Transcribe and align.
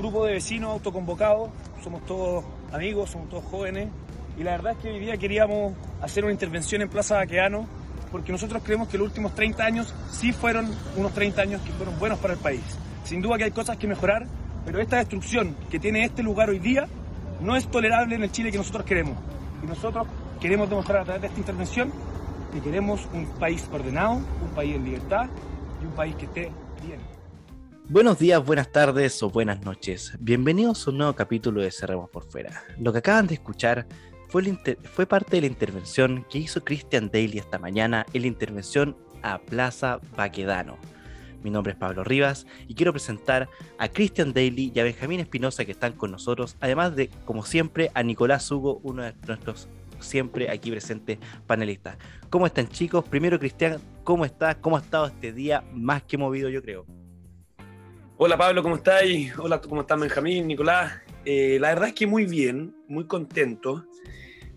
grupo 0.00 0.24
de 0.24 0.32
vecinos 0.32 0.70
autoconvocados, 0.72 1.50
somos 1.84 2.04
todos 2.06 2.44
amigos, 2.72 3.10
somos 3.10 3.28
todos 3.28 3.44
jóvenes 3.44 3.90
y 4.38 4.42
la 4.42 4.52
verdad 4.52 4.72
es 4.72 4.78
que 4.78 4.90
hoy 4.90 4.98
día 4.98 5.16
queríamos 5.18 5.74
hacer 6.00 6.24
una 6.24 6.32
intervención 6.32 6.80
en 6.80 6.88
Plaza 6.88 7.16
Baqueano 7.16 7.66
porque 8.10 8.32
nosotros 8.32 8.62
creemos 8.64 8.88
que 8.88 8.96
los 8.96 9.08
últimos 9.08 9.34
30 9.34 9.62
años 9.62 9.94
sí 10.10 10.32
fueron 10.32 10.74
unos 10.96 11.12
30 11.12 11.42
años 11.42 11.62
que 11.62 11.72
fueron 11.72 11.98
buenos 11.98 12.18
para 12.18 12.32
el 12.32 12.40
país. 12.40 12.62
Sin 13.04 13.20
duda 13.20 13.36
que 13.36 13.44
hay 13.44 13.50
cosas 13.50 13.76
que 13.76 13.86
mejorar, 13.86 14.26
pero 14.64 14.80
esta 14.80 14.96
destrucción 14.96 15.54
que 15.70 15.78
tiene 15.78 16.04
este 16.04 16.22
lugar 16.22 16.48
hoy 16.48 16.58
día 16.58 16.88
no 17.40 17.54
es 17.54 17.70
tolerable 17.70 18.14
en 18.14 18.22
el 18.22 18.32
Chile 18.32 18.50
que 18.50 18.58
nosotros 18.58 18.84
queremos. 18.84 19.16
Y 19.62 19.66
nosotros 19.66 20.06
queremos 20.40 20.68
demostrar 20.70 21.02
a 21.02 21.04
través 21.04 21.22
de 21.22 21.28
esta 21.28 21.40
intervención 21.40 21.92
que 22.52 22.60
queremos 22.60 23.06
un 23.12 23.26
país 23.38 23.68
ordenado, 23.70 24.14
un 24.14 24.54
país 24.54 24.74
en 24.76 24.84
libertad 24.84 25.28
y 25.82 25.84
un 25.84 25.92
país 25.92 26.14
que 26.16 26.24
esté 26.24 26.50
bien. 26.86 27.19
Buenos 27.90 28.20
días, 28.20 28.46
buenas 28.46 28.70
tardes 28.70 29.20
o 29.20 29.30
buenas 29.30 29.64
noches. 29.64 30.12
Bienvenidos 30.20 30.86
a 30.86 30.92
un 30.92 30.98
nuevo 30.98 31.12
capítulo 31.14 31.60
de 31.60 31.72
Cerremos 31.72 32.08
por 32.08 32.22
Fuera. 32.22 32.62
Lo 32.78 32.92
que 32.92 33.00
acaban 33.00 33.26
de 33.26 33.34
escuchar 33.34 33.84
fue, 34.28 34.44
fue 34.84 35.06
parte 35.06 35.34
de 35.34 35.40
la 35.40 35.48
intervención 35.48 36.24
que 36.30 36.38
hizo 36.38 36.62
Christian 36.62 37.10
Daly 37.10 37.38
esta 37.38 37.58
mañana 37.58 38.06
en 38.12 38.22
la 38.22 38.28
intervención 38.28 38.96
a 39.24 39.40
Plaza 39.40 39.98
Baquedano. 40.16 40.78
Mi 41.42 41.50
nombre 41.50 41.72
es 41.72 41.78
Pablo 41.80 42.04
Rivas 42.04 42.46
y 42.68 42.76
quiero 42.76 42.92
presentar 42.92 43.48
a 43.76 43.88
Christian 43.88 44.32
Daly 44.32 44.70
y 44.72 44.78
a 44.78 44.84
Benjamín 44.84 45.18
Espinosa 45.18 45.64
que 45.64 45.72
están 45.72 45.94
con 45.94 46.12
nosotros, 46.12 46.56
además 46.60 46.94
de, 46.94 47.10
como 47.24 47.44
siempre, 47.44 47.90
a 47.94 48.04
Nicolás 48.04 48.48
Hugo, 48.52 48.78
uno 48.84 49.02
de 49.02 49.14
nuestros 49.26 49.68
siempre 49.98 50.48
aquí 50.48 50.70
presentes 50.70 51.18
panelistas. 51.44 51.98
¿Cómo 52.30 52.46
están 52.46 52.68
chicos? 52.68 53.04
Primero, 53.08 53.40
Cristian, 53.40 53.80
¿cómo 54.04 54.24
estás? 54.24 54.58
¿Cómo 54.60 54.76
ha 54.76 54.80
estado 54.80 55.06
este 55.08 55.32
día 55.32 55.64
más 55.72 56.04
que 56.04 56.16
movido, 56.16 56.48
yo 56.50 56.62
creo? 56.62 56.86
Hola 58.22 58.36
Pablo, 58.36 58.62
¿cómo 58.62 58.76
estáis? 58.76 59.32
Hola, 59.38 59.62
¿cómo 59.62 59.80
estás 59.80 59.98
Benjamín, 59.98 60.46
Nicolás? 60.46 60.92
Eh, 61.24 61.56
la 61.58 61.68
verdad 61.70 61.88
es 61.88 61.94
que 61.94 62.06
muy 62.06 62.26
bien, 62.26 62.76
muy 62.86 63.06
contento, 63.06 63.86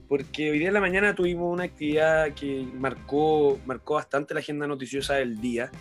porque 0.10 0.52
hoy 0.52 0.60
día 0.60 0.68
en 0.68 0.74
la 0.74 0.82
mañana 0.82 1.16
tuvimos 1.16 1.54
una 1.54 1.64
actividad 1.64 2.34
que 2.34 2.68
marcó, 2.74 3.58
marcó 3.66 3.94
bastante 3.94 4.34
la 4.34 4.42
agenda 4.42 4.68
noticiosa 4.68 5.14
del 5.14 5.40
día 5.40 5.72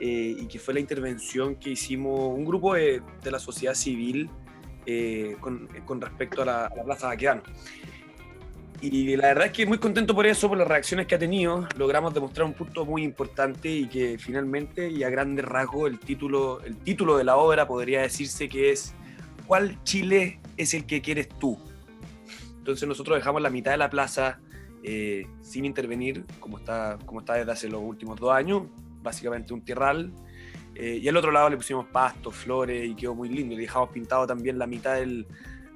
eh, 0.00 0.36
y 0.38 0.46
que 0.48 0.58
fue 0.58 0.74
la 0.74 0.80
intervención 0.80 1.56
que 1.56 1.70
hicimos 1.70 2.20
un 2.20 2.44
grupo 2.44 2.74
de, 2.74 3.00
la 3.24 3.38
sociedad 3.38 3.72
civil 3.72 4.28
eh, 4.84 5.38
con, 5.40 6.00
respecto 6.02 6.42
a 6.42 6.44
la, 6.44 6.66
a 6.66 6.76
la 6.76 6.84
Plaza 6.84 7.06
Baquedano. 7.06 7.42
Y 8.80 9.16
la 9.16 9.28
verdad 9.28 9.46
es 9.46 9.52
que 9.52 9.66
muy 9.66 9.78
contento 9.78 10.14
por 10.14 10.26
eso, 10.26 10.48
por 10.48 10.58
las 10.58 10.68
reacciones 10.68 11.06
que 11.06 11.14
ha 11.14 11.18
tenido. 11.18 11.66
Logramos 11.78 12.12
demostrar 12.12 12.46
un 12.46 12.52
punto 12.52 12.84
muy 12.84 13.02
importante 13.02 13.70
y 13.70 13.86
que 13.86 14.18
finalmente, 14.18 14.90
y 14.90 15.02
a 15.04 15.10
grandes 15.10 15.44
rasgos, 15.44 15.90
el 15.90 15.98
título, 15.98 16.60
el 16.62 16.76
título 16.76 17.16
de 17.16 17.24
la 17.24 17.36
obra 17.36 17.66
podría 17.66 18.02
decirse 18.02 18.48
que 18.48 18.72
es 18.72 18.94
¿Cuál 19.46 19.82
Chile 19.84 20.40
es 20.56 20.74
el 20.74 20.86
que 20.86 21.00
quieres 21.00 21.28
tú? 21.28 21.58
Entonces 22.58 22.88
nosotros 22.88 23.16
dejamos 23.16 23.42
la 23.42 23.50
mitad 23.50 23.72
de 23.72 23.76
la 23.76 23.90
plaza 23.90 24.38
eh, 24.82 25.26
sin 25.40 25.64
intervenir, 25.64 26.24
como 26.40 26.58
está, 26.58 26.98
como 27.06 27.20
está 27.20 27.34
desde 27.34 27.52
hace 27.52 27.68
los 27.68 27.80
últimos 27.82 28.18
dos 28.18 28.32
años, 28.32 28.64
básicamente 29.02 29.54
un 29.54 29.62
tierral. 29.62 30.12
Eh, 30.74 30.98
y 31.00 31.08
al 31.08 31.16
otro 31.16 31.30
lado 31.30 31.48
le 31.48 31.56
pusimos 31.56 31.86
pastos, 31.86 32.34
flores 32.34 32.86
y 32.86 32.94
quedó 32.94 33.14
muy 33.14 33.28
lindo. 33.28 33.54
Le 33.54 33.62
dejamos 33.62 33.90
pintado 33.90 34.26
también 34.26 34.58
la 34.58 34.66
mitad 34.66 34.94
del, 34.94 35.26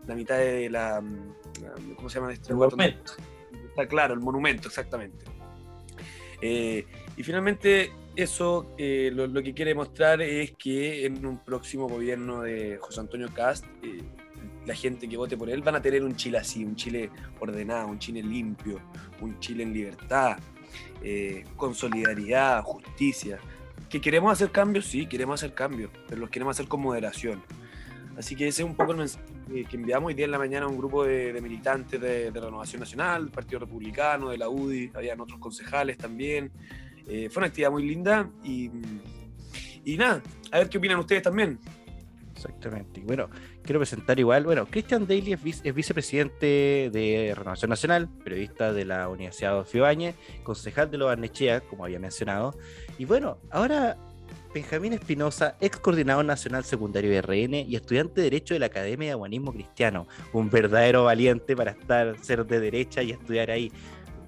la 0.08 0.14
mitad 0.14 0.38
de 0.38 0.70
la, 0.70 1.02
¿cómo 1.96 2.08
se 2.08 2.18
llama 2.18 2.32
este 2.32 2.50
el 2.50 2.56
monumento. 2.56 3.12
Está 3.68 3.86
claro, 3.86 4.14
el 4.14 4.20
monumento, 4.20 4.68
exactamente. 4.68 5.24
Eh, 6.40 6.86
y 7.16 7.22
finalmente 7.22 7.92
eso 8.16 8.74
eh, 8.78 9.10
lo, 9.12 9.42
que 9.42 9.52
quiere 9.52 9.74
mostrar 9.74 10.22
es 10.22 10.52
que 10.52 11.04
en 11.04 11.24
un 11.26 11.38
próximo 11.44 11.88
gobierno 11.88 12.42
de 12.42 12.78
José 12.80 13.00
Antonio 13.00 13.28
Cast, 13.34 13.66
eh, 13.82 14.00
la 14.64 14.74
gente 14.74 15.08
que 15.08 15.16
vote 15.16 15.36
por 15.36 15.50
él 15.50 15.62
van 15.62 15.76
a 15.76 15.82
tener 15.82 16.02
un 16.02 16.16
Chile 16.16 16.38
así, 16.38 16.64
un 16.64 16.74
Chile 16.74 17.10
ordenado, 17.38 17.88
un 17.88 17.98
Chile 17.98 18.22
limpio, 18.22 18.80
un 19.20 19.38
Chile 19.40 19.62
en 19.62 19.74
libertad, 19.74 20.38
con 21.56 21.74
solidaridad, 21.74 22.62
justicia. 22.62 23.38
¿Que 23.90 24.00
queremos 24.00 24.32
hacer 24.32 24.50
cambios? 24.50 24.86
Sí, 24.86 25.06
queremos 25.06 25.40
hacer 25.40 25.54
cambios, 25.54 25.90
pero 26.08 26.20
los 26.20 26.30
queremos 26.30 26.56
hacer 26.56 26.66
con 26.66 26.80
moderación. 26.80 27.42
Así 28.16 28.34
que 28.34 28.48
ese 28.48 28.62
es 28.62 28.68
un 28.68 28.74
poco 28.74 28.92
el 28.92 28.98
mensaje 28.98 29.37
que 29.48 29.76
enviamos 29.76 30.08
hoy 30.08 30.14
día 30.14 30.26
en 30.26 30.30
la 30.30 30.38
mañana 30.38 30.66
a 30.66 30.68
un 30.68 30.76
grupo 30.76 31.04
de, 31.04 31.38
militantes 31.40 32.00
de, 32.00 32.30
Renovación 32.30 32.80
Nacional, 32.80 33.24
del 33.24 33.32
Partido 33.32 33.60
Republicano, 33.60 34.28
de 34.28 34.38
la 34.38 34.48
UDI, 34.48 34.90
habían 34.94 35.20
otros 35.20 35.38
concejales 35.38 35.96
también. 35.96 36.50
Eh, 37.06 37.28
fue 37.30 37.40
una 37.40 37.46
actividad 37.46 37.70
muy 37.70 37.86
linda 37.86 38.28
y, 38.44 38.70
y 39.84 39.96
nada, 39.96 40.22
a 40.52 40.58
ver 40.58 40.68
qué 40.68 40.78
opinan 40.78 40.98
ustedes 40.98 41.22
también. 41.22 41.58
Exactamente. 42.38 43.00
Bueno, 43.00 43.30
quiero 43.64 43.80
presentar 43.80 44.20
igual, 44.20 44.44
bueno, 44.44 44.66
Christian 44.66 45.08
Daly 45.08 45.32
es, 45.32 45.74
vicepresidente 45.74 46.88
de 46.92 47.34
Renovación 47.36 47.68
Nacional, 47.68 48.08
periodista 48.22 48.72
de 48.72 48.84
la 48.84 49.08
Universidad 49.08 49.64
de 49.64 49.78
Ibañez, 49.78 50.14
concejal 50.44 50.88
de 50.88 50.98
Lo 50.98 51.06
Barnechea, 51.06 51.60
como 51.62 51.84
había 51.84 51.98
mencionado. 51.98 52.56
Y 52.96 53.06
bueno, 53.06 53.38
ahora 53.50 53.96
Benjamín 54.54 54.94
Espinosa, 54.94 55.56
ex 55.60 55.78
coordinador 55.78 56.24
nacional 56.24 56.64
secundario 56.64 57.10
de 57.10 57.20
RN 57.20 57.54
y 57.68 57.76
estudiante 57.76 58.22
de 58.22 58.30
Derecho 58.30 58.54
de 58.54 58.60
la 58.60 58.66
Academia 58.66 59.10
de 59.10 59.14
Humanismo 59.14 59.52
Cristiano. 59.52 60.08
Un 60.32 60.48
verdadero 60.48 61.04
valiente 61.04 61.54
para 61.54 61.72
estar, 61.72 62.18
ser 62.18 62.46
de 62.46 62.58
derecha 62.58 63.02
y 63.02 63.10
estudiar 63.10 63.50
ahí. 63.50 63.70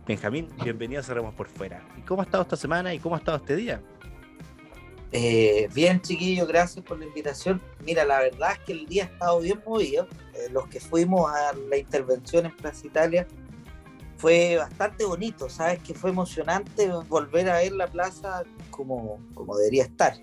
Benjamín, 0.06 0.46
bienvenido 0.62 1.00
a 1.00 1.04
Cerremos 1.04 1.34
por 1.34 1.48
Fuera. 1.48 1.82
¿Y 1.96 2.02
cómo 2.02 2.20
ha 2.20 2.24
estado 2.26 2.42
esta 2.42 2.56
semana 2.56 2.92
y 2.92 2.98
cómo 2.98 3.14
ha 3.14 3.18
estado 3.18 3.38
este 3.38 3.56
día? 3.56 3.80
Eh, 5.12 5.68
bien, 5.74 6.02
chiquillo, 6.02 6.46
gracias 6.46 6.84
por 6.84 6.98
la 6.98 7.06
invitación. 7.06 7.60
Mira, 7.86 8.04
la 8.04 8.20
verdad 8.20 8.52
es 8.52 8.58
que 8.60 8.72
el 8.72 8.86
día 8.86 9.04
ha 9.04 9.06
estado 9.06 9.40
bien 9.40 9.60
movido. 9.66 10.06
Eh, 10.34 10.50
los 10.52 10.68
que 10.68 10.80
fuimos 10.80 11.30
a 11.30 11.54
la 11.70 11.78
intervención 11.78 12.44
en 12.44 12.54
Plaza 12.56 12.86
Italia 12.86 13.26
fue 14.20 14.56
bastante 14.56 15.06
bonito, 15.06 15.48
¿sabes? 15.48 15.78
Que 15.82 15.94
fue 15.94 16.10
emocionante 16.10 16.90
volver 17.08 17.48
a 17.48 17.58
ver 17.58 17.72
la 17.72 17.86
plaza 17.86 18.44
como, 18.70 19.18
como 19.34 19.56
debería 19.56 19.84
estar. 19.84 20.14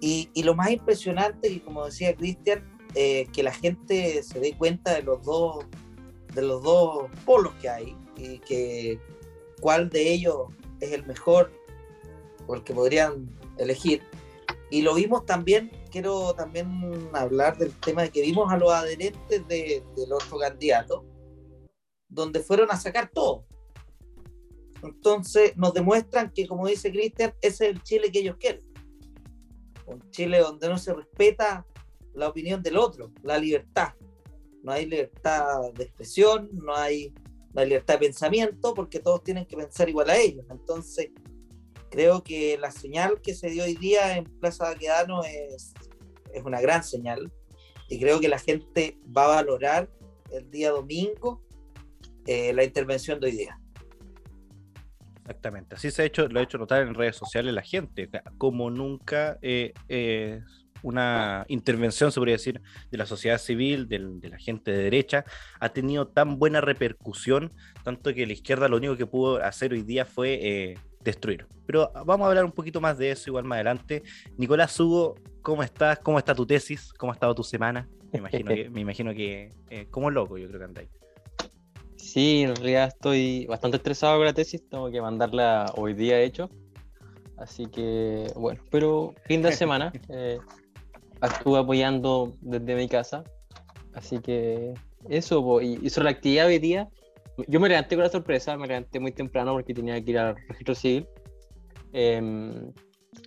Y, 0.00 0.28
y 0.34 0.42
lo 0.42 0.54
más 0.54 0.70
impresionante, 0.72 1.48
y 1.48 1.60
como 1.60 1.84
decía 1.86 2.16
Cristian, 2.16 2.64
eh, 2.94 3.28
que 3.32 3.44
la 3.44 3.52
gente 3.52 4.22
se 4.24 4.40
dé 4.40 4.54
cuenta 4.54 4.94
de 4.94 5.02
los 5.02 5.22
dos 5.22 5.64
de 6.34 6.42
los 6.42 6.62
dos 6.62 7.10
polos 7.24 7.52
que 7.60 7.68
hay 7.68 7.96
y 8.16 8.38
que 8.38 8.98
cuál 9.60 9.90
de 9.90 10.12
ellos 10.12 10.48
es 10.80 10.92
el 10.92 11.06
mejor 11.06 11.52
o 12.46 12.54
el 12.54 12.64
que 12.64 12.74
podrían 12.74 13.30
elegir. 13.58 14.02
Y 14.70 14.82
lo 14.82 14.94
vimos 14.94 15.26
también, 15.26 15.70
quiero 15.90 16.34
también 16.34 17.10
hablar 17.12 17.58
del 17.58 17.72
tema 17.80 18.02
de 18.02 18.10
que 18.10 18.22
vimos 18.22 18.50
a 18.50 18.56
los 18.56 18.72
adherentes 18.72 19.46
de, 19.46 19.84
del 19.96 20.12
otro 20.12 20.38
candidato, 20.38 21.04
donde 22.12 22.40
fueron 22.40 22.70
a 22.70 22.76
sacar 22.76 23.10
todo. 23.12 23.46
Entonces 24.82 25.56
nos 25.56 25.72
demuestran 25.72 26.30
que, 26.32 26.46
como 26.46 26.66
dice 26.66 26.90
Cristian, 26.90 27.32
ese 27.40 27.68
es 27.68 27.70
el 27.74 27.82
Chile 27.82 28.10
que 28.12 28.20
ellos 28.20 28.36
quieren. 28.38 28.62
Un 29.86 30.10
Chile 30.10 30.38
donde 30.38 30.68
no 30.68 30.78
se 30.78 30.92
respeta 30.92 31.66
la 32.14 32.28
opinión 32.28 32.62
del 32.62 32.76
otro, 32.76 33.12
la 33.22 33.38
libertad. 33.38 33.94
No 34.62 34.72
hay 34.72 34.86
libertad 34.86 35.72
de 35.74 35.84
expresión, 35.84 36.48
no 36.52 36.74
hay, 36.74 37.12
la 37.52 37.64
libertad 37.64 37.94
de 37.94 38.06
pensamiento, 38.06 38.74
porque 38.74 39.00
todos 39.00 39.22
tienen 39.22 39.46
que 39.46 39.56
pensar 39.56 39.88
igual 39.88 40.10
a 40.10 40.16
ellos. 40.16 40.44
Entonces, 40.50 41.10
creo 41.90 42.22
que 42.22 42.58
la 42.58 42.70
señal 42.70 43.20
que 43.22 43.34
se 43.34 43.50
dio 43.50 43.64
hoy 43.64 43.74
día 43.74 44.16
en 44.16 44.24
Plaza 44.24 44.64
Baquedano 44.64 45.22
es, 45.24 45.72
es 46.32 46.44
una 46.44 46.60
gran 46.60 46.84
señal. 46.84 47.32
Y 47.88 47.98
creo 47.98 48.20
que 48.20 48.28
la 48.28 48.38
gente 48.38 48.98
va 49.16 49.24
a 49.24 49.42
valorar 49.42 49.90
el 50.30 50.50
día 50.50 50.70
domingo 50.70 51.42
eh, 52.26 52.52
la 52.52 52.64
intervención 52.64 53.20
de 53.20 53.26
hoy 53.26 53.32
día. 53.32 53.58
Exactamente, 55.20 55.76
así 55.76 55.90
se 55.90 56.02
ha 56.02 56.04
hecho, 56.04 56.26
lo 56.28 56.40
ha 56.40 56.42
hecho 56.42 56.58
notar 56.58 56.82
en 56.82 56.94
redes 56.94 57.16
sociales 57.16 57.54
la 57.54 57.62
gente, 57.62 58.10
como 58.38 58.70
nunca 58.70 59.38
eh, 59.40 59.72
una 60.82 61.44
intervención, 61.46 62.10
se 62.10 62.18
podría 62.18 62.34
decir, 62.34 62.60
de 62.90 62.98
la 62.98 63.06
sociedad 63.06 63.38
civil, 63.38 63.88
de 63.88 64.28
la 64.28 64.38
gente 64.38 64.72
de 64.72 64.82
derecha, 64.82 65.24
ha 65.60 65.68
tenido 65.68 66.08
tan 66.08 66.40
buena 66.40 66.60
repercusión, 66.60 67.52
tanto 67.84 68.12
que 68.12 68.26
la 68.26 68.32
izquierda 68.32 68.68
lo 68.68 68.78
único 68.78 68.96
que 68.96 69.06
pudo 69.06 69.42
hacer 69.42 69.72
hoy 69.72 69.82
día 69.82 70.04
fue 70.04 70.40
eh, 70.42 70.74
destruir. 71.00 71.46
Pero 71.66 71.92
vamos 72.04 72.24
a 72.24 72.28
hablar 72.28 72.44
un 72.44 72.52
poquito 72.52 72.80
más 72.80 72.98
de 72.98 73.12
eso 73.12 73.30
igual 73.30 73.44
más 73.44 73.56
adelante. 73.56 74.02
Nicolás 74.36 74.78
Hugo, 74.80 75.14
¿cómo 75.40 75.62
estás? 75.62 76.00
¿Cómo 76.00 76.18
está 76.18 76.34
tu 76.34 76.44
tesis? 76.44 76.92
¿Cómo 76.94 77.12
ha 77.12 77.14
estado 77.14 77.32
tu 77.32 77.44
semana? 77.44 77.88
Me 78.12 78.18
imagino 78.18 78.54
que, 78.54 78.70
me 78.70 78.80
imagino 78.80 79.14
que 79.14 79.50
como 79.90 80.10
loco, 80.10 80.36
yo 80.36 80.48
creo 80.48 80.58
que 80.58 80.64
andáis. 80.64 81.01
Sí, 82.02 82.42
en 82.42 82.56
realidad 82.56 82.88
estoy 82.88 83.46
bastante 83.46 83.76
estresado 83.76 84.16
con 84.18 84.26
la 84.26 84.32
tesis, 84.32 84.68
tengo 84.68 84.90
que 84.90 85.00
mandarla 85.00 85.72
hoy 85.76 85.94
día 85.94 86.20
hecho. 86.20 86.50
Así 87.38 87.66
que, 87.66 88.26
bueno, 88.34 88.60
pero 88.70 89.14
fin 89.26 89.40
de 89.40 89.52
semana. 89.52 89.92
Eh, 90.08 90.38
estuve 91.22 91.60
apoyando 91.60 92.34
desde 92.40 92.74
mi 92.74 92.88
casa. 92.88 93.22
Así 93.94 94.18
que 94.18 94.74
eso, 95.08 95.60
y, 95.62 95.88
sobre 95.90 96.06
la 96.06 96.10
actividad 96.10 96.48
hoy 96.48 96.58
día, 96.58 96.88
yo 97.46 97.60
me 97.60 97.68
levanté 97.68 97.94
con 97.94 98.02
la 98.02 98.10
sorpresa, 98.10 98.56
me 98.56 98.66
levanté 98.66 98.98
muy 98.98 99.12
temprano 99.12 99.52
porque 99.52 99.72
tenía 99.72 100.02
que 100.04 100.10
ir 100.10 100.18
al 100.18 100.36
registro 100.48 100.74
civil. 100.74 101.06
Em, 101.92 102.72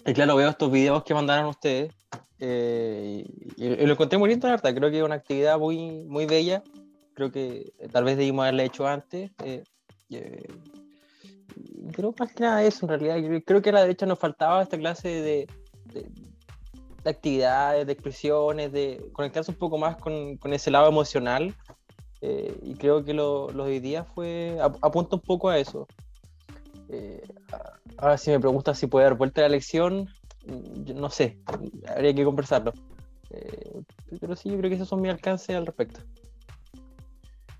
y 0.05 0.13
claro, 0.13 0.35
veo 0.35 0.49
estos 0.49 0.69
videos 0.69 1.03
que 1.05 1.13
mandaron 1.13 1.45
ustedes 1.45 1.93
eh, 2.39 3.23
y, 3.55 3.63
y 3.65 3.85
lo 3.85 3.93
encontré 3.93 4.19
muy 4.19 4.29
lindo, 4.29 4.47
la 4.47 4.57
verdad. 4.57 4.75
Creo 4.75 4.91
que 4.91 4.97
es 4.97 5.03
una 5.03 5.15
actividad 5.15 5.57
muy, 5.57 6.03
muy 6.03 6.25
bella. 6.25 6.61
Creo 7.15 7.31
que 7.31 7.73
eh, 7.79 7.87
tal 7.91 8.03
vez 8.03 8.17
debimos 8.17 8.43
haberla 8.43 8.63
hecho 8.63 8.85
antes. 8.87 9.31
eh, 9.43 9.63
eh, 10.11 10.47
creo 11.93 12.13
más 12.19 12.31
que 12.33 12.43
nada 12.43 12.63
eso, 12.63 12.85
en 12.85 12.89
realidad. 12.89 13.41
Creo- 13.45 13.61
que 13.61 13.69
a 13.69 13.73
la 13.73 13.81
derecha 13.81 14.05
nos 14.05 14.19
faltaba 14.19 14.61
esta 14.61 14.77
clase 14.77 15.07
de, 15.07 15.47
de- 15.93 16.09
de 17.03 17.09
actividades, 17.09 17.85
de 17.85 17.93
expresiones, 17.93 18.71
de 18.71 19.09
conectarse 19.13 19.51
un 19.51 19.57
poco 19.57 19.77
más 19.77 19.95
con, 19.97 20.37
con 20.37 20.53
ese 20.53 20.69
lado 20.71 20.87
emocional. 20.89 21.55
eh, 22.21 22.57
y 22.63 22.73
creo 22.75 23.03
que 23.03 23.13
lo, 23.13 23.51
lo 23.51 23.65
de 23.65 23.71
hoy 23.73 23.79
día 23.79 24.03
fue, 24.03 24.57
ap- 24.59 24.77
apunta 24.81 25.15
un 25.15 25.21
poco 25.21 25.49
a 25.49 25.59
eso. 25.59 25.87
Eh, 26.89 27.21
a- 27.51 27.79
ahora, 27.97 28.17
si 28.17 28.31
me 28.31 28.39
preguntas 28.39 28.77
si 28.79 28.87
puede 28.87 29.05
dar 29.05 29.15
vuelta 29.15 29.41
la 29.41 29.47
elección, 29.47 30.07
no 30.95 31.09
sé, 31.09 31.37
habría 31.87 32.13
que 32.15 32.23
conversarlo. 32.25 32.73
Pero 34.19 34.35
sí, 34.35 34.49
yo 34.49 34.57
creo 34.57 34.69
que 34.69 34.75
esos 34.75 34.87
son 34.87 35.01
mis 35.01 35.11
alcances 35.11 35.55
al 35.55 35.65
respecto. 35.65 35.99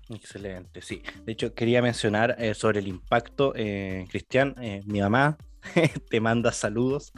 Excelente, 0.08 0.82
sí. 0.82 1.02
De 1.24 1.32
hecho, 1.32 1.54
quería 1.54 1.82
mencionar 1.82 2.36
eh, 2.38 2.54
sobre 2.54 2.78
el 2.78 2.88
impacto, 2.88 3.52
eh, 3.56 4.04
Cristian, 4.08 4.54
eh, 4.60 4.82
mi 4.86 5.00
mamá 5.00 5.36
te 6.10 6.20
manda 6.20 6.52
saludos, 6.52 7.12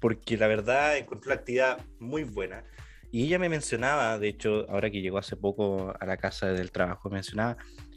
porque 0.00 0.36
la 0.36 0.48
verdad 0.48 0.98
encontró 0.98 1.30
la 1.30 1.36
actividad 1.36 1.78
muy 1.98 2.24
buena. 2.24 2.64
Y 3.10 3.24
ella 3.24 3.38
me 3.38 3.48
mencionaba, 3.48 4.18
de 4.18 4.28
hecho, 4.28 4.66
ahora 4.70 4.90
que 4.90 5.00
llegó 5.00 5.18
hace 5.18 5.36
poco 5.36 5.94
a 5.98 6.06
la 6.06 6.16
casa 6.16 6.48
del 6.48 6.72
trabajo, 6.72 7.10
mencionaba 7.10 7.56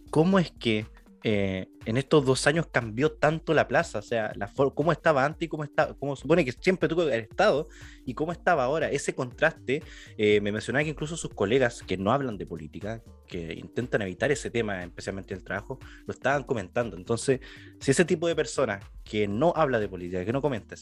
cómo 0.09 0.39
es 0.39 0.51
que 0.51 0.85
eh, 1.27 1.69
en 1.87 1.97
estos 1.97 2.23
dos 2.23 2.45
años 2.45 2.67
cambió 2.71 3.13
tanto 3.13 3.55
la 3.55 3.67
plaza, 3.67 3.97
o 3.97 4.01
sea, 4.03 4.31
la 4.35 4.47
cómo 4.75 4.91
estaba 4.91 5.25
antes 5.25 5.47
y 5.47 5.49
cómo, 5.49 5.63
está, 5.63 5.95
cómo 5.95 6.15
supone 6.15 6.45
que 6.45 6.51
siempre 6.51 6.87
tuvo 6.87 7.01
haber 7.01 7.21
estado 7.21 7.67
y 8.05 8.13
cómo 8.13 8.31
estaba 8.31 8.63
ahora. 8.63 8.91
Ese 8.91 9.15
contraste, 9.15 9.81
eh, 10.19 10.39
me 10.41 10.51
mencionaba 10.51 10.83
que 10.83 10.91
incluso 10.91 11.17
sus 11.17 11.33
colegas 11.33 11.81
que 11.81 11.97
no 11.97 12.11
hablan 12.11 12.37
de 12.37 12.45
política, 12.45 13.01
que 13.27 13.55
intentan 13.55 14.03
evitar 14.03 14.31
ese 14.31 14.51
tema, 14.51 14.83
especialmente 14.83 15.33
en 15.33 15.39
el 15.39 15.43
trabajo, 15.43 15.79
lo 16.05 16.13
estaban 16.13 16.43
comentando. 16.43 16.95
Entonces, 16.95 17.39
si 17.79 17.89
ese 17.89 18.05
tipo 18.05 18.27
de 18.27 18.35
persona 18.35 18.79
que 19.03 19.27
no 19.27 19.51
habla 19.55 19.79
de 19.79 19.89
política, 19.89 20.23
que 20.23 20.31
no 20.31 20.43
comenta 20.43 20.75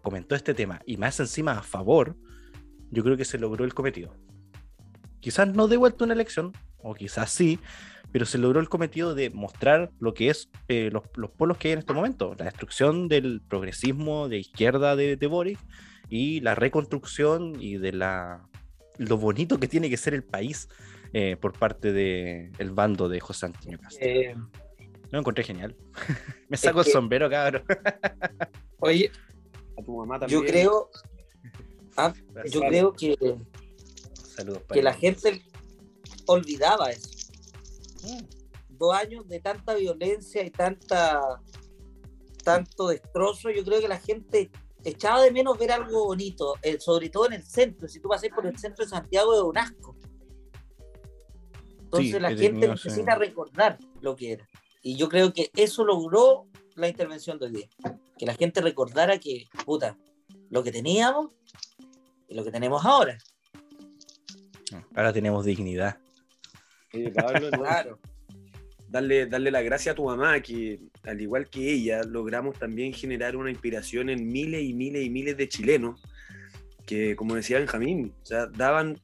comentó 0.00 0.36
este 0.36 0.54
tema 0.54 0.80
y 0.86 0.96
más 0.96 1.18
encima 1.18 1.58
a 1.58 1.62
favor, 1.62 2.14
yo 2.92 3.02
creo 3.02 3.16
que 3.16 3.24
se 3.24 3.36
logró 3.36 3.64
el 3.64 3.74
cometido. 3.74 4.14
Quizás 5.18 5.48
no 5.48 5.66
de 5.66 5.76
vuelta 5.76 6.04
una 6.04 6.14
elección, 6.14 6.52
o 6.76 6.94
quizás 6.94 7.32
sí, 7.32 7.58
pero 8.12 8.24
se 8.26 8.38
logró 8.38 8.60
el 8.60 8.68
cometido 8.68 9.14
de 9.14 9.30
mostrar 9.30 9.90
lo 10.00 10.14
que 10.14 10.30
es 10.30 10.50
eh, 10.68 10.90
los, 10.92 11.02
los 11.16 11.30
polos 11.30 11.58
que 11.58 11.68
hay 11.68 11.72
en 11.72 11.78
este 11.80 11.92
momento, 11.92 12.34
la 12.38 12.46
destrucción 12.46 13.08
del 13.08 13.40
progresismo 13.46 14.28
de 14.28 14.38
izquierda 14.38 14.96
de, 14.96 15.16
de 15.16 15.26
Boric 15.26 15.58
y 16.08 16.40
la 16.40 16.54
reconstrucción 16.54 17.56
y 17.60 17.76
de 17.76 17.92
la 17.92 18.46
lo 18.96 19.16
bonito 19.18 19.60
que 19.60 19.68
tiene 19.68 19.88
que 19.90 19.96
ser 19.96 20.14
el 20.14 20.24
país 20.24 20.68
eh, 21.12 21.36
por 21.40 21.52
parte 21.58 21.92
del 21.92 22.50
el 22.58 22.70
bando 22.70 23.08
de 23.08 23.20
José 23.20 23.46
Antonio 23.46 23.78
Castro. 23.78 24.04
Eh, 24.06 24.34
Lo 25.10 25.18
encontré 25.20 25.44
genial. 25.44 25.76
Me 26.48 26.56
saco 26.56 26.82
que- 26.82 26.88
el 26.88 26.92
sombrero, 26.92 27.30
cabrón. 27.30 27.62
oye, 28.80 29.10
A 29.78 29.82
tu 29.82 29.96
mamá 29.98 30.18
también. 30.18 30.40
yo 30.40 30.46
creo, 30.46 30.90
ah, 31.96 32.12
yo 32.50 32.60
creo 32.60 32.92
que, 32.92 33.16
Saludos 34.14 34.62
que 34.72 34.82
la 34.82 34.94
gente 34.94 35.42
olvidaba 36.26 36.90
eso. 36.90 37.08
Dos 38.68 38.94
años 38.94 39.28
de 39.28 39.40
tanta 39.40 39.74
violencia 39.74 40.44
y 40.44 40.50
tanta 40.50 41.40
tanto 42.48 42.88
destrozo, 42.88 43.50
yo 43.50 43.62
creo 43.62 43.78
que 43.78 43.88
la 43.88 43.98
gente 43.98 44.50
echaba 44.82 45.22
de 45.22 45.30
menos 45.30 45.58
ver 45.58 45.70
algo 45.70 46.06
bonito, 46.06 46.54
eh, 46.62 46.80
sobre 46.80 47.10
todo 47.10 47.26
en 47.26 47.34
el 47.34 47.42
centro. 47.44 47.88
Si 47.88 48.00
tú 48.00 48.08
pasas 48.08 48.30
por 48.30 48.46
el 48.46 48.58
centro 48.58 48.84
de 48.84 48.90
Santiago 48.90 49.36
de 49.36 49.42
un 49.42 49.58
asco. 49.58 49.96
Entonces 51.78 52.12
Sí, 52.12 52.20
la 52.20 52.34
gente 52.34 52.68
necesita 52.68 53.16
recordar 53.16 53.78
lo 54.00 54.16
que 54.16 54.32
era. 54.32 54.48
Y 54.82 54.96
yo 54.96 55.10
creo 55.10 55.32
que 55.34 55.50
eso 55.56 55.84
logró 55.84 56.46
la 56.74 56.88
intervención 56.88 57.38
de 57.38 57.46
hoy 57.46 57.52
día. 57.52 57.68
Que 58.16 58.24
la 58.24 58.34
gente 58.34 58.62
recordara 58.62 59.18
que, 59.18 59.44
puta, 59.66 59.98
lo 60.48 60.62
que 60.62 60.72
teníamos 60.72 61.34
y 62.28 62.34
lo 62.34 62.44
que 62.44 62.50
tenemos 62.50 62.84
ahora. 62.84 63.18
Ahora 64.94 65.12
tenemos 65.12 65.44
dignidad. 65.44 65.98
Darle, 68.88 69.26
darle 69.26 69.50
la 69.50 69.60
gracia 69.60 69.92
a 69.92 69.94
tu 69.94 70.04
mamá, 70.06 70.40
que 70.40 70.80
al 71.02 71.20
igual 71.20 71.50
que 71.50 71.72
ella, 71.72 72.02
logramos 72.04 72.58
también 72.58 72.94
generar 72.94 73.36
una 73.36 73.50
inspiración 73.50 74.08
en 74.08 74.26
miles 74.26 74.62
y 74.62 74.72
miles 74.72 75.04
y 75.04 75.10
miles 75.10 75.36
de 75.36 75.48
chilenos 75.48 76.00
que, 76.88 77.14
como 77.14 77.34
decía 77.34 77.58
Benjamín, 77.58 78.14
o 78.22 78.26
sea, 78.26 78.46
daban 78.46 78.98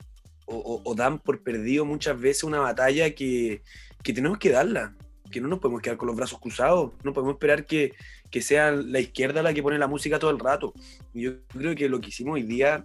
o, 0.47 0.95
dan 0.97 1.19
por 1.19 1.43
perdido 1.43 1.85
muchas 1.85 2.19
veces 2.19 2.45
una 2.45 2.61
batalla 2.61 3.15
que, 3.15 3.63
que 4.03 4.13
tenemos 4.13 4.39
que 4.39 4.51
darla, 4.51 4.95
que 5.31 5.41
no 5.41 5.49
nos 5.49 5.59
podemos 5.59 5.83
quedar 5.83 5.97
con 5.97 6.07
los 6.07 6.17
brazos 6.17 6.39
cruzados, 6.39 6.93
no 7.03 7.13
podemos 7.13 7.35
esperar 7.35 7.67
que, 7.67 7.93
que 8.31 8.41
sea 8.41 8.71
la 8.73 9.01
izquierda 9.01 9.43
la 9.43 9.53
que 9.53 9.63
pone 9.63 9.79
la 9.79 9.87
música 9.87 10.19
todo 10.19 10.31
el 10.31 10.39
rato. 10.39 10.73
Yo 11.13 11.33
creo 11.49 11.75
que 11.75 11.89
lo 11.89 12.01
que 12.01 12.09
hicimos 12.09 12.35
hoy 12.35 12.43
día, 12.43 12.85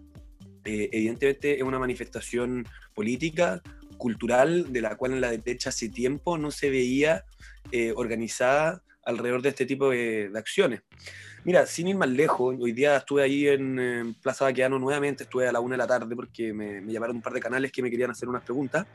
eh, 0.65 0.89
evidentemente, 0.91 1.57
es 1.57 1.63
una 1.63 1.79
manifestación 1.79 2.65
política, 2.93 3.61
cultural, 3.99 4.73
de 4.73 4.81
la 4.81 4.95
cual 4.95 5.13
en 5.13 5.21
la 5.21 5.29
derecha 5.29 5.69
hace 5.69 5.89
tiempo 5.89 6.39
no 6.39 6.49
se 6.49 6.71
veía 6.71 7.25
eh, 7.71 7.93
organizada 7.95 8.81
alrededor 9.05 9.43
de 9.43 9.49
este 9.49 9.67
tipo 9.67 9.91
de, 9.91 10.31
acciones. 10.35 10.81
Mira, 11.43 11.67
sin 11.67 11.87
ir 11.87 11.95
más 11.95 12.09
lejos, 12.09 12.55
hoy 12.59 12.71
día 12.71 12.97
estuve 12.97 13.21
ahí 13.21 13.47
en, 13.47 14.15
Plaza 14.21 14.45
Baqueano 14.45 14.79
nuevamente, 14.79 15.23
estuve 15.23 15.47
a 15.47 15.51
la 15.51 15.59
una 15.59 15.75
de 15.75 15.77
la 15.77 15.87
tarde 15.87 16.15
porque 16.15 16.51
me, 16.53 16.81
me 16.81 16.91
llamaron 16.91 17.17
un 17.17 17.21
par 17.21 17.33
de 17.33 17.39
canales 17.39 17.71
que 17.71 17.83
me 17.83 17.91
querían 17.91 18.09
hacer 18.09 18.27
unas 18.27 18.43
preguntas. 18.43 18.87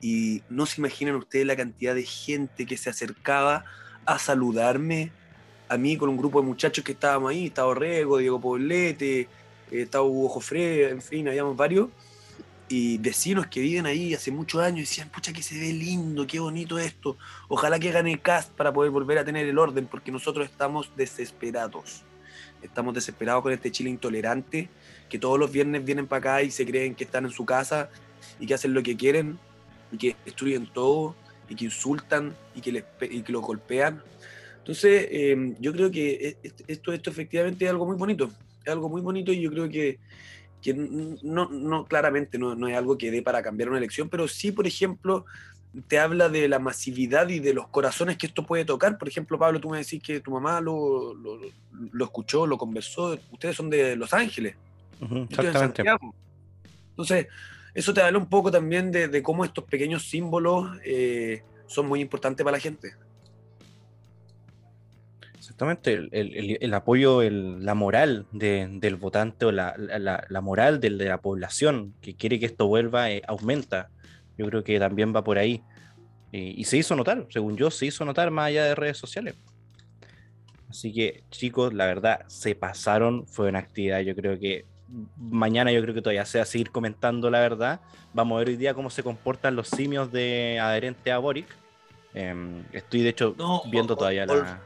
Y 0.00 0.42
no 0.50 0.66
se 0.66 0.80
imaginan 0.80 1.14
ustedes 1.14 1.46
la 1.46 1.56
cantidad 1.56 1.94
de 1.94 2.04
gente 2.04 2.66
que 2.66 2.76
se 2.76 2.90
acercaba 2.90 3.64
a 4.04 4.18
saludarme 4.18 5.12
a 5.68 5.78
mí 5.78 5.96
con 5.96 6.10
un 6.10 6.18
grupo 6.18 6.40
de 6.40 6.46
muchachos 6.46 6.84
que 6.84 6.92
estábamos 6.92 7.30
ahí, 7.30 7.46
estaba 7.46 7.68
Orrego, 7.68 8.18
Diego 8.18 8.40
Poblete, 8.40 9.20
eh, 9.20 9.28
estaba 9.70 10.04
Hugo 10.04 10.28
Jofre, 10.28 10.90
en 10.90 11.00
fin, 11.00 11.28
habíamos 11.28 11.56
varios 11.56 11.88
y 12.72 12.96
vecinos 12.96 13.46
que 13.48 13.60
viven 13.60 13.84
ahí 13.84 14.14
hace 14.14 14.30
muchos 14.30 14.62
años 14.62 14.88
decían, 14.88 15.10
pucha 15.10 15.32
que 15.32 15.42
se 15.42 15.58
ve 15.58 15.72
lindo, 15.72 16.26
qué 16.26 16.40
bonito 16.40 16.78
esto, 16.78 17.18
ojalá 17.48 17.78
que 17.78 17.92
gane 17.92 18.18
Cast 18.18 18.50
para 18.52 18.72
poder 18.72 18.90
volver 18.90 19.18
a 19.18 19.24
tener 19.24 19.46
el 19.46 19.58
orden, 19.58 19.86
porque 19.86 20.10
nosotros 20.10 20.48
estamos 20.48 20.90
desesperados. 20.96 22.02
Estamos 22.62 22.94
desesperados 22.94 23.42
con 23.42 23.52
este 23.52 23.70
Chile 23.70 23.90
intolerante, 23.90 24.70
que 25.10 25.18
todos 25.18 25.38
los 25.38 25.52
viernes 25.52 25.84
vienen 25.84 26.06
para 26.06 26.18
acá 26.18 26.42
y 26.42 26.50
se 26.50 26.64
creen 26.64 26.94
que 26.94 27.04
están 27.04 27.26
en 27.26 27.30
su 27.30 27.44
casa 27.44 27.90
y 28.40 28.46
que 28.46 28.54
hacen 28.54 28.72
lo 28.72 28.82
que 28.82 28.96
quieren 28.96 29.38
y 29.90 29.98
que 29.98 30.16
destruyen 30.24 30.66
todo 30.66 31.14
y 31.50 31.54
que 31.54 31.66
insultan 31.66 32.34
y 32.54 32.62
que, 32.62 32.72
les, 32.72 32.84
y 33.02 33.20
que 33.22 33.32
los 33.32 33.42
golpean. 33.42 34.02
Entonces, 34.58 35.08
eh, 35.10 35.56
yo 35.60 35.72
creo 35.72 35.90
que 35.90 36.38
e- 36.42 36.52
esto, 36.68 36.92
esto 36.92 37.10
efectivamente 37.10 37.66
es 37.66 37.70
algo 37.70 37.84
muy 37.84 37.96
bonito, 37.96 38.30
es 38.64 38.72
algo 38.72 38.88
muy 38.88 39.02
bonito 39.02 39.30
y 39.30 39.42
yo 39.42 39.50
creo 39.50 39.68
que 39.68 39.98
que 40.62 40.72
no, 40.74 41.48
no 41.50 41.84
claramente 41.86 42.38
no, 42.38 42.54
no 42.54 42.68
es 42.68 42.76
algo 42.76 42.96
que 42.96 43.10
dé 43.10 43.20
para 43.20 43.42
cambiar 43.42 43.68
una 43.68 43.78
elección, 43.78 44.08
pero 44.08 44.28
sí, 44.28 44.52
por 44.52 44.66
ejemplo, 44.66 45.26
te 45.88 45.98
habla 45.98 46.28
de 46.28 46.48
la 46.48 46.58
masividad 46.58 47.28
y 47.28 47.40
de 47.40 47.54
los 47.54 47.68
corazones 47.68 48.16
que 48.16 48.26
esto 48.26 48.46
puede 48.46 48.64
tocar. 48.64 48.98
Por 48.98 49.08
ejemplo, 49.08 49.38
Pablo, 49.38 49.60
tú 49.60 49.70
me 49.70 49.78
decís 49.78 50.02
que 50.02 50.20
tu 50.20 50.30
mamá 50.30 50.60
lo, 50.60 51.14
lo, 51.14 51.38
lo 51.92 52.04
escuchó, 52.04 52.46
lo 52.46 52.58
conversó. 52.58 53.18
Ustedes 53.30 53.56
son 53.56 53.70
de 53.70 53.96
Los 53.96 54.12
Ángeles. 54.12 54.54
Estoy 55.00 55.18
en 55.18 55.24
exactamente. 55.24 55.82
Entonces, 56.90 57.26
eso 57.74 57.94
te 57.94 58.02
habla 58.02 58.18
un 58.18 58.28
poco 58.28 58.50
también 58.50 58.92
de, 58.92 59.08
de 59.08 59.22
cómo 59.22 59.44
estos 59.44 59.64
pequeños 59.64 60.04
símbolos 60.08 60.78
eh, 60.84 61.42
son 61.66 61.86
muy 61.86 62.00
importantes 62.00 62.44
para 62.44 62.58
la 62.58 62.60
gente. 62.60 62.94
Exactamente, 65.62 65.92
el, 65.94 66.08
el- 66.34 66.50
el- 66.50 66.58
el 66.60 66.74
apoyo, 66.74 67.22
el- 67.22 67.64
la 67.64 67.74
moral 67.74 68.26
de- 68.32 68.66
del 68.80 68.96
votante 68.96 69.44
o 69.46 69.52
la, 69.52 69.74
la- 69.78 69.98
la- 70.00 70.24
la 70.28 70.40
moral 70.40 70.80
de, 70.80 70.90
la 70.90 71.18
población 71.20 71.94
que 72.00 72.14
quiere 72.14 72.40
que 72.40 72.46
esto 72.46 72.66
vuelva 72.66 73.10
eh, 73.12 73.22
aumenta. 73.28 73.88
Yo 74.36 74.46
creo 74.46 74.64
que 74.64 74.78
también 74.80 75.14
va 75.14 75.22
por 75.22 75.38
ahí. 75.38 75.62
Eh, 76.32 76.52
y 76.56 76.64
se 76.64 76.78
hizo 76.78 76.96
notar, 76.96 77.26
según 77.30 77.56
yo, 77.56 77.70
se 77.70 77.86
hizo 77.86 78.04
notar 78.04 78.30
más 78.32 78.46
allá 78.48 78.64
de 78.64 78.74
redes 78.74 78.96
sociales. 78.98 79.36
Así 80.68 80.92
que, 80.92 81.22
chicos, 81.30 81.72
la 81.74 81.86
verdad, 81.86 82.24
se 82.26 82.54
pasaron, 82.56 83.26
fue 83.28 83.48
una 83.48 83.58
actividad, 83.60 84.00
yo 84.00 84.16
creo 84.16 84.38
que 84.40 84.64
mañana 85.16 85.70
yo 85.70 85.80
creo 85.82 85.94
que 85.94 86.02
todavía 86.02 86.24
se 86.24 86.38
va 86.38 86.42
a 86.42 86.46
seguir 86.46 86.70
comentando 86.70 87.30
la 87.30 87.38
verdad. 87.40 87.80
Vamos 88.14 88.34
a 88.36 88.38
ver 88.40 88.48
hoy 88.48 88.56
día 88.56 88.74
cómo 88.74 88.90
se 88.90 89.02
comportan 89.02 89.54
los 89.54 89.68
simios 89.68 90.10
de 90.10 90.58
adherente 90.60 91.12
a 91.12 91.18
Boric. 91.18 91.46
Em, 92.14 92.64
estoy 92.72 93.02
de 93.02 93.10
hecho 93.10 93.34
No, 93.38 93.62
viendo 93.70 93.94
o- 93.94 93.96
todavía 93.96 94.26
la... 94.26 94.60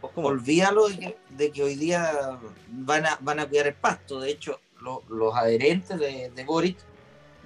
¿Cómo? 0.00 0.28
Olvídalo 0.28 0.88
de 0.88 0.98
que, 0.98 1.16
de 1.30 1.50
que 1.52 1.62
hoy 1.62 1.74
día 1.76 2.38
van 2.68 3.06
a, 3.06 3.18
van 3.20 3.40
a 3.40 3.48
cuidar 3.48 3.66
el 3.68 3.74
pasto. 3.74 4.20
De 4.20 4.30
hecho, 4.30 4.60
lo- 4.80 5.02
los 5.08 5.34
adherentes 5.34 5.98
de, 5.98 6.30
de 6.34 6.44
Boric 6.44 6.76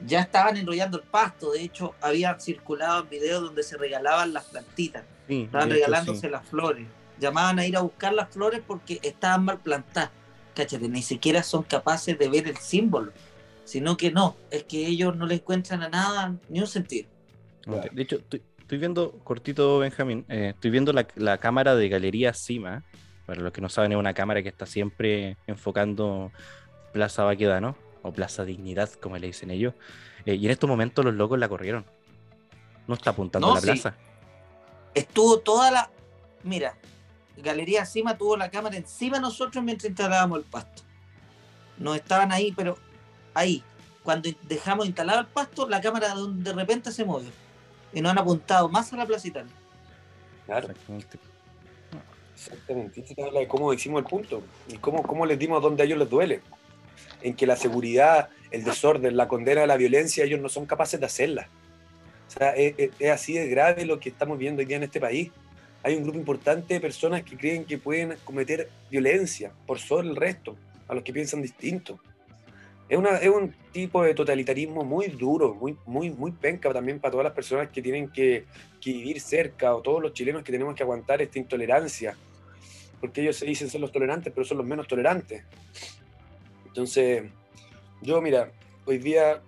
ya 0.07 0.21
estaban 0.21 0.57
enrollando 0.57 0.99
el 0.99 1.05
pasto. 1.05 1.53
De 1.53 1.63
hecho, 1.63 1.95
habían 2.01 2.41
circulado 2.41 3.05
videos 3.05 3.43
donde 3.43 3.63
se 3.63 3.77
regalaban 3.77 4.33
las 4.33 4.45
plantitas. 4.45 5.05
Sí, 5.29 5.43
Estaban 5.43 5.69
hecho, 5.69 5.75
regalándose 5.77 6.21
sí. 6.23 6.29
las 6.29 6.47
flores. 6.47 6.87
Llamaban 7.19 7.59
a 7.59 7.67
ir 7.67 7.77
a 7.77 7.81
buscar 7.81 8.13
las 8.13 8.29
flores 8.31 8.61
porque 8.67 8.99
estaban 9.03 9.45
mal 9.45 9.59
plantadas. 9.61 10.11
cáchate, 10.55 10.89
ni 10.89 11.03
siquiera 11.03 11.43
son 11.43 11.63
capaces 11.65 12.19
de 12.19 12.29
ver 12.29 12.47
el 12.49 12.57
símbolo, 12.59 13.13
sino 13.65 13.97
que 13.97 14.11
no, 14.13 14.37
es 14.51 14.65
que 14.65 14.87
ellos 14.87 15.17
no 15.17 15.27
le 15.27 15.37
encuentran 15.37 15.83
a 15.83 15.89
nada 15.89 16.37
ni 16.49 16.61
un 16.61 16.67
sentido. 16.67 17.09
De 17.93 18.03
hecho, 18.03 18.19
estoy, 18.64 18.78
viendo, 18.78 19.12
cortito 19.25 19.78
Benjamín, 19.78 20.25
eh, 20.28 20.52
estoy 20.54 20.71
viendo 20.71 20.92
la, 20.92 21.06
la 21.16 21.38
cámara 21.38 21.76
de 21.76 21.88
Galería 21.88 22.33
Cima. 22.33 22.83
Para 23.26 23.40
los 23.40 23.52
que 23.52 23.61
no 23.61 23.68
saben, 23.68 23.92
es 23.92 23.99
una 23.99 24.12
cámara 24.12 24.42
que 24.42 24.49
está 24.49 24.66
siempre 24.66 25.37
enfocando 25.47 26.30
Plaza 26.92 27.25
Baquedano, 27.25 27.76
o 28.02 28.12
Plaza 28.12 28.44
Dignidad, 28.44 28.90
como 29.00 29.16
le 29.16 29.28
dicen 29.28 29.50
ellos. 29.50 29.75
Eh, 30.26 30.35
y 30.35 30.44
en 30.44 30.50
estos 30.50 30.68
momentos 30.68 31.04
los 31.04 31.14
locos 31.14 31.38
la 31.38 31.49
corrieron. 31.49 31.85
No 32.87 32.94
está 32.94 33.11
apuntando 33.11 33.47
No, 33.47 33.52
a 33.52 33.56
la 33.56 33.61
sí. 33.62 33.66
plaza. 33.66 33.97
Estuvo 34.94 35.38
toda 35.38 35.71
la. 35.71 35.90
Mira, 36.42 36.76
Galería 37.38 37.80
Encima 37.80 38.16
tuvo 38.16 38.37
la 38.37 38.50
cámara 38.50 38.76
encima 38.76 39.16
de 39.16 39.23
nosotros 39.23 39.64
mientras 39.64 39.88
instalábamos 39.88 40.38
el 40.38 40.44
pasto. 40.44 40.83
Nos 41.78 41.97
estaban 41.97 42.30
ahí, 42.30 42.52
pero 42.52 42.76
ahí. 43.33 43.62
Cuando 44.02 44.28
dejamos 44.42 44.85
instalado 44.87 45.21
el 45.21 45.26
pasto, 45.26 45.66
la 45.68 45.80
cámara 45.80 46.14
de, 46.14 46.23
de 46.42 46.52
repente 46.52 46.92
se 46.92 47.04
movió. 47.06 47.30
Y 47.95 48.01
nos 48.01 48.13
han 48.13 48.19
apuntado 48.19 48.69
más 48.69 48.93
a 48.93 48.97
la 48.97 49.07
Plaza 49.07 49.29
Italia. 49.29 49.53
Claro, 50.47 50.69
Exactamente. 50.71 51.19
exactamente. 52.35 53.01
Esto 53.01 53.15
te 53.15 53.23
habla 53.23 53.41
de 53.41 53.49
cómo 53.49 53.73
hicimos 53.73 54.01
el 54.03 54.07
punto 54.09 54.43
y 54.69 54.77
cómo, 54.79 55.03
cómo 55.03 55.25
les 55.27 55.39
dimos 55.39 55.63
donde 55.63 55.83
a 55.83 55.87
ellos 55.87 55.99
les 55.99 56.11
duele. 56.11 56.41
En 57.23 57.35
que 57.35 57.47
la 57.47 57.57
seguridad, 57.57 58.29
el 58.51 58.65
desorden, 58.65 59.17
la 59.17 59.29
condena 59.29 59.63
de 59.63 59.67
la 59.67 59.77
violencia, 59.77 60.25
ellos 60.25 60.41
no 60.41 60.49
son 60.49 60.67
capaces 60.67 61.01
de 61.01 61.07
hacerla. 61.07 61.49
O 62.29 62.31
sea, 62.31 62.51
es, 62.51 62.75
es- 62.77 62.91
es 62.99 63.11
así 63.11 63.35
de 63.35 63.49
grave 63.49 63.85
lo 63.87 63.99
que 64.01 64.09
estamos 64.11 64.37
viendo 64.39 64.61
hoy 64.61 64.67
día 64.67 64.77
en 64.77 64.83
este 64.83 65.01
país. 65.01 65.31
Hay 65.83 65.95
un 65.97 66.03
grupo 66.03 66.19
importante 66.19 66.75
de 66.75 66.81
personas 66.81 67.23
que 67.23 67.37
creen 67.37 67.65
que 67.65 67.79
pueden 67.79 68.17
cometer 68.25 68.69
violencia 68.91 69.53
por 69.67 69.79
sobre 69.79 70.09
el 70.09 70.17
resto, 70.17 70.57
a 70.89 70.95
los 70.95 71.03
que 71.05 71.13
piensan 71.13 71.41
distinto. 71.43 71.99
Es, 72.88 72.99
una, 72.99 73.17
es 73.17 73.29
un 73.29 73.55
tipo 73.73 74.03
de 74.03 74.14
totalitarismo 74.14 74.85
muy 74.85 75.09
duro, 75.09 75.55
muy, 75.55 75.76
muy, 75.87 76.11
muy 76.11 76.33
penca 76.33 76.73
también 76.73 77.00
para 77.00 77.12
todas 77.12 77.25
las 77.25 77.33
personas 77.33 77.69
que 77.71 77.81
tienen 77.81 78.11
que, 78.11 78.45
que 78.81 78.93
vivir 78.93 79.21
cerca 79.21 79.75
o 79.75 79.81
todos 79.81 80.03
los 80.03 80.12
chilenos 80.12 80.43
que 80.43 80.53
tenemos 80.53 80.75
que 80.75 80.83
aguantar 80.83 81.23
esta 81.23 81.38
intolerancia. 81.38 82.17
Porque 83.00 83.23
ellos 83.23 83.37
se 83.37 83.47
dicen 83.47 83.71
ser 83.71 83.81
los 83.81 83.93
tolerantes, 83.93 84.33
pero 84.35 84.45
son 84.45 84.59
los 84.59 84.67
menos 84.67 84.87
tolerantes. 84.87 85.45
Entonces, 86.67 87.25
yo, 88.03 88.21
mira, 88.21 88.50
hoy 88.85 88.99
día 88.99 89.41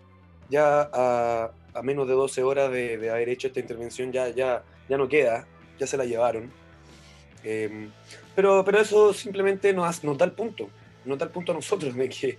ya 0.48 0.88
a, 0.92 1.50
a 1.74 1.82
menos 1.82 2.08
de 2.08 2.14
12 2.14 2.42
horas 2.42 2.70
de, 2.70 2.96
de 2.96 3.10
haber 3.10 3.28
hecho 3.28 3.48
esta 3.48 3.60
intervención 3.60 4.12
ya, 4.12 4.28
ya, 4.30 4.64
ya 4.88 4.96
no 4.96 5.08
queda, 5.08 5.46
ya 5.78 5.86
se 5.86 5.96
la 5.96 6.04
llevaron. 6.04 6.50
Eh, 7.44 7.88
pero, 8.34 8.64
pero 8.64 8.80
eso 8.80 9.12
simplemente 9.12 9.72
nos, 9.72 10.02
nos 10.02 10.18
da 10.18 10.24
el 10.24 10.32
punto, 10.32 10.68
nos 11.04 11.18
da 11.18 11.26
el 11.26 11.30
punto 11.30 11.52
a 11.52 11.54
nosotros 11.54 11.94
de 11.94 12.08
que 12.08 12.38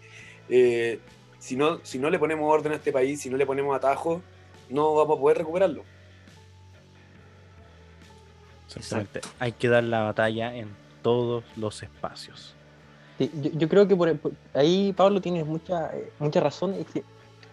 eh, 0.50 1.00
si, 1.40 1.56
no, 1.56 1.80
si 1.84 2.00
no 2.00 2.10
le 2.10 2.20
ponemos 2.20 2.52
orden 2.52 2.74
a 2.74 2.76
este 2.76 2.92
país, 2.92 3.22
si 3.22 3.30
no 3.30 3.38
le 3.38 3.46
ponemos 3.46 3.76
atajo, 3.76 4.22
no 4.70 4.96
vamos 4.96 5.18
a 5.18 5.22
poder 5.22 5.38
recuperarlo. 5.40 5.84
Exactamente. 8.76 9.22
Hay 9.40 9.54
que 9.54 9.70
dar 9.70 9.84
la 9.84 10.02
batalla 10.02 10.56
en 10.56 10.70
todos 11.02 11.44
los 11.56 11.82
espacios. 11.84 12.54
Sí, 13.18 13.32
yo, 13.42 13.52
yo 13.52 13.70
creo 13.70 13.88
que 13.88 13.96
por, 13.96 14.16
por- 14.18 14.34
ahí, 14.54 14.94
Pablo, 14.94 15.22
tienes 15.22 15.46
mucha, 15.46 15.96
eh, 15.96 16.12
mucha 16.20 16.40
razón. 16.40 16.74
Es 16.74 16.86
que 16.88 17.04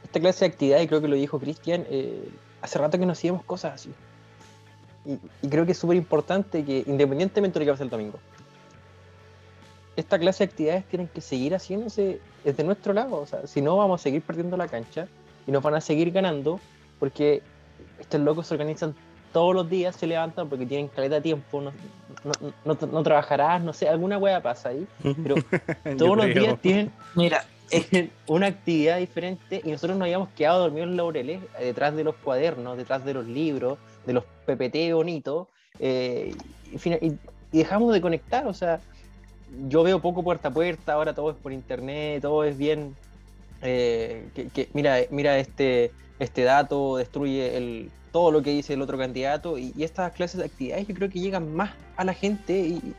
esta 0.02 0.20
clase 0.20 0.44
de 0.44 0.50
actividad, 0.50 0.80
y 0.80 0.88
creo 0.88 1.00
que 1.00 1.08
lo 1.08 1.16
dijo 1.16 1.38
Cristian, 1.38 1.86
eh, 1.88 2.28
hace 2.60 2.78
rato 2.78 2.98
que 2.98 3.06
no 3.06 3.12
hacíamos 3.12 3.44
cosas 3.44 3.74
así. 3.74 3.90
Y, 5.06 5.18
y 5.46 5.48
creo 5.48 5.64
que 5.64 5.72
es 5.72 5.78
súper 5.78 5.96
importante 5.96 6.64
que, 6.64 6.84
independientemente 6.86 7.58
de 7.58 7.64
lo 7.64 7.70
que 7.70 7.74
pase 7.74 7.84
el 7.84 7.90
domingo, 7.90 8.18
esta 9.96 10.18
clase 10.18 10.44
de 10.46 10.50
actividades 10.50 10.84
tienen 10.86 11.08
que 11.08 11.20
seguir 11.20 11.54
haciéndose 11.54 12.20
desde 12.44 12.64
nuestro 12.64 12.92
lado. 12.92 13.16
O 13.20 13.26
sea, 13.26 13.46
si 13.46 13.60
no, 13.62 13.76
vamos 13.76 14.00
a 14.00 14.02
seguir 14.02 14.22
perdiendo 14.22 14.56
la 14.56 14.68
cancha 14.68 15.06
y 15.46 15.52
nos 15.52 15.62
van 15.62 15.74
a 15.74 15.80
seguir 15.80 16.10
ganando 16.10 16.60
porque 16.98 17.42
estos 18.00 18.20
locos 18.20 18.46
se 18.46 18.54
organizan 18.54 18.94
todos 19.32 19.54
los 19.54 19.68
días, 19.68 19.96
se 19.96 20.06
levantan 20.06 20.48
porque 20.48 20.64
tienen 20.66 20.88
caleta 20.88 21.16
de 21.16 21.20
tiempo, 21.20 21.60
no, 21.60 21.72
no, 22.24 22.32
no- 22.64 22.86
no 22.86 23.02
trabajarás, 23.02 23.62
no 23.62 23.72
sé, 23.72 23.88
alguna 23.88 24.16
wea 24.18 24.40
pasa 24.42 24.68
ahí. 24.70 24.86
Pero 25.22 25.34
todos 25.98 26.16
los 26.16 26.26
creo. 26.26 26.42
días 26.42 26.60
tienen, 26.60 26.92
Mira, 27.14 27.44
una 28.26 28.46
actividad 28.46 28.98
diferente 28.98 29.60
y 29.64 29.70
nosotros 29.70 29.96
nos 29.98 30.06
habíamos 30.06 30.28
quedado 30.30 30.60
dormidos 30.60 30.84
en 30.84 30.96
los 30.96 31.04
laureles 31.06 31.40
eh, 31.58 31.64
detrás 31.66 31.96
de 31.96 32.04
los 32.04 32.14
cuadernos, 32.16 32.76
detrás 32.76 33.04
de 33.04 33.14
los 33.14 33.26
libros, 33.26 33.78
de 34.06 34.12
los 34.12 34.24
PPT 34.46 34.92
bonitos 34.94 35.48
eh, 35.80 36.32
y, 36.72 36.78
fina- 36.78 36.98
y- 37.00 37.18
y 37.52 37.58
dejamos 37.58 37.92
de 37.92 38.00
conectar. 38.00 38.46
O 38.46 38.54
sea, 38.54 38.80
yo 39.68 39.82
veo 39.82 40.00
poco 40.00 40.22
puerta 40.22 40.48
a 40.48 40.52
puerta, 40.52 40.92
ahora 40.94 41.14
todo 41.14 41.30
es 41.30 41.36
por 41.36 41.52
internet, 41.52 42.22
todo 42.22 42.44
es 42.44 42.56
bien. 42.56 42.94
eh, 43.62 44.28
que, 44.34 44.48
que 44.48 44.68
mira, 44.74 44.98
mira 45.10 45.38
este, 45.38 45.90
este 46.18 46.42
dato, 46.42 46.96
destruye 46.98 47.56
el, 47.56 47.90
todo 48.12 48.30
lo 48.30 48.42
que 48.42 48.50
dice 48.50 48.74
el 48.74 48.82
otro 48.82 48.98
candidato 48.98 49.58
y, 49.58 49.72
y 49.76 49.84
estas 49.84 50.12
clases 50.12 50.38
de 50.38 50.46
actividades 50.46 50.86
yo 50.86 50.94
creo 50.94 51.08
que 51.10 51.18
llegan 51.18 51.54
más 51.54 51.72
a 51.96 52.04
la 52.04 52.12
gente 52.14 52.52
y, 52.58 52.94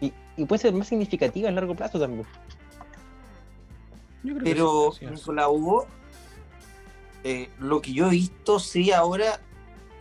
y, 0.00 0.12
y 0.36 0.44
puede 0.44 0.62
ser 0.62 0.72
más 0.72 0.88
significativa 0.88 1.48
a 1.48 1.52
largo 1.52 1.74
plazo 1.74 1.98
también. 1.98 2.26
Yo 4.22 4.34
creo 4.34 4.44
que 4.44 4.50
Pero. 4.50 4.92
Nicolás 5.10 5.48
Hugo, 5.50 5.86
eh, 7.24 7.48
lo 7.58 7.80
que 7.82 7.92
yo 7.92 8.06
he 8.06 8.10
visto, 8.10 8.58
sí, 8.58 8.92
ahora, 8.92 9.40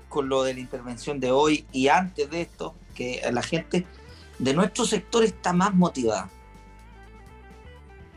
con 0.09 0.29
lo 0.29 0.43
de 0.43 0.53
la 0.53 0.59
intervención 0.59 1.19
de 1.19 1.31
hoy 1.31 1.65
y 1.71 1.87
antes 1.87 2.29
de 2.29 2.41
esto, 2.41 2.75
que 2.95 3.21
la 3.31 3.41
gente 3.41 3.85
de 4.39 4.53
nuestro 4.53 4.85
sector 4.85 5.23
está 5.23 5.53
más 5.53 5.73
motivada. 5.73 6.29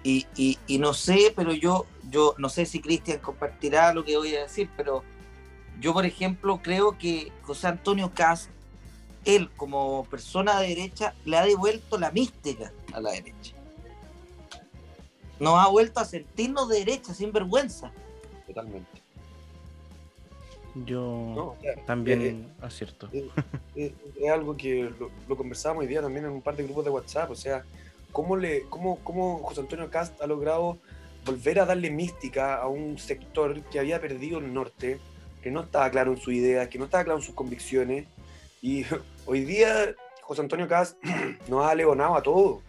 Y, 0.02 0.26
y- 0.36 0.58
y 0.66 0.78
no 0.78 0.94
sé, 0.94 1.32
pero 1.34 1.52
yo, 1.52 1.86
yo 2.10 2.34
no 2.38 2.48
sé 2.48 2.64
si 2.66 2.80
Cristian 2.80 3.18
compartirá 3.18 3.92
lo 3.92 4.04
que 4.04 4.16
voy 4.16 4.34
a 4.36 4.42
decir, 4.42 4.70
pero 4.76 5.02
yo, 5.80 5.92
por 5.92 6.06
ejemplo, 6.06 6.60
creo 6.62 6.96
que 6.96 7.32
José 7.42 7.66
Antonio 7.66 8.12
Caz, 8.14 8.48
él 9.24 9.50
como 9.56 10.04
persona 10.04 10.60
de 10.60 10.68
derecha, 10.68 11.14
le 11.24 11.36
ha 11.36 11.44
devuelto 11.44 11.98
la 11.98 12.10
mística 12.12 12.72
a 12.92 13.00
la 13.00 13.10
derecha 13.10 13.54
nos 15.38 15.58
ha 15.58 15.68
vuelto 15.68 16.00
a 16.00 16.06
sentirnos 16.06 16.66
de 16.70 16.78
derecha, 16.78 17.12
sin 17.12 17.30
vergüenza. 17.30 17.92
Totalmente. 18.46 19.02
Yo 20.84 21.32
No, 21.34 21.44
o 21.48 21.56
sea, 21.60 21.74
también 21.86 22.22
eh, 22.22 22.46
acierto. 22.60 23.08
eh, 23.12 23.28
eh, 23.76 23.94
es 24.20 24.30
algo 24.30 24.56
que 24.56 24.90
lo, 24.98 25.10
lo 25.28 25.36
conversábamos 25.36 25.82
hoy 25.82 25.88
día 25.88 26.02
también 26.02 26.26
en 26.26 26.32
un 26.32 26.42
par 26.42 26.56
de 26.56 26.64
grupos 26.64 26.84
de 26.84 26.90
WhatsApp. 26.90 27.30
O 27.30 27.34
sea, 27.34 27.64
cómo, 28.12 28.36
le, 28.36 28.62
cómo, 28.68 28.98
cómo 29.02 29.38
José 29.38 29.60
Antonio 29.60 29.90
Cast 29.90 30.20
ha 30.20 30.26
logrado 30.26 30.78
volver 31.24 31.60
a 31.60 31.66
darle 31.66 31.90
mística 31.90 32.56
a 32.56 32.68
un 32.68 32.98
sector 32.98 33.60
que 33.64 33.78
había 33.78 34.00
perdido 34.00 34.38
el 34.38 34.52
norte, 34.52 34.98
que 35.42 35.50
no 35.50 35.62
estaba 35.62 35.90
claro 35.90 36.12
en 36.12 36.18
su 36.18 36.30
idea, 36.30 36.68
que 36.68 36.78
no 36.78 36.84
estaba 36.84 37.04
claro 37.04 37.18
en 37.20 37.24
sus 37.24 37.34
convicciones. 37.34 38.06
Y 38.60 38.84
hoy 39.26 39.44
día 39.44 39.94
José 40.22 40.42
Antonio 40.42 40.68
Cast 40.68 40.96
nos 41.48 41.64
ha 41.64 41.74
leonado 41.74 42.16
a 42.16 42.22
todos. 42.22 42.62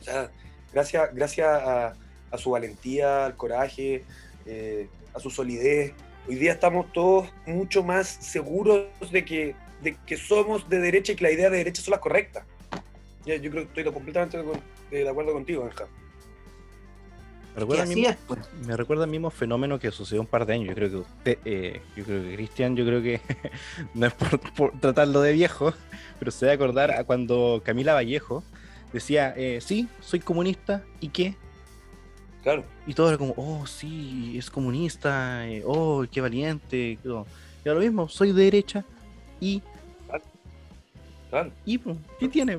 O 0.00 0.02
sea, 0.02 0.30
gracias, 0.72 1.14
gracias 1.14 1.48
a, 1.48 1.94
a 2.30 2.38
su 2.38 2.50
valentía, 2.50 3.26
al 3.26 3.36
coraje, 3.36 4.04
eh, 4.46 4.88
a 5.14 5.20
su 5.20 5.30
solidez, 5.30 5.92
hoy 6.28 6.36
día 6.36 6.52
estamos 6.52 6.92
todos 6.92 7.28
mucho 7.46 7.82
más 7.82 8.08
seguros 8.08 8.86
de 9.10 9.24
que, 9.24 9.54
de 9.82 9.96
que 10.06 10.16
somos 10.16 10.68
de 10.68 10.78
derecha 10.78 11.12
y 11.12 11.16
que 11.16 11.24
las 11.24 11.32
ideas 11.32 11.50
de 11.50 11.58
derecha 11.58 11.82
son 11.82 11.92
las 11.92 12.00
correctas. 12.00 12.44
Ya, 13.24 13.36
Yo 13.36 13.50
creo 13.50 13.64
que 13.64 13.80
estoy 13.80 13.92
completamente 13.92 14.42
de, 14.90 15.08
acuerdo 15.08 15.32
contigo, 15.32 15.64
Benja. 15.64 15.86
Me 17.54 17.60
recuerda, 17.60 17.84
mismo, 17.84 18.08
es, 18.08 18.16
pues. 18.26 18.40
me 18.66 18.76
recuerda 18.78 19.04
al 19.04 19.10
mismo 19.10 19.30
fenómeno 19.30 19.78
que 19.78 19.90
sucedió 19.90 20.22
un 20.22 20.26
par 20.26 20.46
de 20.46 20.54
años. 20.54 20.68
Yo 20.68 20.74
creo 20.74 20.88
que 20.88 20.96
usted, 20.96 21.38
eh, 21.44 21.82
yo 21.94 22.04
creo 22.04 22.22
que 22.22 22.34
Cristian, 22.34 22.76
yo 22.76 22.86
creo 22.86 23.02
que 23.02 23.20
no 23.94 24.06
es 24.06 24.14
por, 24.14 24.40
por 24.54 24.80
tratarlo 24.80 25.20
de 25.20 25.34
viejo, 25.34 25.74
pero 26.18 26.30
se 26.30 26.46
debe 26.46 26.54
acordar 26.54 26.92
a 26.92 27.04
cuando 27.04 27.60
Camila 27.62 27.92
Vallejo 27.92 28.42
decía, 28.92 29.34
eh, 29.36 29.60
sí, 29.60 29.88
soy 30.00 30.20
comunista, 30.20 30.82
¿y 31.00 31.08
qué? 31.08 31.36
Claro, 32.42 32.64
Y 32.86 32.94
todo 32.94 33.08
era 33.08 33.18
como, 33.18 33.34
oh, 33.36 33.66
sí, 33.66 34.34
es 34.36 34.50
comunista, 34.50 35.46
eh, 35.48 35.62
oh, 35.64 36.04
qué 36.10 36.20
valiente. 36.20 36.98
todo. 37.02 37.24
Y 37.64 37.68
ahora 37.68 37.80
lo 37.80 37.86
mismo, 37.86 38.08
soy 38.08 38.32
de 38.32 38.42
derecha 38.44 38.84
y, 39.40 39.62
claro. 41.30 41.52
y 41.64 41.78
pues, 41.78 41.96
¿qué 42.18 42.28
tiene? 42.28 42.58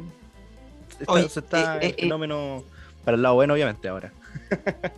Está- 0.90 1.12
Oye, 1.12 1.28
se 1.28 1.40
está 1.42 1.78
eh, 1.80 1.88
eh, 1.88 1.96
el 1.98 2.04
fenómeno 2.04 2.64
para 3.04 3.16
el 3.16 3.24
lado 3.24 3.36
bueno, 3.36 3.54
obviamente, 3.54 3.88
ahora. 3.88 4.12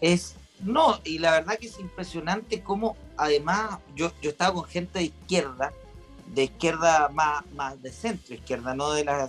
Es, 0.00 0.36
no, 0.60 1.00
y 1.04 1.18
la 1.18 1.32
verdad 1.32 1.58
que 1.58 1.66
es 1.66 1.80
impresionante 1.80 2.60
cómo, 2.62 2.96
además, 3.16 3.78
yo, 3.96 4.12
yo 4.22 4.30
estaba 4.30 4.54
con 4.54 4.64
gente 4.64 5.00
de 5.00 5.06
izquierda, 5.06 5.72
de 6.34 6.44
izquierda 6.44 7.08
más, 7.08 7.44
más 7.56 7.82
de 7.82 7.90
centro 7.90 8.34
izquierda, 8.34 8.74
no 8.74 8.92
de 8.92 9.04
la 9.04 9.28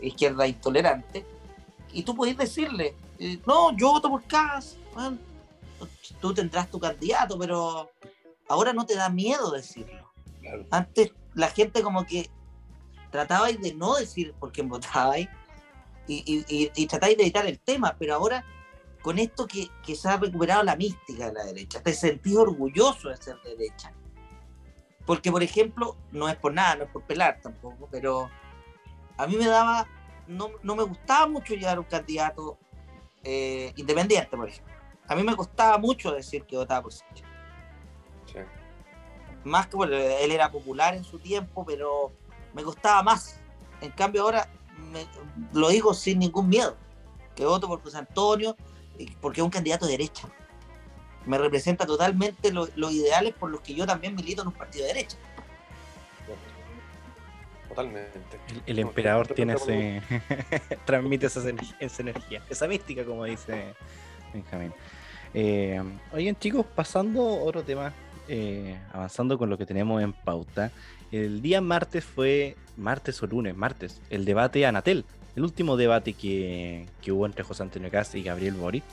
izquierda 0.00 0.46
intolerante, 0.48 1.24
y 1.92 2.02
tú 2.02 2.16
podés 2.16 2.36
decirle, 2.36 2.94
eh, 3.22 3.38
no, 3.46 3.76
yo 3.76 3.92
voto 3.92 4.10
por 4.10 4.24
Cas, 4.24 4.76
bueno, 4.94 5.16
tú 6.20 6.34
tendrás 6.34 6.68
tu 6.68 6.80
candidato, 6.80 7.38
pero 7.38 7.88
ahora 8.48 8.72
no 8.72 8.84
te 8.84 8.96
da 8.96 9.08
miedo 9.08 9.52
decirlo. 9.52 10.12
claro. 10.40 10.66
Antes 10.72 11.12
la 11.34 11.48
gente 11.48 11.82
como 11.82 12.04
que 12.04 12.28
tratabais 13.12 13.60
de 13.60 13.74
no 13.74 13.94
decir 13.94 14.34
por 14.40 14.50
quién 14.50 14.68
votabais 14.68 15.28
y, 16.08 16.44
y, 16.48 16.86
de 16.86 17.22
evitar 17.22 17.46
el 17.46 17.60
tema, 17.60 17.94
pero 17.96 18.16
ahora 18.16 18.44
con 19.02 19.20
esto 19.20 19.46
que, 19.46 19.68
que, 19.84 19.94
se 19.94 20.08
ha 20.08 20.16
recuperado 20.16 20.64
la 20.64 20.74
mística 20.74 21.26
de 21.26 21.32
la 21.32 21.44
derecha, 21.44 21.80
te 21.80 21.94
sentís 21.94 22.36
orgulloso 22.36 23.08
de 23.08 23.16
ser 23.18 23.36
derecha. 23.42 23.92
Porque, 25.06 25.30
por 25.30 25.44
ejemplo, 25.44 25.96
no 26.10 26.28
es 26.28 26.36
por 26.36 26.52
nada, 26.52 26.74
no 26.74 26.84
es 26.84 26.90
por 26.90 27.02
pelar 27.04 27.40
tampoco, 27.40 27.88
pero 27.88 28.28
a 29.16 29.26
mí 29.28 29.36
me 29.36 29.46
daba, 29.46 29.86
no, 30.26 30.50
no 30.64 30.74
me 30.74 30.82
gustaba 30.82 31.28
mucho 31.28 31.54
llegar 31.54 31.76
a 31.76 31.80
un 31.80 31.86
candidato 31.86 32.58
eh, 33.24 33.72
independiente, 33.76 34.36
por 34.36 34.48
ejemplo. 34.48 34.74
A 35.08 35.14
mí 35.14 35.22
me 35.22 35.36
costaba 35.36 35.78
mucho 35.78 36.12
decir 36.12 36.44
que 36.44 36.56
votaba 36.56 36.82
por 36.82 36.92
Sánchez. 36.92 37.26
Sí. 38.26 38.38
Más 39.44 39.66
que, 39.66 39.76
bueno, 39.76 39.96
él 39.96 40.30
era 40.30 40.50
popular 40.50 40.94
en 40.94 41.04
su 41.04 41.18
tiempo, 41.18 41.64
pero 41.66 42.12
me 42.54 42.62
costaba 42.62 43.02
más. 43.02 43.40
En 43.80 43.90
cambio, 43.90 44.22
ahora 44.22 44.48
me, 44.90 45.06
lo 45.52 45.68
digo 45.68 45.94
sin 45.94 46.18
ningún 46.18 46.48
miedo, 46.48 46.76
que 47.34 47.44
voto 47.44 47.68
por 47.68 47.82
José 47.82 47.98
Antonio, 47.98 48.56
porque 49.20 49.40
es 49.40 49.44
un 49.44 49.50
candidato 49.50 49.86
de 49.86 49.92
derecha. 49.92 50.28
Me 51.26 51.38
representa 51.38 51.86
totalmente 51.86 52.52
los 52.52 52.76
lo 52.76 52.90
ideales 52.90 53.34
por 53.34 53.50
los 53.50 53.60
que 53.60 53.74
yo 53.74 53.86
también 53.86 54.14
milito 54.14 54.42
en 54.42 54.48
un 54.48 54.54
partido 54.54 54.86
de 54.86 54.94
derecha. 54.94 55.16
Totalmente. 57.74 58.18
El, 58.48 58.62
el 58.66 58.78
emperador 58.78 59.28
no, 59.28 59.34
tiene 59.34 59.54
ese. 59.54 60.02
transmite 60.84 61.26
esa, 61.26 61.42
esa, 61.80 62.02
energía, 62.02 62.42
esa 62.48 62.68
mística, 62.68 63.04
como 63.04 63.24
dice 63.24 63.74
Benjamín. 64.32 64.72
Eh, 65.34 65.82
oigan, 66.12 66.36
chicos, 66.36 66.66
pasando 66.74 67.22
a 67.22 67.42
otro 67.42 67.62
tema, 67.62 67.92
eh, 68.28 68.78
avanzando 68.92 69.38
con 69.38 69.48
lo 69.48 69.56
que 69.56 69.66
tenemos 69.66 70.02
en 70.02 70.12
pauta. 70.12 70.70
El 71.10 71.42
día 71.42 71.60
martes 71.60 72.04
fue, 72.04 72.56
martes 72.76 73.22
o 73.22 73.26
lunes, 73.26 73.56
martes, 73.56 74.00
el 74.10 74.24
debate 74.24 74.64
Anatel 74.66 75.04
el 75.36 75.44
último 75.44 75.76
debate 75.76 76.12
que, 76.12 76.86
que 77.00 77.12
hubo 77.12 77.26
entre 77.26 77.42
José 77.42 77.62
Antonio 77.62 77.90
Cast 77.90 78.14
y 78.14 78.22
Gabriel 78.22 78.54
Boric. 78.54 78.84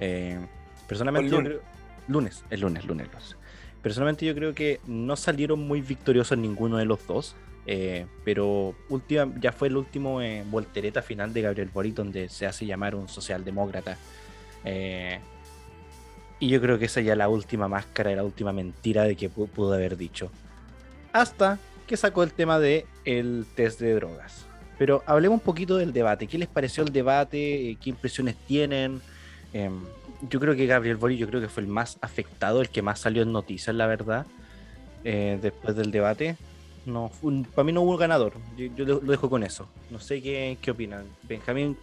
Eh, 0.00 0.38
personalmente, 0.86 1.30
lunes. 1.30 1.52
Creo, 1.52 1.62
lunes, 2.08 2.44
el 2.50 2.60
lunes, 2.60 2.84
lunes, 2.84 3.06
lunes. 3.06 3.36
Personalmente 3.82 4.26
yo 4.26 4.34
creo 4.34 4.54
que 4.54 4.80
no 4.86 5.14
salieron 5.16 5.60
muy 5.60 5.80
victoriosos 5.80 6.36
ninguno 6.36 6.78
de 6.78 6.84
los 6.84 7.06
dos, 7.06 7.36
eh, 7.70 8.06
pero 8.24 8.74
ya 9.38 9.52
fue 9.52 9.68
el 9.68 9.76
último 9.76 10.22
eh, 10.22 10.42
voltereta 10.50 11.02
final 11.02 11.34
de 11.34 11.42
Gabriel 11.42 11.68
Boric 11.68 11.94
donde 11.94 12.30
se 12.30 12.46
hace 12.46 12.64
llamar 12.64 12.94
un 12.94 13.10
socialdemócrata. 13.10 13.98
Eh, 14.64 15.20
y 16.40 16.48
yo 16.48 16.62
creo 16.62 16.78
que 16.78 16.86
esa 16.86 17.02
ya 17.02 17.12
es 17.12 17.18
la 17.18 17.28
última 17.28 17.68
máscara, 17.68 18.10
la 18.16 18.24
última 18.24 18.54
mentira 18.54 19.02
de 19.02 19.16
que 19.16 19.28
pudo 19.28 19.74
haber 19.74 19.98
dicho. 19.98 20.30
Hasta 21.12 21.58
que 21.86 21.98
sacó 21.98 22.22
el 22.22 22.32
tema 22.32 22.58
de 22.58 22.86
el 23.04 23.44
test 23.54 23.80
de 23.80 23.94
drogas. 23.96 24.46
Pero 24.78 25.02
hablemos 25.04 25.36
un 25.40 25.44
poquito 25.44 25.76
del 25.76 25.92
debate. 25.92 26.26
¿Qué 26.26 26.38
les 26.38 26.48
pareció 26.48 26.84
el 26.84 26.90
debate? 26.90 27.76
¿Qué 27.82 27.90
impresiones 27.90 28.34
tienen? 28.46 29.02
Eh, 29.52 29.68
yo 30.30 30.40
creo 30.40 30.56
que 30.56 30.64
Gabriel 30.64 30.96
Boric, 30.96 31.18
yo 31.18 31.28
creo 31.28 31.42
que 31.42 31.48
fue 31.48 31.64
el 31.64 31.68
más 31.68 31.98
afectado, 32.00 32.62
el 32.62 32.70
que 32.70 32.80
más 32.80 32.98
salió 32.98 33.22
en 33.22 33.32
noticias, 33.32 33.76
la 33.76 33.86
verdad, 33.86 34.24
eh, 35.04 35.38
después 35.42 35.76
del 35.76 35.90
debate. 35.90 36.38
No, 36.88 37.10
un, 37.22 37.44
para 37.44 37.64
mí 37.64 37.72
no 37.72 37.82
hubo 37.82 37.92
un 37.92 37.96
ganador. 37.98 38.32
Yo, 38.56 38.66
yo, 38.74 38.84
lo 38.84 39.00
dejo 39.00 39.28
con 39.28 39.42
eso. 39.42 39.68
No 39.90 40.00
sé 40.00 40.22
qué, 40.22 40.58
qué 40.60 40.70
opinan. 40.70 41.06
Benjamín, 41.22 41.76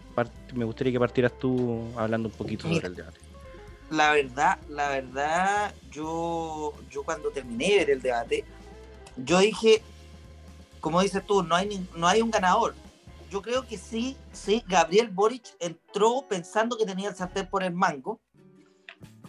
me 0.54 0.64
gustaría 0.64 0.92
que 0.92 0.98
partieras 0.98 1.32
tú 1.38 1.84
hablando 1.96 2.28
un 2.28 2.34
poquito 2.34 2.66
Mira, 2.66 2.80
sobre 2.80 2.88
el 2.88 2.96
debate. 2.96 3.18
La 3.90 4.12
verdad, 4.12 4.58
la 4.68 4.88
verdad, 4.88 5.74
yo, 5.92 6.74
yo 6.90 7.04
cuando 7.04 7.30
terminé 7.30 7.70
de 7.70 7.76
ver 7.76 7.90
el 7.90 8.02
debate, 8.02 8.44
yo 9.16 9.38
dije, 9.38 9.80
como 10.80 11.00
dices 11.00 11.24
tú, 11.24 11.42
no 11.42 11.54
hay, 11.54 11.86
no 11.96 12.08
hay 12.08 12.20
un 12.20 12.30
ganador 12.30 12.74
yo 13.30 13.42
creo 13.42 13.66
que 13.66 13.76
sí, 13.76 14.16
sí, 14.32 14.62
Gabriel 14.66 15.08
Boric 15.08 15.56
entró 15.58 16.24
pensando 16.28 16.76
que 16.76 16.86
tenía 16.86 17.08
el 17.08 17.16
sartén 17.16 17.48
por 17.48 17.62
el 17.62 17.72
mango, 17.72 18.20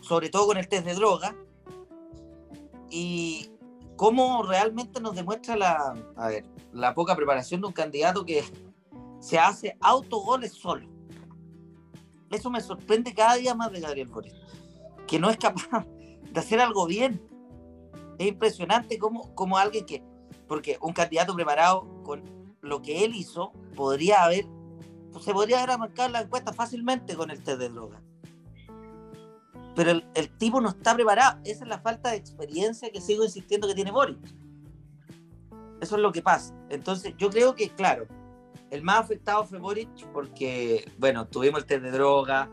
sobre 0.02 0.30
todo 0.30 0.48
con 0.48 0.58
el 0.58 0.68
test 0.68 0.86
de 0.86 0.94
droga, 0.94 1.36
y 2.90 3.50
cómo 3.98 4.44
realmente 4.44 5.02
nos 5.02 5.16
demuestra 5.16 5.58
la, 5.58 5.96
a 6.16 6.28
ver, 6.30 6.46
la 6.72 6.94
poca 6.94 7.16
preparación 7.16 7.60
de 7.60 7.68
un 7.68 7.74
candidato 7.74 8.24
que 8.24 8.44
se 9.20 9.38
hace 9.38 9.76
autogoles 9.82 10.54
solo. 10.54 10.88
Eso 12.30 12.50
me 12.50 12.62
sorprende 12.62 13.14
cada 13.14 13.36
día 13.36 13.56
más 13.56 13.72
de 13.72 13.82
Gabriel 13.82 14.08
Boric, 14.08 14.34
que 15.08 15.20
no 15.20 15.30
es 15.30 15.38
capaz 15.38 15.86
de 16.32 16.40
hacer 16.40 16.62
algo 16.62 16.86
bien. 16.86 17.22
Es 18.20 18.28
impresionante 18.28 18.98
como, 18.98 19.34
como 19.36 19.58
alguien 19.58 19.86
que, 19.86 20.04
porque 20.48 20.78
un 20.82 20.94
candidato 20.94 21.36
preparado 21.36 22.04
con 22.04 22.24
lo 22.62 22.82
que 22.82 23.04
él 23.04 23.16
hizo 23.16 23.52
podría 23.76 24.24
haber, 24.24 24.46
se 25.22 25.34
podría 25.34 25.64
haber 25.64 25.78
marcado 25.78 26.10
la 26.10 26.22
encuesta 26.22 26.54
fácilmente 26.54 27.16
con 27.16 27.32
el 27.32 27.44
test 27.44 27.60
de 27.60 27.70
droga. 27.70 28.02
Pero 29.78 29.92
el, 29.92 30.30
tipo 30.40 30.60
no 30.60 30.70
está 30.70 30.96
preparado. 30.96 31.40
Esa 31.44 31.64
es 31.64 31.70
la 31.70 31.78
falta 31.78 32.10
de 32.10 32.18
experiencia 32.18 32.90
que 32.90 33.00
sigo 33.00 33.24
insistiendo 33.24 33.68
que 33.68 33.76
tiene 33.76 33.92
Boris. 33.92 34.18
Eso 35.80 35.96
es 35.98 36.02
lo 36.02 36.12
que 36.12 36.24
pasa. 36.24 36.56
Entonces, 36.70 37.14
yo 37.20 37.30
creo 37.30 37.54
que, 37.54 37.70
claro, 37.70 38.08
el 38.72 38.82
más 38.82 39.02
afectado 39.02 39.46
fue 39.46 39.60
Boric 39.60 40.08
porque, 40.12 40.92
bueno, 40.98 41.28
tuvimos 41.28 41.60
el 41.60 41.68
test 41.68 41.84
de 41.84 41.92
droga, 41.92 42.50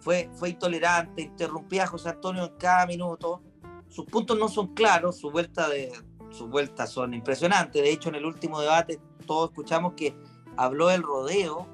fue, 0.00 0.28
fue 0.34 0.50
intolerante, 0.50 1.22
interrumpía 1.22 1.84
a 1.84 1.86
José 1.86 2.10
Antonio 2.10 2.44
en 2.44 2.56
cada 2.58 2.84
minuto. 2.84 3.40
Sus 3.88 4.04
puntos 4.04 4.38
no 4.38 4.50
son 4.50 4.74
claros, 4.74 5.16
su 5.16 5.30
vuelta 5.30 5.70
de, 5.70 5.90
sus 6.28 6.50
vueltas 6.50 6.90
son 6.90 7.14
impresionantes. 7.14 7.82
De 7.82 7.90
hecho, 7.90 8.10
en 8.10 8.16
el 8.16 8.26
último 8.26 8.60
debate 8.60 9.00
todos 9.26 9.48
escuchamos 9.48 9.94
que 9.94 10.14
habló 10.58 10.88
del 10.88 11.02
rodeo, 11.02 11.66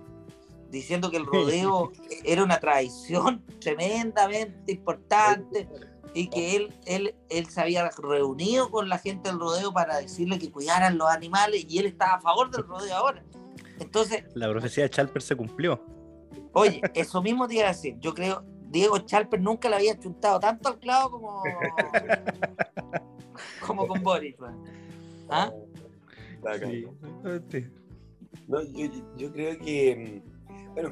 diciendo 0.73 1.11
que 1.11 1.19
el 1.19 1.27
rodeo 1.27 1.93
era 2.25 2.43
una 2.43 2.59
tradición 2.59 3.45
tremendamente 3.61 4.73
importante 4.73 5.69
y 6.15 6.29
que 6.29 6.57
él, 6.57 6.75
él, 6.87 7.15
él 7.31 7.47
se 7.47 7.61
había 7.61 7.89
reunido 7.91 8.71
con 8.71 8.89
la 8.89 8.99
gente 8.99 9.31
del 9.31 9.39
rodeo 9.39 9.73
para 9.73 9.99
decirle 9.99 10.39
que 10.39 10.51
cuidaran 10.51 10.99
los 10.99 11.09
animales 11.09 11.65
y 11.69 11.79
él 11.79 11.87
estaba 11.87 12.15
a 12.15 12.21
favor 12.21 12.51
del 12.51 12.65
rodeo 12.65 12.97
ahora. 12.97 13.23
Entonces... 13.79 14.25
La 14.35 14.51
profecía 14.51 14.85
de 14.85 14.91
Chalper 14.91 15.23
se 15.23 15.37
cumplió. 15.37 15.83
Oye, 16.53 16.81
eso 16.95 17.23
mismo 17.23 17.49
te 17.49 17.55
iba 17.55 17.65
a 17.65 17.69
decir. 17.69 17.97
Yo 18.01 18.15
creo, 18.15 18.45
Diego 18.69 18.99
Chalper 18.99 19.41
nunca 19.41 19.71
le 19.71 19.77
había 19.77 19.99
chuntado 19.99 20.39
tanto 20.39 20.69
al 20.69 20.79
clavo 20.79 21.13
como, 21.13 21.43
como 23.67 23.87
con 23.87 24.03
Boris. 24.03 24.37
¿Ah? 25.31 25.51
Sí. 27.51 27.67
No, 28.49 28.63
yo, 28.63 28.91
yo, 29.17 29.33
creo 29.33 29.59
que, 29.59 30.23
mm, 30.25 30.32
bueno, 30.73 30.91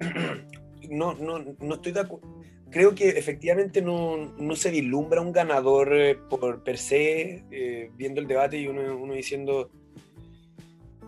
no, 0.90 1.14
no, 1.14 1.38
no 1.58 1.74
estoy 1.74 1.92
de 1.92 2.00
acuerdo. 2.00 2.36
Creo 2.70 2.94
que 2.94 3.10
efectivamente 3.10 3.80
no, 3.80 4.34
no, 4.36 4.56
se 4.56 4.70
vislumbra 4.70 5.20
un 5.20 5.32
ganador 5.32 5.96
eh, 5.96 6.16
por 6.16 6.62
per 6.64 6.78
se, 6.78 7.44
eh, 7.50 7.90
viendo 7.96 8.20
el 8.20 8.26
debate 8.26 8.58
y 8.58 8.66
uno, 8.66 9.14
diciendo, 9.14 9.70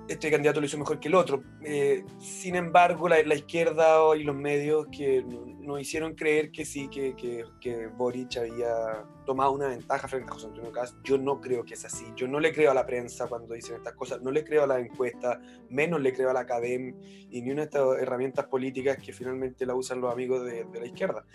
este 0.09 0.31
candidato 0.31 0.61
lo 0.61 0.67
hizo 0.67 0.79
mejor 0.79 1.01
que 1.01 1.09
el 1.09 1.15
otro. 1.15 1.43
Eh, 1.65 2.05
sin 2.21 2.55
embargo, 2.55 3.09
la, 3.09 3.23
la, 3.23 3.35
izquierda 3.35 3.99
y 4.17 4.23
los 4.23 4.37
medios 4.37 4.87
que 4.87 5.25
nos 5.61 5.81
hicieron 5.81 6.15
creer 6.15 6.53
que 6.53 6.65
sí, 6.65 6.89
que, 6.89 7.15
que, 7.17 7.45
que, 7.61 7.89
Boric 7.89 8.37
había 8.39 9.05
tomado 9.29 9.53
una 9.53 9.69
ventaja 9.69 10.09
frente 10.09 10.31
a 10.31 10.33
José 10.33 10.47
Antonio 10.47 10.73
Cast. 10.73 10.97
Yo 11.05 11.19
no 11.19 11.39
creo 11.39 11.63
que 11.63 11.75
es 11.75 11.85
así. 11.85 12.07
Yo 12.17 12.27
no 12.27 12.41
le 12.41 12.51
creo 12.51 12.71
a 12.71 12.75
la 12.75 12.87
prensa 12.87 13.27
cuando 13.27 13.53
dicen 13.53 13.77
estas 13.77 13.93
cosas, 13.93 14.23
no 14.23 14.31
le 14.31 14.43
creo 14.43 14.65
a 14.65 14.67
la 14.67 14.81
encuesta, 14.81 15.39
menos 15.69 16.01
le 16.01 16.15
creo 16.15 16.31
a 16.31 16.33
la 16.33 16.41
academia 16.41 16.95
y 17.31 17.43
ni 17.43 17.51
una 17.51 17.61
de 17.61 17.65
estas 17.67 17.99
herramientas 18.01 18.47
políticas 18.47 18.97
que 18.97 19.13
finalmente 19.13 19.67
la 19.67 19.75
usan 19.75 20.01
los 20.01 20.11
amigos 20.11 20.47
de, 20.47 20.65
de 20.65 20.81
la 20.81 20.87
izquierda. 20.87 21.27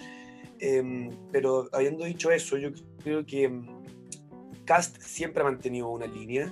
Eh, 0.60 1.12
pero 1.32 1.69
habiendo 1.71 2.03
dicho 2.03 2.32
eso, 2.32 2.58
yo 2.58 2.69
creo 3.03 3.23
que 3.27 3.47
mm, 3.47 3.84
Cast 4.65 4.99
siempre 4.99 5.41
ha 5.41 5.45
mantenido 5.45 5.89
una 5.89 6.08
línea. 6.08 6.51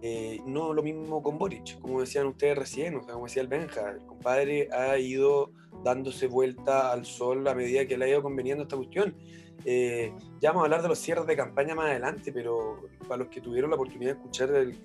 Eh, 0.00 0.38
no 0.46 0.72
lo 0.74 0.84
mismo 0.84 1.24
con 1.24 1.38
Boric, 1.38 1.80
como 1.80 2.00
decían 2.00 2.28
ustedes 2.28 2.56
recién, 2.56 2.94
o 2.94 3.02
sea, 3.02 3.14
como 3.14 3.26
decía 3.26 3.42
el 3.42 3.48
Benja, 3.48 3.90
el 3.90 4.06
compadre 4.06 4.68
ha 4.70 4.96
ido 4.96 5.50
dándose 5.82 6.28
vuelta 6.28 6.92
al 6.92 7.04
sol 7.04 7.48
a 7.48 7.54
medida 7.56 7.84
que 7.84 7.98
le 7.98 8.04
ha 8.04 8.08
ido 8.10 8.22
conveniendo 8.22 8.62
esta 8.62 8.76
cuestión. 8.76 9.16
Eh, 9.64 10.12
ya 10.40 10.50
vamos 10.50 10.62
a 10.62 10.64
hablar 10.64 10.82
de 10.82 10.88
los 10.88 10.98
cierres 10.98 11.26
de 11.26 11.36
campaña 11.36 11.74
más 11.74 11.86
adelante, 11.86 12.32
pero 12.32 12.88
para 13.08 13.18
los 13.18 13.28
que 13.28 13.40
tuvieron 13.40 13.70
la 13.70 13.76
oportunidad 13.76 14.12
de 14.12 14.18
escuchar 14.18 14.50
el, 14.50 14.78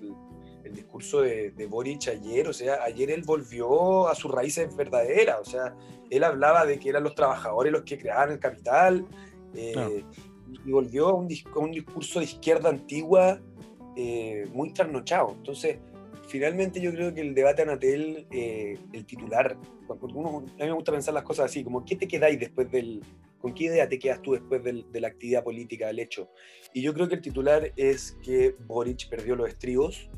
el 0.64 0.74
discurso 0.74 1.20
de, 1.20 1.50
de, 1.52 1.66
Boric 1.66 2.08
ayer, 2.08 2.48
o 2.48 2.52
sea, 2.52 2.82
ayer 2.82 3.10
él 3.10 3.22
volvió 3.24 4.08
a 4.08 4.14
sus 4.14 4.30
raíces 4.30 4.74
verdaderas, 4.74 5.38
o 5.40 5.44
sea, 5.44 5.74
él 6.10 6.24
hablaba 6.24 6.66
de 6.66 6.78
que 6.78 6.88
eran 6.88 7.04
los 7.04 7.14
trabajadores 7.14 7.72
los 7.72 7.82
que 7.82 7.98
creaban 7.98 8.32
el 8.32 8.38
capital, 8.38 9.06
eh, 9.54 9.72
no. 9.76 10.58
y 10.64 10.72
volvió 10.72 11.08
a 11.08 11.14
un, 11.14 11.28
a 11.54 11.58
un, 11.58 11.70
discurso 11.70 12.18
de 12.18 12.24
izquierda 12.24 12.70
antigua 12.70 13.40
eh, 13.96 14.46
muy 14.52 14.72
trasnochado. 14.72 15.32
Entonces, 15.36 15.78
finalmente 16.26 16.80
yo 16.80 16.90
creo 16.92 17.14
que 17.14 17.20
el 17.20 17.34
debate 17.34 17.62
Anatel, 17.62 18.26
eh, 18.30 18.78
el 18.92 19.04
titular, 19.04 19.56
uno, 19.88 20.38
a 20.38 20.40
mí 20.40 20.52
me 20.58 20.72
gusta 20.72 20.92
pensar 20.92 21.14
las 21.14 21.24
cosas 21.24 21.46
así, 21.46 21.62
como 21.62 21.84
¿qué 21.84 21.96
te 21.96 22.08
quedáis 22.08 22.40
después 22.40 22.70
del, 22.70 23.02
con 23.44 23.52
qué 23.52 23.64
idea 23.64 23.86
te 23.86 23.98
quedas 23.98 24.22
tú 24.22 24.32
después 24.32 24.64
del, 24.64 24.90
de 24.90 25.00
la 25.00 25.08
actividad 25.08 25.44
política, 25.44 25.86
del 25.88 25.98
hecho? 25.98 26.30
Y 26.72 26.80
yo 26.80 26.94
creo 26.94 27.06
que 27.08 27.16
el 27.16 27.20
titular 27.20 27.72
es 27.76 28.16
que 28.24 28.56
Boric 28.66 29.10
perdió 29.10 29.36
los 29.36 29.48
estribos, 29.48 30.08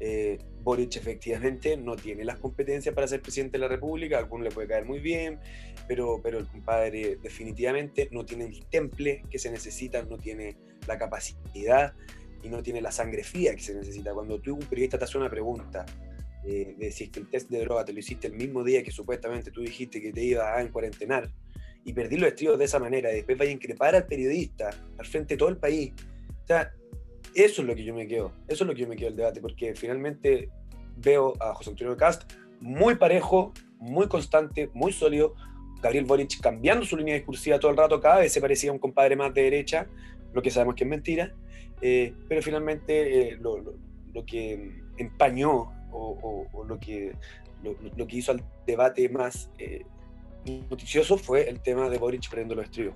Eh, 0.00 0.38
Boric 0.64 0.96
efectivamente 0.96 1.76
no 1.76 1.94
tiene 1.94 2.24
las 2.24 2.38
competencias 2.38 2.92
para 2.94 3.06
ser 3.06 3.20
presidente 3.22 3.52
de 3.56 3.60
la 3.60 3.68
República, 3.68 4.16
a 4.16 4.18
algunos 4.24 4.44
le 4.48 4.50
puede 4.50 4.66
caer 4.66 4.84
muy 4.84 4.98
bien, 4.98 5.38
pero, 5.86 6.20
pero 6.20 6.40
el 6.40 6.46
compadre 6.46 7.16
definitivamente 7.22 8.08
no 8.10 8.24
tiene 8.24 8.44
el 8.46 8.66
temple 8.66 9.22
que 9.30 9.38
se 9.38 9.50
necesita, 9.50 10.02
no 10.02 10.18
tiene 10.18 10.56
la 10.88 10.98
capacidad 10.98 11.94
y 12.42 12.48
no 12.48 12.60
tiene 12.60 12.80
la 12.82 12.90
sangre 12.90 13.22
fría 13.22 13.54
que 13.54 13.62
se 13.62 13.72
necesita. 13.72 14.12
Cuando 14.12 14.40
tú, 14.40 14.54
un 14.54 14.66
periodista, 14.66 14.98
te 14.98 15.04
hace 15.04 15.16
una 15.16 15.30
pregunta 15.30 15.86
eh, 16.44 16.74
de 16.76 16.90
si 16.90 17.08
que 17.08 17.20
el 17.20 17.28
test 17.28 17.48
de 17.48 17.60
droga 17.60 17.84
te 17.84 17.92
lo 17.92 18.00
hiciste 18.00 18.26
el 18.26 18.34
mismo 18.34 18.64
día 18.64 18.82
que 18.82 18.90
supuestamente 18.90 19.50
tú 19.52 19.60
dijiste 19.62 20.00
que 20.02 20.12
te 20.12 20.22
ibas 20.22 20.48
a 20.56 20.60
encuarentenar 20.60 21.30
y 21.84 21.92
perdí 21.92 22.16
los 22.16 22.28
estribos 22.28 22.58
de 22.58 22.64
esa 22.64 22.78
manera, 22.78 23.10
y 23.12 23.16
después 23.16 23.36
vaya 23.36 23.50
a 23.50 23.54
increpar 23.54 23.94
al 23.94 24.06
periodista 24.06 24.70
al 24.98 25.06
frente 25.06 25.34
de 25.34 25.38
todo 25.38 25.48
el 25.48 25.58
país. 25.58 25.92
O 26.42 26.46
sea, 26.46 26.72
eso 27.34 27.62
es 27.62 27.68
lo 27.68 27.74
que 27.74 27.84
yo 27.84 27.94
me 27.94 28.06
quedo, 28.06 28.32
eso 28.48 28.64
es 28.64 28.68
lo 28.68 28.74
que 28.74 28.82
yo 28.82 28.88
me 28.88 28.96
quedo 28.96 29.08
del 29.08 29.16
debate, 29.16 29.40
porque 29.40 29.74
finalmente 29.74 30.50
veo 30.96 31.34
a 31.40 31.54
José 31.54 31.70
Antonio 31.70 31.96
Cast 31.96 32.32
muy 32.60 32.94
parejo, 32.94 33.52
muy 33.78 34.08
constante, 34.08 34.70
muy 34.72 34.92
sólido. 34.92 35.34
Gabriel 35.82 36.06
Boric 36.06 36.40
cambiando 36.40 36.86
su 36.86 36.96
línea 36.96 37.14
discursiva 37.14 37.58
todo 37.58 37.70
el 37.70 37.76
rato, 37.76 38.00
cada 38.00 38.20
vez 38.20 38.32
se 38.32 38.40
parecía 38.40 38.70
a 38.70 38.72
un 38.72 38.78
compadre 38.78 39.16
más 39.16 39.34
de 39.34 39.42
derecha, 39.42 39.86
lo 40.32 40.40
que 40.40 40.50
sabemos 40.50 40.74
que 40.74 40.84
es 40.84 40.90
mentira, 40.90 41.34
eh, 41.82 42.14
pero 42.26 42.40
finalmente 42.40 43.32
eh, 43.32 43.38
lo, 43.38 44.24
que 44.24 44.80
empañó 44.96 45.72
o, 45.92 46.64
lo, 46.66 46.80
que, 46.80 47.14
lo, 47.62 48.06
que 48.06 48.16
hizo 48.16 48.32
al 48.32 48.42
debate 48.66 49.08
más 49.10 49.50
eh, 49.58 49.84
noticioso 50.70 51.16
fue 51.16 51.48
el 51.48 51.60
tema 51.60 51.88
de 51.88 51.98
Boric 51.98 52.28
perdiendo 52.28 52.54
los 52.54 52.64
estribos. 52.64 52.94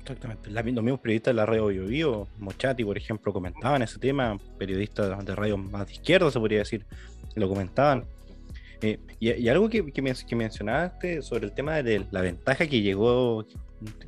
Exactamente. 0.00 0.50
los 0.50 0.64
mismos 0.64 1.00
periodistas 1.00 1.32
de 1.32 1.36
la 1.36 1.44
radio 1.44 1.66
Bio, 1.66 1.86
Bio 1.86 2.28
Mochati, 2.38 2.82
por 2.82 2.96
ejemplo, 2.96 3.30
comentaban 3.30 3.82
ese 3.82 3.98
tema, 3.98 4.38
periodistas 4.58 5.24
de 5.24 5.34
radio 5.34 5.58
más 5.58 5.86
de 5.86 5.92
izquierda, 5.92 6.30
se 6.30 6.38
podría 6.38 6.60
decir, 6.60 6.86
lo 7.34 7.48
comentaban. 7.48 8.04
Eh, 8.80 8.98
y, 9.20 9.48
algo 9.48 9.68
que, 9.68 9.92
que, 9.92 10.36
mencionaste 10.36 11.20
sobre 11.20 11.46
el 11.46 11.52
tema 11.52 11.82
de 11.82 12.06
la 12.10 12.22
ventaja 12.22 12.66
que 12.66 12.80
llegó, 12.80 13.44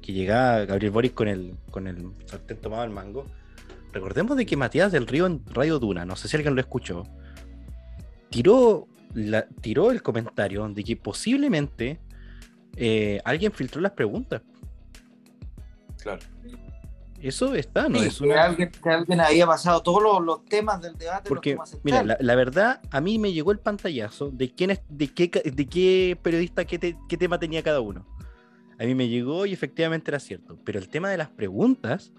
que 0.00 0.12
llegaba 0.12 0.64
Gabriel 0.64 0.92
Boric 0.92 1.12
con 1.12 1.28
el, 1.28 1.54
con 1.70 1.86
el 1.86 2.12
tomado 2.60 2.82
al 2.82 2.90
mango. 2.90 3.26
Recordemos 3.92 4.36
de 4.36 4.46
que 4.46 4.56
Matías 4.56 4.92
del 4.92 5.06
Río 5.06 5.26
en 5.26 5.42
Radio 5.46 5.78
Duna, 5.78 6.04
no 6.04 6.14
sé 6.16 6.28
si 6.28 6.36
alguien 6.36 6.54
lo 6.54 6.60
escuchó, 6.60 7.04
tiró, 8.30 8.86
la, 9.14 9.46
tiró 9.60 9.90
el 9.90 10.02
comentario 10.02 10.68
de 10.68 10.84
que 10.84 10.96
posiblemente 10.96 12.00
eh, 12.76 13.20
alguien 13.24 13.52
filtró 13.52 13.80
las 13.80 13.92
preguntas. 13.92 14.42
Claro. 16.02 16.20
Eso 17.20 17.54
está, 17.54 17.88
¿no? 17.88 17.98
es 17.98 18.18
que, 18.18 18.32
alguien, 18.32 19.20
había 19.20 19.46
pasado 19.46 19.82
todos 19.82 20.22
los, 20.22 20.44
temas 20.46 20.80
del 20.80 20.96
debate. 20.96 21.28
Porque, 21.28 21.58
mira, 21.82 22.02
la, 22.02 22.34
verdad, 22.34 22.80
a 22.90 23.00
mí 23.02 23.18
me 23.18 23.32
llegó 23.32 23.52
el 23.52 23.58
pantallazo 23.58 24.30
de 24.30 24.50
quién 24.50 24.70
es, 24.70 24.80
de 24.88 25.12
qué, 25.12 25.28
de 25.28 25.66
qué 25.66 26.18
periodista, 26.22 26.64
qué, 26.64 26.78
tema 26.78 27.38
tenía 27.38 27.62
cada 27.62 27.80
uno. 27.80 28.06
A 28.78 28.84
mí 28.84 28.94
me 28.94 29.08
llegó 29.08 29.44
y 29.44 29.52
efectivamente 29.52 30.10
era 30.10 30.18
cierto. 30.18 30.58
Pero 30.64 30.78
el 30.78 30.88
tema 30.88 31.10
de 31.10 31.18
las 31.18 31.28
preguntas, 31.28 32.10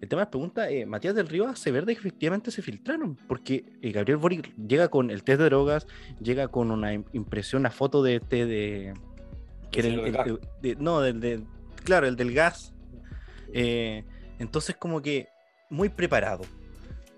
el 0.00 0.08
tema 0.08 0.20
de 0.20 0.24
las 0.24 0.30
preguntas, 0.30 0.68
eh, 0.70 0.86
Matías 0.86 1.14
del 1.14 1.28
Río 1.28 1.48
hace 1.48 1.70
ver 1.70 1.84
que 1.84 1.92
efectivamente 1.92 2.50
se 2.50 2.62
filtraron. 2.62 3.16
Porque 3.28 3.64
eh, 3.82 3.92
Gabriel 3.92 4.18
Boric 4.18 4.54
llega 4.56 4.88
con 4.88 5.10
el 5.10 5.22
test 5.24 5.40
de 5.40 5.46
drogas, 5.46 5.86
llega 6.20 6.48
con 6.48 6.70
una 6.70 6.92
impresión, 6.94 7.60
una 7.60 7.70
foto 7.70 8.02
de 8.02 8.16
este 8.16 8.46
de. 8.46 8.94
Que 9.70 9.80
era 9.80 9.88
el, 9.88 10.78
no, 10.78 11.00
del 11.00 11.20
de, 11.20 11.42
claro, 11.84 12.06
el 12.06 12.16
del 12.16 12.32
gas 12.32 12.72
eh, 13.52 14.04
entonces 14.38 14.76
como 14.76 15.02
que 15.02 15.28
muy 15.70 15.88
preparado, 15.88 16.44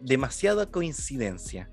demasiada 0.00 0.66
coincidencia. 0.66 1.68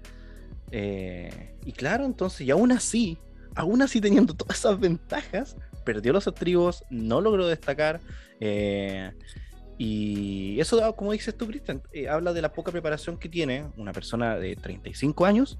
Eh, 0.71 1.55
y 1.65 1.71
claro, 1.71 2.05
entonces, 2.05 2.41
y 2.41 2.51
aún 2.51 2.71
así, 2.71 3.17
aún 3.55 3.81
así 3.81 4.01
teniendo 4.01 4.33
todas 4.35 4.59
esas 4.59 4.79
ventajas, 4.79 5.55
perdió 5.85 6.13
los 6.13 6.27
estribos, 6.27 6.83
no 6.89 7.21
logró 7.21 7.47
destacar. 7.47 8.01
Eh, 8.39 9.11
y 9.77 10.59
eso, 10.59 10.95
como 10.95 11.11
dices 11.11 11.37
tú, 11.37 11.47
Cristian, 11.47 11.81
habla 12.09 12.33
de 12.33 12.41
la 12.41 12.51
poca 12.51 12.71
preparación 12.71 13.17
que 13.17 13.29
tiene 13.29 13.65
una 13.77 13.93
persona 13.93 14.37
de 14.37 14.55
35 14.55 15.25
años 15.25 15.59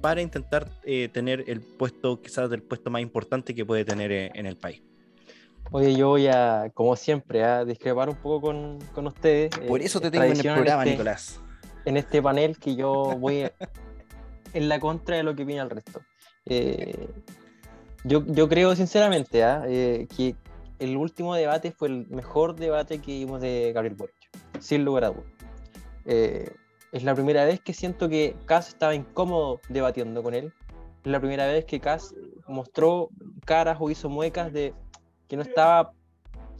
para 0.00 0.20
intentar 0.20 0.68
tener 1.12 1.44
el 1.48 1.60
puesto, 1.60 2.20
quizás 2.20 2.50
el 2.52 2.62
puesto 2.62 2.90
más 2.90 3.02
importante 3.02 3.54
que 3.54 3.64
puede 3.64 3.84
tener 3.84 4.12
en 4.12 4.46
el 4.46 4.56
país. 4.56 4.82
Oye, 5.70 5.94
yo 5.96 6.08
voy 6.08 6.26
a, 6.28 6.70
como 6.74 6.94
siempre, 6.94 7.42
a 7.42 7.64
discrepar 7.64 8.08
un 8.08 8.16
poco 8.16 8.42
con, 8.42 8.78
con 8.92 9.06
ustedes. 9.06 9.50
Por 9.66 9.80
eso 9.80 10.00
te 10.00 10.10
tengo 10.10 10.24
en 10.24 10.32
el 10.32 10.40
programa, 10.40 10.82
este 10.82 10.90
Nicolás. 10.92 11.40
En 11.84 11.96
este 11.96 12.22
panel 12.22 12.58
que 12.58 12.76
yo 12.76 13.16
voy 13.18 13.50
en 14.52 14.68
la 14.68 14.78
contra 14.78 15.16
de 15.16 15.22
lo 15.22 15.34
que 15.34 15.44
viene 15.44 15.60
al 15.60 15.70
resto. 15.70 16.00
Eh, 16.46 17.08
yo, 18.04 18.24
yo, 18.26 18.48
creo 18.48 18.76
sinceramente 18.76 19.42
¿ah? 19.42 19.64
eh, 19.66 20.06
que 20.14 20.36
el 20.78 20.96
último 20.96 21.34
debate 21.34 21.72
fue 21.72 21.88
el 21.88 22.06
mejor 22.08 22.56
debate 22.56 23.00
que 23.00 23.12
vimos 23.12 23.40
de 23.40 23.72
Gabriel 23.72 23.96
Boric, 23.96 24.14
sin 24.60 24.84
lugar 24.84 25.04
a 25.04 25.08
dudas. 25.08 25.24
Eh, 26.06 26.50
es 26.92 27.02
la 27.02 27.14
primera 27.14 27.44
vez 27.44 27.60
que 27.60 27.72
siento 27.72 28.08
que 28.08 28.36
Cass 28.46 28.68
estaba 28.68 28.94
incómodo 28.94 29.60
debatiendo 29.68 30.22
con 30.22 30.34
él. 30.34 30.52
Es 31.04 31.10
la 31.10 31.20
primera 31.20 31.46
vez 31.46 31.64
que 31.64 31.80
Cass 31.80 32.14
mostró 32.46 33.10
caras 33.44 33.78
o 33.80 33.90
hizo 33.90 34.08
muecas 34.08 34.52
de 34.52 34.74
que 35.28 35.36
no 35.36 35.42
estaba 35.42 35.92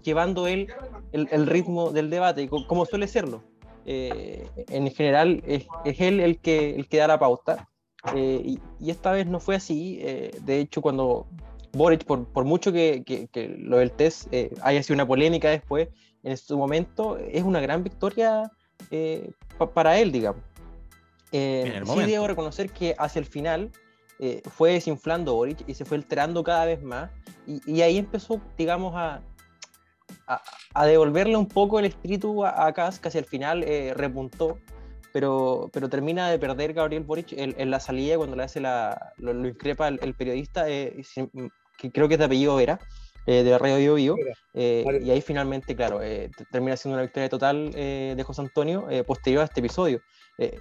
llevando 0.02 0.46
él 0.46 0.68
el, 1.12 1.46
ritmo 1.46 1.90
del 1.90 2.10
debate, 2.10 2.48
como 2.48 2.84
suele 2.86 3.06
serlo. 3.06 3.42
Eh, 3.86 4.48
en 4.68 4.90
general 4.90 5.42
es, 5.46 5.66
él 5.84 6.20
el 6.20 6.38
que, 6.38 6.74
el 6.74 6.88
que 6.88 6.96
da 6.98 7.06
la 7.06 7.18
pauta, 7.18 7.68
eh, 8.14 8.58
y, 8.80 8.90
esta 8.90 9.12
vez 9.12 9.26
no 9.26 9.40
fue 9.40 9.56
así. 9.56 9.98
Eh, 10.02 10.38
de 10.42 10.60
hecho, 10.60 10.82
cuando 10.82 11.26
Boric, 11.74 12.04
por, 12.04 12.26
por 12.26 12.44
mucho 12.44 12.72
que, 12.72 13.02
que, 13.04 13.56
lo 13.58 13.78
del 13.78 13.92
test 13.92 14.32
haya 14.62 14.82
sido 14.82 14.94
una 14.94 15.06
polémica 15.06 15.50
después, 15.50 15.88
en 16.22 16.36
su 16.36 16.56
momento 16.56 17.18
es 17.18 17.42
una 17.42 17.60
gran 17.60 17.82
victoria 17.84 18.50
para 19.74 19.98
él, 19.98 20.12
digamos. 20.12 20.42
sí 21.30 22.02
debo 22.06 22.26
reconocer 22.26 22.70
que 22.70 22.94
hacia 22.98 23.18
el 23.18 23.26
final 23.26 23.70
fue 24.44 24.72
desinflando 24.72 25.34
Boric 25.34 25.68
y 25.68 25.74
se 25.74 25.84
fue 25.84 25.96
alterando 25.96 26.42
cada 26.42 26.64
vez 26.64 26.82
más 26.82 27.10
y, 27.46 27.82
ahí 27.82 27.98
empezó, 27.98 28.40
digamos, 28.56 28.94
a, 28.96 29.20
a, 30.74 30.86
devolverle 30.86 31.36
un 31.36 31.46
poco 31.46 31.78
el 31.78 31.84
espíritu 31.86 32.44
a, 32.44 32.66
a 32.66 32.72
que 32.72 32.80
hacia 32.80 33.18
el 33.18 33.26
final 33.26 33.62
eh, 33.64 33.92
repuntó, 33.94 34.58
pero, 35.12 35.68
pero 35.72 35.88
termina 35.88 36.30
de 36.30 36.38
perder 36.38 36.72
Gabriel 36.72 37.04
Boric 37.04 37.32
en, 37.32 37.70
la 37.70 37.80
salida 37.80 38.16
cuando 38.16 38.36
le 38.36 38.44
hace 38.44 38.60
la, 38.60 39.12
lo, 39.18 39.46
increpa 39.46 39.88
el, 39.88 40.14
periodista, 40.14 40.68
eh, 40.68 41.02
que 41.84 41.92
creo 41.92 42.08
que 42.08 42.14
es 42.14 42.18
de 42.18 42.26
apellido 42.26 42.56
Vera, 42.56 42.78
eh, 43.26 43.42
de 43.42 43.58
Radio 43.58 43.76
Bio 43.76 43.94
Bio, 43.94 44.16
y 44.54 45.10
ahí 45.10 45.20
finalmente, 45.20 45.74
claro, 45.74 46.00
termina 46.50 46.76
siendo 46.76 46.96
una 46.96 47.02
victoria 47.02 47.28
total 47.28 47.70
de 47.72 48.24
José 48.26 48.42
Antonio 48.42 48.86
posterior 49.06 49.42
a 49.42 49.44
este 49.46 49.60
episodio. 49.60 50.00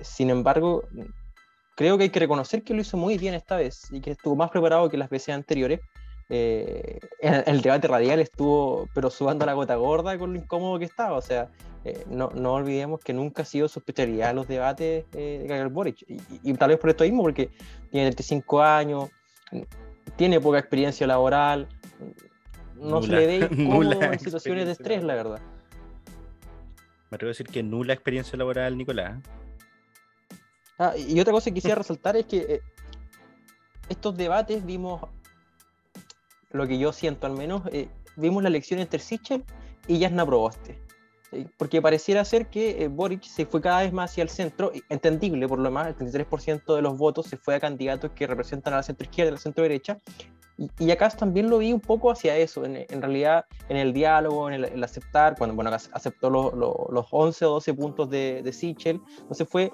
sin 0.01 0.29
embargo, 0.29 0.83
creo 1.75 1.97
que 1.97 2.03
hay 2.03 2.09
que 2.09 2.19
reconocer 2.19 2.63
que 2.63 2.73
lo 2.73 2.81
hizo 2.81 2.97
muy 2.97 3.17
bien 3.17 3.33
esta 3.33 3.55
vez 3.55 3.87
y 3.91 4.01
que 4.01 4.11
estuvo 4.11 4.35
más 4.35 4.51
preparado 4.51 4.89
que 4.89 4.97
las 4.97 5.09
veces 5.09 5.35
anteriores. 5.35 5.79
Eh, 6.29 6.99
el, 7.21 7.61
debate 7.61 7.87
radial 7.87 8.19
estuvo, 8.19 8.87
pero 8.93 9.09
subando 9.09 9.45
la 9.45 9.53
gota 9.53 9.75
gorda 9.75 10.17
con 10.17 10.33
lo 10.33 10.39
incómodo 10.39 10.79
que 10.79 10.85
estaba. 10.85 11.17
O 11.17 11.21
sea, 11.21 11.49
eh, 11.83 12.03
no, 12.07 12.29
no, 12.33 12.53
olvidemos 12.53 12.99
que 13.01 13.13
nunca 13.13 13.43
ha 13.43 13.45
sido 13.45 13.67
su 13.67 13.79
especialidad 13.79 14.33
los 14.33 14.47
debates 14.47 15.05
eh, 15.13 15.39
de 15.41 15.47
Gabriel 15.47 15.69
Boric. 15.69 16.05
Y, 16.07 16.53
tal 16.53 16.69
vez 16.69 16.79
por 16.79 16.89
esto 16.89 17.03
mismo, 17.03 17.23
porque 17.23 17.49
tiene 17.91 18.07
35 18.07 18.61
años, 18.61 19.09
tiene 20.15 20.39
poca 20.39 20.59
experiencia 20.59 21.07
laboral, 21.07 21.67
no 22.75 23.01
se 23.01 23.11
le 23.11 23.27
ve 23.27 23.49
incómodo 23.57 24.01
en 24.01 24.19
situaciones 24.19 24.65
de 24.65 24.71
estrés, 24.73 25.03
la 25.03 25.15
verdad. 25.15 25.41
Me 27.09 27.15
atrevo 27.15 27.29
a 27.29 27.33
decir 27.33 27.47
que 27.47 27.63
nula 27.63 27.93
experiencia 27.93 28.37
laboral, 28.37 28.77
Nicolás. 28.77 29.21
Ah, 30.79 30.93
y 30.97 31.19
otra 31.19 31.31
cosa 31.31 31.49
que 31.49 31.55
quisiera 31.55 31.75
resaltar 31.75 32.17
es 32.17 32.25
que 32.25 32.61
estos 33.89 34.17
debates 34.17 34.65
vimos 34.65 35.01
lo 36.51 36.67
que 36.67 36.77
yo 36.77 36.93
siento 36.93 37.27
al 37.27 37.33
menos, 37.33 37.63
eh, 37.71 37.89
vimos 38.15 38.43
la 38.43 38.49
elección 38.49 38.79
entre 38.79 38.99
Sichel 38.99 39.43
y 39.87 39.99
Jasna 39.99 40.25
Proboste. 40.25 40.79
Porque 41.57 41.81
pareciera 41.81 42.23
ser 42.25 42.47
que 42.47 42.83
eh, 42.83 42.87
Boric 42.87 43.23
se 43.23 43.45
fue 43.45 43.61
cada 43.61 43.81
vez 43.81 43.93
más 43.93 44.11
hacia 44.11 44.23
el 44.23 44.29
centro, 44.29 44.71
entendible 44.89 45.47
por 45.47 45.59
lo 45.59 45.71
más, 45.71 45.87
el 45.87 45.95
33% 45.95 46.75
de 46.75 46.81
los 46.81 46.97
votos 46.97 47.27
se 47.27 47.37
fue 47.37 47.55
a 47.55 47.59
candidatos 47.59 48.11
que 48.11 48.27
representan 48.27 48.73
a 48.73 48.77
la 48.77 48.83
centro 48.83 49.05
izquierda 49.05 49.29
y 49.29 49.31
a 49.31 49.35
la 49.35 49.39
centro 49.39 49.63
derecha. 49.63 49.99
Y, 50.79 50.91
acá 50.91 51.09
también 51.09 51.49
lo 51.49 51.57
vi 51.57 51.73
un 51.73 51.79
poco 51.79 52.11
hacia 52.11 52.37
eso, 52.37 52.63
en, 52.63 53.01
realidad 53.01 53.45
en 53.69 53.77
el 53.77 53.91
diálogo, 53.91 54.51
en 54.51 54.63
el, 54.63 54.83
aceptar, 54.83 55.35
cuando 55.35 55.55
bueno, 55.55 55.71
aceptó 55.71 56.29
los 56.29 57.07
11 57.09 57.45
o 57.45 57.49
12 57.49 57.73
puntos 57.73 58.09
de, 58.09 58.41
de 58.43 58.53
Sichel, 58.53 59.01
entonces 59.21 59.47
fue 59.49 59.71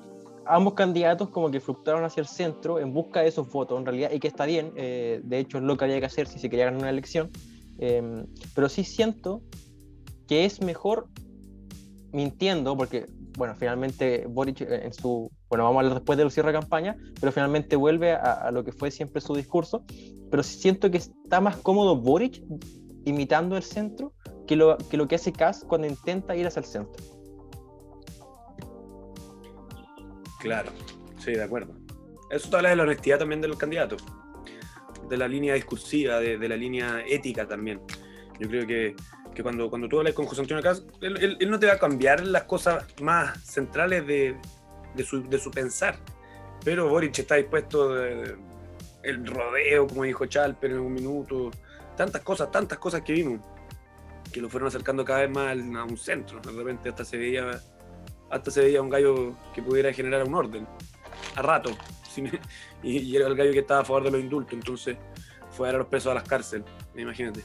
ambos 0.50 0.74
candidatos 0.74 1.30
como 1.30 1.52
que 1.52 1.60
fluctuaron 1.60 2.04
hacia 2.04 2.22
el 2.22 2.28
centro 2.28 2.80
en 2.80 2.92
busca 2.92 3.22
de 3.22 3.28
esos 3.28 3.50
votos 3.52 3.80
en 3.80 3.86
realidad 3.86 4.12
y 4.12 4.20
que 4.20 4.28
está 4.28 4.46
bien, 4.46 4.74
eh, 4.76 5.22
de 5.24 5.40
hecho 5.40 5.60
es 5.60 5.64
lo 5.64 5.78
que 5.78 5.86
había 5.86 6.00
que 6.00 6.08
hacer 6.08 6.28
si 6.28 6.40
se 6.40 6.50
quería 6.50 6.66
ganar 6.66 6.80
una 6.80 6.90
elección, 6.90 7.30
em, 7.78 8.26
pero 8.56 8.68
sí 8.68 8.84
siento 8.84 9.42
que 10.28 10.46
es 10.46 10.62
mejor 10.62 11.08
mintiendo, 12.12 12.76
porque 12.76 13.08
bueno, 13.38 13.56
finalmente 13.56 14.26
Boric 14.28 14.62
eh, 14.62 14.86
en 14.86 14.94
su 14.94 15.32
bueno, 15.50 15.64
vamos 15.64 15.78
a 15.78 15.80
hablar 15.80 15.94
después 15.96 16.18
del 16.18 16.30
cierre 16.30 16.52
de 16.52 16.60
campaña, 16.60 16.96
pero 17.20 17.32
finalmente 17.32 17.76
vuelve 17.76 18.14
a, 18.14 18.52
lo 18.52 18.64
que 18.64 18.72
fue 18.72 18.92
siempre 18.92 19.20
su 19.20 19.36
discurso. 19.36 19.84
Pero 20.30 20.44
siento 20.44 20.92
que 20.92 20.98
está 20.98 21.42
más 21.42 21.58
cómodo 21.58 21.96
Boric 21.96 22.44
imitando 23.06 23.58
el 23.58 23.64
centro 23.64 24.14
que 24.46 24.56
lo 24.56 24.78
que, 24.78 24.98
lo 24.98 25.08
que 25.08 25.16
hace 25.16 25.32
Kass 25.32 25.66
cuando 25.68 25.88
intenta 25.88 26.36
ir 26.36 26.46
hacia 26.46 26.60
el 26.60 26.66
centro. 26.66 27.04
Claro, 30.40 30.72
sí, 31.18 31.32
de 31.32 31.44
acuerdo. 31.44 31.74
Eso 32.30 32.50
te 32.50 32.56
habla 32.58 32.70
de 32.70 32.76
la 32.76 32.84
honestidad 32.84 33.18
también 33.18 33.42
del 33.42 33.58
candidato, 33.58 33.98
de 35.10 35.18
la 35.18 35.28
línea 35.28 35.56
discursiva, 35.56 36.20
de, 36.20 36.38
de 36.38 36.48
la 36.48 36.56
línea 36.56 37.04
ética 37.08 37.48
también. 37.48 37.82
Yo 38.40 38.48
creo 38.48 38.68
que, 38.68 38.96
que 39.40 39.44
cuando, 39.44 39.70
cuando 39.70 39.88
tú 39.88 40.00
hablas 40.00 40.14
con 40.14 40.26
José 40.26 40.42
Antonio 40.42 40.62
Kass, 40.62 40.84
él, 41.00 41.16
él, 41.24 41.38
él, 41.40 41.50
no 41.50 41.58
te 41.58 41.66
va 41.66 41.74
a 41.74 41.80
cambiar 41.80 42.26
las 42.26 42.44
cosas 42.44 42.86
más 43.02 43.42
centrales 43.42 44.06
de, 44.06 44.36
de 44.94 45.04
su, 45.06 45.24
de 45.30 45.40
su 45.40 45.50
pensar. 45.50 45.96
Pero 46.66 46.90
Boric 46.90 47.18
está 47.20 47.36
dispuesto, 47.36 47.94
de, 47.94 48.36
el 49.02 49.26
rodeo, 49.26 49.88
como 49.88 50.04
dijo 50.04 50.26
Chalper 50.26 50.72
en 50.72 50.80
un 50.80 50.94
minuto, 50.94 51.52
tantas 51.96 52.22
cosas, 52.22 52.52
tantas 52.52 52.80
cosas 52.80 53.02
que 53.02 53.14
vimos, 53.14 53.40
que 54.34 54.42
lo 54.42 54.50
fueron 54.50 54.68
acercando 54.68 55.06
cada 55.06 55.22
vez 55.22 55.30
más 55.30 55.58
a 55.58 55.84
un 55.86 55.98
centro. 55.98 56.42
De 56.42 56.52
repente 56.52 56.90
hasta 56.90 57.06
se 57.06 57.16
veía, 57.16 57.62
hasta 58.30 58.52
se 58.52 58.60
veía 58.60 58.82
un 58.82 58.90
gallo 58.90 59.38
que 59.56 59.62
pudiera 59.62 59.94
generar 59.94 60.26
un 60.28 60.36
orden, 60.36 60.68
a 61.36 61.42
rato. 61.42 61.72
Y, 62.82 62.98
y 62.98 63.16
era 63.18 63.28
el 63.28 63.36
gallo 63.36 63.52
que 63.52 63.60
estaba 63.60 63.82
a 63.82 63.86
favor 63.86 64.04
de 64.04 64.12
los 64.12 64.22
indultos, 64.22 64.54
entonces 64.54 64.98
fue 65.52 65.68
a 65.68 65.72
dar 65.72 65.80
los 65.80 65.90
presos 65.90 66.12
a 66.12 66.16
las 66.16 66.24
cárceles, 66.24 66.66
imagínate. 66.96 67.42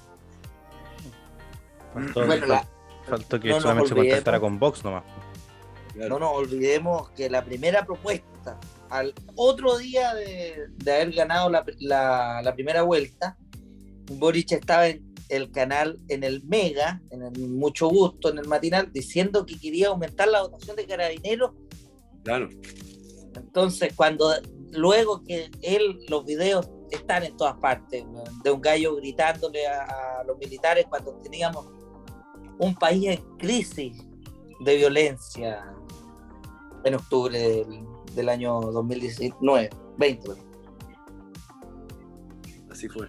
Faltó, 1.94 2.26
bueno, 2.26 2.46
la, 2.46 2.68
faltó 3.06 3.40
que 3.40 3.48
no 3.48 3.60
solamente 3.60 3.90
se 3.90 3.94
contactara 3.94 4.40
con 4.40 4.58
Vox 4.58 4.84
nomás. 4.84 5.04
Claro. 5.92 6.08
No 6.08 6.18
nos 6.18 6.36
olvidemos 6.36 7.10
que 7.10 7.30
la 7.30 7.44
primera 7.44 7.86
propuesta, 7.86 8.58
al 8.90 9.14
otro 9.36 9.78
día 9.78 10.12
de, 10.14 10.66
de 10.76 10.92
haber 10.92 11.12
ganado 11.12 11.48
la, 11.50 11.64
la, 11.78 12.42
la, 12.42 12.54
primera 12.54 12.82
vuelta, 12.82 13.38
Boric 14.10 14.52
estaba 14.52 14.88
en 14.88 15.14
el 15.28 15.52
canal, 15.52 16.00
en 16.08 16.24
el 16.24 16.42
Mega, 16.44 17.00
en 17.10 17.22
el 17.22 17.48
Mucho 17.48 17.88
Gusto, 17.88 18.28
en 18.28 18.38
el 18.38 18.48
matinal, 18.48 18.90
diciendo 18.92 19.46
que 19.46 19.58
quería 19.58 19.88
aumentar 19.88 20.26
la 20.26 20.40
dotación 20.40 20.74
de 20.74 20.86
carabineros. 20.86 21.52
Claro. 22.24 22.48
Entonces, 23.36 23.92
cuando 23.94 24.34
luego 24.72 25.22
que 25.22 25.48
él, 25.62 26.00
los 26.08 26.24
videos 26.24 26.68
están 26.90 27.22
en 27.22 27.36
todas 27.36 27.54
partes, 27.58 28.04
de 28.42 28.50
un 28.50 28.60
gallo 28.60 28.96
gritándole 28.96 29.66
a, 29.66 29.84
a 30.20 30.24
los 30.24 30.36
militares 30.38 30.86
cuando 30.88 31.14
teníamos 31.22 31.66
un 32.58 32.74
país 32.74 33.06
en 33.06 33.38
crisis 33.38 34.04
de 34.60 34.76
violencia, 34.76 35.64
en 36.84 36.94
octubre 36.94 37.38
del, 37.38 37.84
del 38.14 38.28
año 38.28 38.60
2019, 38.60 39.70
20. 39.98 40.30
Así 42.70 42.88
fue. 42.88 43.08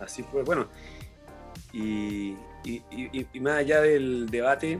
Así 0.00 0.22
fue. 0.22 0.42
Bueno, 0.42 0.68
y, 1.72 2.36
y, 2.64 2.82
y, 2.90 3.26
y, 3.32 3.40
más 3.40 3.58
allá 3.58 3.80
del 3.80 4.28
debate, 4.28 4.78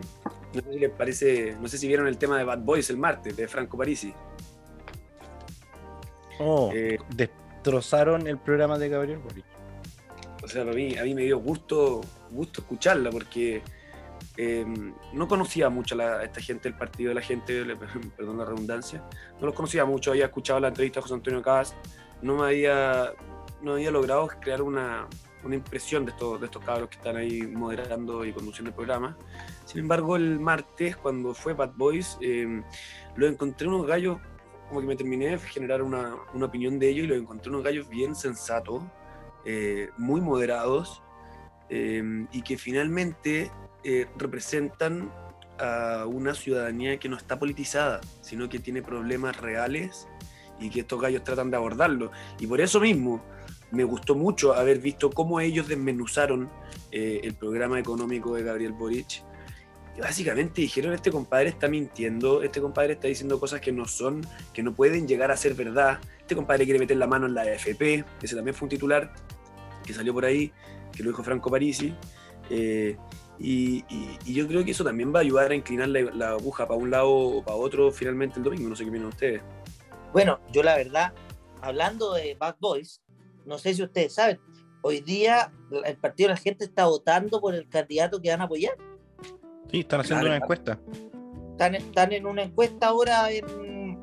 no 0.54 0.62
sé 0.62 0.72
si 0.72 0.78
les 0.78 0.90
parece, 0.90 1.56
no 1.60 1.68
sé 1.68 1.78
si 1.78 1.86
vieron 1.86 2.06
el 2.06 2.18
tema 2.18 2.38
de 2.38 2.44
Bad 2.44 2.60
Boys 2.60 2.90
el 2.90 2.96
martes, 2.96 3.36
de 3.36 3.46
Franco 3.48 3.76
Parisi. 3.76 4.12
Oh, 6.40 6.70
eh, 6.72 6.98
destrozaron 7.14 8.26
el 8.26 8.38
programa 8.38 8.78
de 8.78 8.88
Gabriel 8.88 9.18
Boric. 9.18 9.44
O 10.42 10.48
sea, 10.48 10.62
a 10.62 10.66
mí, 10.66 10.96
a 10.96 11.02
mí 11.02 11.14
me 11.14 11.22
dio 11.22 11.38
gusto, 11.40 12.00
gusto 12.30 12.60
escucharla 12.60 13.10
porque 13.10 13.62
eh, 14.36 14.64
no 15.12 15.28
conocía 15.28 15.68
mucho 15.68 16.00
a, 16.00 16.24
esta 16.24 16.40
gente 16.40 16.68
del 16.68 16.78
partido 16.78 17.08
de 17.08 17.14
la 17.16 17.22
gente, 17.22 17.64
perdón 18.16 18.38
la 18.38 18.44
redundancia, 18.44 19.02
no 19.40 19.46
los 19.46 19.54
conocía 19.54 19.84
mucho, 19.84 20.10
había 20.10 20.26
escuchado 20.26 20.60
la 20.60 20.68
entrevista 20.68 21.00
a 21.00 21.02
José 21.02 21.14
Antonio 21.14 21.42
Cas, 21.42 21.74
no 22.22 22.36
me 22.36 22.46
había, 22.46 23.12
no 23.62 23.72
había 23.72 23.90
logrado 23.90 24.28
crear 24.40 24.62
una, 24.62 25.08
una 25.44 25.54
impresión 25.54 26.04
de 26.04 26.12
estos, 26.12 26.40
de 26.40 26.46
estos 26.46 26.64
cabros 26.64 26.88
que 26.88 26.96
están 26.96 27.16
ahí 27.16 27.42
moderando 27.42 28.24
y 28.24 28.32
conduciendo 28.32 28.70
el 28.70 28.74
programa. 28.74 29.16
Sin 29.64 29.80
embargo, 29.80 30.16
el 30.16 30.40
martes, 30.40 30.96
cuando 30.96 31.34
fue 31.34 31.54
Bad 31.54 31.72
Boys, 31.76 32.18
eh, 32.20 32.62
lo 33.16 33.26
encontré 33.26 33.68
unos 33.68 33.86
gallos, 33.86 34.18
como 34.68 34.80
que 34.80 34.86
me 34.86 34.96
terminé 34.96 35.30
de 35.30 35.38
generar 35.38 35.82
una, 35.82 36.16
una 36.34 36.46
opinión 36.46 36.78
de 36.78 36.88
ellos 36.88 37.04
y 37.04 37.08
lo 37.08 37.14
encontré 37.14 37.50
unos 37.50 37.64
gallos 37.64 37.88
bien 37.88 38.14
sensatos, 38.14 38.82
eh, 39.44 39.90
muy 39.96 40.20
moderados, 40.20 41.02
eh, 41.70 42.26
y 42.32 42.42
que 42.42 42.56
finalmente 42.56 43.50
eh, 43.84 44.06
representan 44.16 45.12
a 45.58 46.06
una 46.06 46.34
ciudadanía 46.34 46.98
que 46.98 47.08
no 47.08 47.16
está 47.16 47.38
politizada, 47.38 48.00
sino 48.20 48.48
que 48.48 48.58
tiene 48.58 48.82
problemas 48.82 49.36
reales 49.40 50.08
y 50.60 50.70
que 50.70 50.80
estos 50.80 51.00
gallos 51.00 51.24
tratan 51.24 51.50
de 51.50 51.56
abordarlo. 51.56 52.10
Y 52.38 52.46
por 52.46 52.60
eso 52.60 52.80
mismo 52.80 53.22
me 53.70 53.84
gustó 53.84 54.14
mucho 54.14 54.54
haber 54.54 54.78
visto 54.78 55.10
cómo 55.10 55.40
ellos 55.40 55.68
desmenuzaron 55.68 56.50
eh, 56.90 57.20
el 57.22 57.34
programa 57.34 57.78
económico 57.78 58.34
de 58.34 58.42
Gabriel 58.42 58.72
Boric. 58.72 59.22
Y 59.96 60.00
básicamente 60.00 60.60
dijeron, 60.60 60.92
este 60.92 61.10
compadre 61.10 61.48
está 61.48 61.68
mintiendo, 61.68 62.42
este 62.42 62.60
compadre 62.60 62.94
está 62.94 63.08
diciendo 63.08 63.40
cosas 63.40 63.60
que 63.60 63.72
no 63.72 63.86
son, 63.86 64.24
que 64.52 64.62
no 64.62 64.74
pueden 64.74 65.08
llegar 65.08 65.30
a 65.30 65.36
ser 65.36 65.54
verdad. 65.54 65.98
Este 66.20 66.36
compadre 66.36 66.64
quiere 66.64 66.78
meter 66.78 66.96
la 66.96 67.06
mano 67.06 67.26
en 67.26 67.34
la 67.34 67.42
AFP, 67.42 68.04
ese 68.22 68.36
también 68.36 68.54
fue 68.54 68.66
un 68.66 68.70
titular 68.70 69.12
que 69.84 69.92
salió 69.92 70.14
por 70.14 70.24
ahí, 70.24 70.52
que 70.98 71.04
lo 71.04 71.10
dijo 71.10 71.22
Franco 71.22 71.48
Parisi. 71.48 71.94
Eh, 72.50 72.96
y, 73.38 73.84
y, 73.88 74.18
y, 74.26 74.34
yo 74.34 74.48
creo 74.48 74.64
que 74.64 74.72
eso 74.72 74.82
también 74.82 75.14
va 75.14 75.20
a 75.20 75.22
ayudar 75.22 75.52
a 75.52 75.54
inclinar 75.54 75.88
la, 75.88 76.00
la 76.12 76.30
aguja 76.30 76.66
para 76.66 76.80
un 76.80 76.90
lado 76.90 77.10
o 77.10 77.44
para 77.44 77.56
otro 77.56 77.92
finalmente 77.92 78.38
el 78.38 78.44
domingo. 78.44 78.68
No 78.68 78.74
sé 78.74 78.82
qué 78.82 78.90
opinan 78.90 79.06
ustedes. 79.06 79.42
Bueno, 80.12 80.40
yo 80.50 80.64
la 80.64 80.76
verdad, 80.76 81.12
hablando 81.62 82.14
de 82.14 82.34
Bad 82.34 82.56
Boys, 82.58 83.00
no 83.46 83.58
sé 83.58 83.74
si 83.74 83.82
ustedes 83.84 84.14
saben, 84.14 84.40
hoy 84.82 85.00
día 85.00 85.52
el 85.84 85.96
partido 85.98 86.28
de 86.28 86.34
la 86.34 86.40
gente 86.40 86.64
está 86.64 86.86
votando 86.86 87.40
por 87.40 87.54
el 87.54 87.68
candidato 87.68 88.20
que 88.20 88.30
van 88.30 88.40
a 88.40 88.44
apoyar. 88.44 88.76
Sí, 89.70 89.80
están 89.80 90.00
haciendo 90.00 90.22
claro, 90.22 90.36
una 90.36 90.44
encuesta. 90.44 90.80
Están, 91.52 91.74
están, 91.76 92.12
en 92.12 92.26
una 92.26 92.42
encuesta 92.42 92.88
ahora 92.88 93.30
en, 93.30 93.98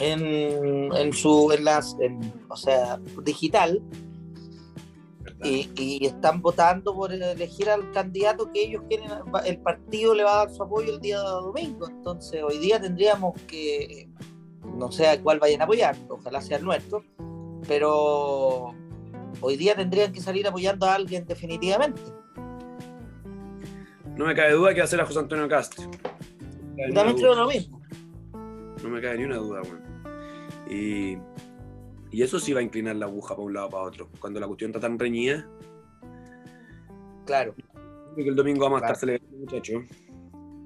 en, 0.00 0.92
en 0.92 1.12
su, 1.14 1.52
en 1.52 1.64
las, 1.64 1.96
en, 2.00 2.32
o 2.50 2.56
sea, 2.56 3.00
digital, 3.22 3.82
y, 5.42 5.70
y, 5.76 6.06
están 6.06 6.42
votando 6.42 6.94
por 6.94 7.12
elegir 7.12 7.70
al 7.70 7.90
candidato 7.92 8.50
que 8.52 8.64
ellos 8.64 8.82
quieren, 8.88 9.10
el 9.44 9.58
partido 9.58 10.14
le 10.14 10.24
va 10.24 10.32
a 10.32 10.36
dar 10.46 10.54
su 10.54 10.62
apoyo 10.62 10.92
el 10.92 11.00
día 11.00 11.18
domingo. 11.18 11.88
Entonces, 11.88 12.42
hoy 12.42 12.58
día 12.58 12.80
tendríamos 12.80 13.40
que, 13.42 14.08
no 14.76 14.90
sé 14.90 15.06
a 15.08 15.22
cuál 15.22 15.38
vayan 15.38 15.60
a 15.60 15.64
apoyar, 15.64 15.96
ojalá 16.08 16.40
sea 16.40 16.58
el 16.58 16.64
nuestro, 16.64 17.04
pero 17.66 18.74
hoy 19.40 19.56
día 19.56 19.76
tendrían 19.76 20.12
que 20.12 20.20
salir 20.20 20.46
apoyando 20.46 20.86
a 20.86 20.94
alguien 20.94 21.24
definitivamente. 21.26 22.02
No 24.16 24.26
me 24.26 24.34
cabe 24.34 24.52
duda 24.52 24.74
que 24.74 24.80
va 24.80 24.84
a 24.84 24.88
ser 24.88 25.00
a 25.00 25.06
José 25.06 25.20
Antonio 25.20 25.48
Castro. 25.48 25.88
También 26.92 27.16
creo 27.16 27.34
lo 27.34 27.46
mismo. 27.46 27.80
No 28.82 28.88
me 28.88 29.00
cabe 29.00 29.18
ni 29.18 29.24
una 29.24 29.36
duda, 29.36 29.60
bueno. 29.60 29.88
Y 30.68 31.16
y 32.10 32.22
eso 32.22 32.38
sí 32.38 32.52
va 32.52 32.60
a 32.60 32.62
inclinar 32.62 32.96
la 32.96 33.06
aguja 33.06 33.34
para 33.34 33.46
un 33.46 33.54
lado 33.54 33.66
o 33.66 33.70
para 33.70 33.84
otro. 33.84 34.08
Cuando 34.20 34.40
la 34.40 34.46
cuestión 34.46 34.70
está 34.70 34.80
tan 34.80 34.98
reñida. 34.98 35.46
Claro. 37.26 37.54
Creo 37.54 38.24
que 38.24 38.28
el 38.28 38.36
domingo 38.36 38.64
vamos 38.64 38.80
claro. 38.80 38.92
a 38.92 38.94
estar 38.94 39.00
celebrando, 39.00 39.38
muchachos. 39.38 39.84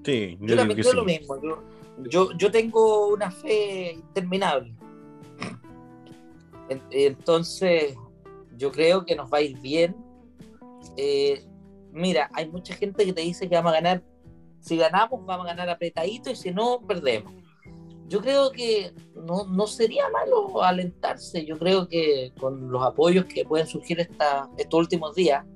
Sí, 0.04 0.38
yo, 0.40 0.46
yo 0.46 0.56
también 0.56 0.80
creo 0.80 0.90
sí. 0.90 0.96
lo 0.96 1.04
mismo. 1.04 1.42
Yo, 1.42 1.62
yo, 2.08 2.32
yo, 2.36 2.50
tengo 2.50 3.08
una 3.08 3.30
fe 3.30 3.92
interminable. 3.92 4.74
Entonces, 6.90 7.96
yo 8.56 8.70
creo 8.70 9.04
que 9.04 9.16
nos 9.16 9.32
va 9.32 9.38
a 9.38 9.42
ir 9.42 9.58
bien. 9.58 9.96
Eh, 10.96 11.44
mira, 11.92 12.30
hay 12.32 12.48
mucha 12.48 12.74
gente 12.74 13.04
que 13.04 13.12
te 13.12 13.22
dice 13.22 13.48
que 13.48 13.54
vamos 13.56 13.72
a 13.72 13.76
ganar. 13.76 14.02
Si 14.60 14.76
ganamos, 14.76 15.26
vamos 15.26 15.46
a 15.46 15.48
ganar 15.50 15.68
apretadito 15.68 16.30
y 16.30 16.36
si 16.36 16.52
no, 16.52 16.80
perdemos 16.86 17.41
yo 18.12 18.20
creo 18.20 18.52
que 18.52 18.92
no, 19.14 19.46
no, 19.46 19.66
sería 19.66 20.06
malo 20.10 20.62
alentarse. 20.62 21.46
Yo 21.46 21.58
creo 21.58 21.88
que 21.88 22.30
con 22.38 22.70
los 22.70 22.84
apoyos 22.84 23.24
que 23.24 23.42
pueden 23.46 23.66
surgir 23.66 24.00
esta, 24.00 24.50
estos 24.58 24.80
últimos 24.80 25.14
días, 25.14 25.46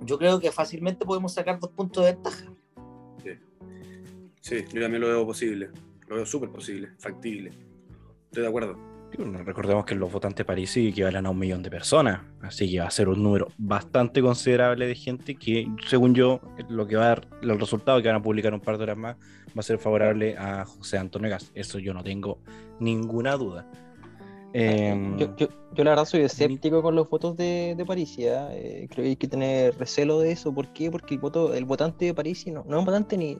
yo 0.00 0.16
creo 0.16 0.40
que 0.40 0.50
fácilmente 0.50 1.04
podemos 1.04 1.34
sacar 1.34 1.60
dos 1.60 1.72
puntos 1.72 2.06
de 2.06 2.12
ventaja. 2.12 2.44
Sí, 3.22 3.30
sí 4.40 4.64
yo 4.72 4.80
también 4.80 5.02
lo 5.02 5.08
veo 5.08 5.26
posible. 5.26 5.68
Lo 6.08 6.16
veo 6.16 6.24
súper 6.24 6.48
posible, 6.48 6.88
factible. 6.98 7.50
Estoy 8.24 8.42
de 8.42 8.48
acuerdo. 8.48 8.89
Recordemos 9.12 9.84
que 9.84 9.94
los 9.94 10.10
votantes 10.10 10.46
París 10.46 10.76
equivalen 10.76 11.26
a 11.26 11.30
un 11.30 11.38
millón 11.38 11.62
de 11.62 11.70
personas, 11.70 12.20
así 12.42 12.70
que 12.70 12.80
va 12.80 12.86
a 12.86 12.90
ser 12.90 13.08
un 13.08 13.22
número 13.22 13.48
bastante 13.58 14.22
considerable 14.22 14.86
de 14.86 14.94
gente 14.94 15.34
que, 15.34 15.68
según 15.86 16.14
yo, 16.14 16.40
lo 16.68 16.86
que 16.86 16.96
va 16.96 17.04
a 17.04 17.08
dar, 17.08 17.28
los 17.42 17.58
resultados 17.58 18.02
que 18.02 18.08
van 18.08 18.18
a 18.18 18.22
publicar 18.22 18.54
un 18.54 18.60
par 18.60 18.78
de 18.78 18.84
horas 18.84 18.96
más, 18.96 19.16
va 19.16 19.60
a 19.60 19.62
ser 19.62 19.78
favorable 19.78 20.36
a 20.38 20.64
José 20.64 20.98
Antonio 20.98 21.28
Gas. 21.28 21.50
Eso 21.54 21.78
yo 21.78 21.92
no 21.92 22.02
tengo 22.02 22.38
ninguna 22.78 23.36
duda. 23.36 23.66
Eh, 24.52 25.14
yo, 25.16 25.36
yo, 25.36 25.48
yo, 25.74 25.84
la 25.84 25.90
verdad 25.90 26.04
soy 26.04 26.22
escéptico 26.22 26.82
con 26.82 26.94
los 26.96 27.08
votos 27.08 27.36
de, 27.36 27.74
de 27.76 27.84
París. 27.84 28.16
Eh, 28.18 28.88
creo 28.90 29.04
que 29.04 29.10
hay 29.10 29.16
que 29.16 29.28
tener 29.28 29.76
recelo 29.78 30.20
de 30.20 30.32
eso. 30.32 30.52
¿Por 30.52 30.68
qué? 30.72 30.90
Porque 30.90 31.14
el, 31.14 31.20
voto, 31.20 31.54
el 31.54 31.64
votante 31.64 32.06
de 32.06 32.14
París 32.14 32.46
no, 32.46 32.64
no 32.66 32.76
es 32.76 32.78
un 32.78 32.84
votante 32.84 33.16
ni, 33.16 33.36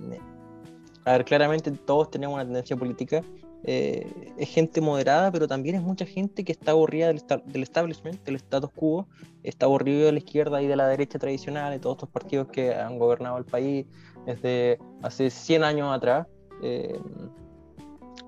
a 1.05 1.13
ver, 1.13 1.25
claramente 1.25 1.71
todos 1.71 2.11
tenemos 2.11 2.35
una 2.35 2.45
tendencia 2.45 2.77
política. 2.77 3.23
Eh, 3.64 4.33
es 4.38 4.49
gente 4.49 4.81
moderada, 4.81 5.31
pero 5.31 5.46
también 5.46 5.77
es 5.77 5.83
mucha 5.83 6.07
gente 6.07 6.44
que 6.44 6.53
está 6.53 6.73
aburrida 6.73 7.09
del, 7.09 7.23
del 7.46 7.62
establishment, 7.62 8.23
del 8.25 8.37
status 8.37 8.70
quo, 8.75 9.07
está 9.42 9.66
aburrido 9.66 10.07
de 10.07 10.12
la 10.12 10.18
izquierda 10.18 10.62
y 10.62 10.66
de 10.66 10.77
la 10.77 10.88
derecha 10.88 11.18
tradicional, 11.18 11.73
de 11.73 11.79
todos 11.79 11.96
estos 11.96 12.09
partidos 12.09 12.49
que 12.49 12.75
han 12.75 12.99
gobernado 12.99 13.38
el 13.38 13.44
país 13.44 13.87
desde 14.27 14.79
hace 15.03 15.31
100 15.31 15.64
años 15.64 15.94
atrás. 15.94 16.27
eh, 16.62 16.99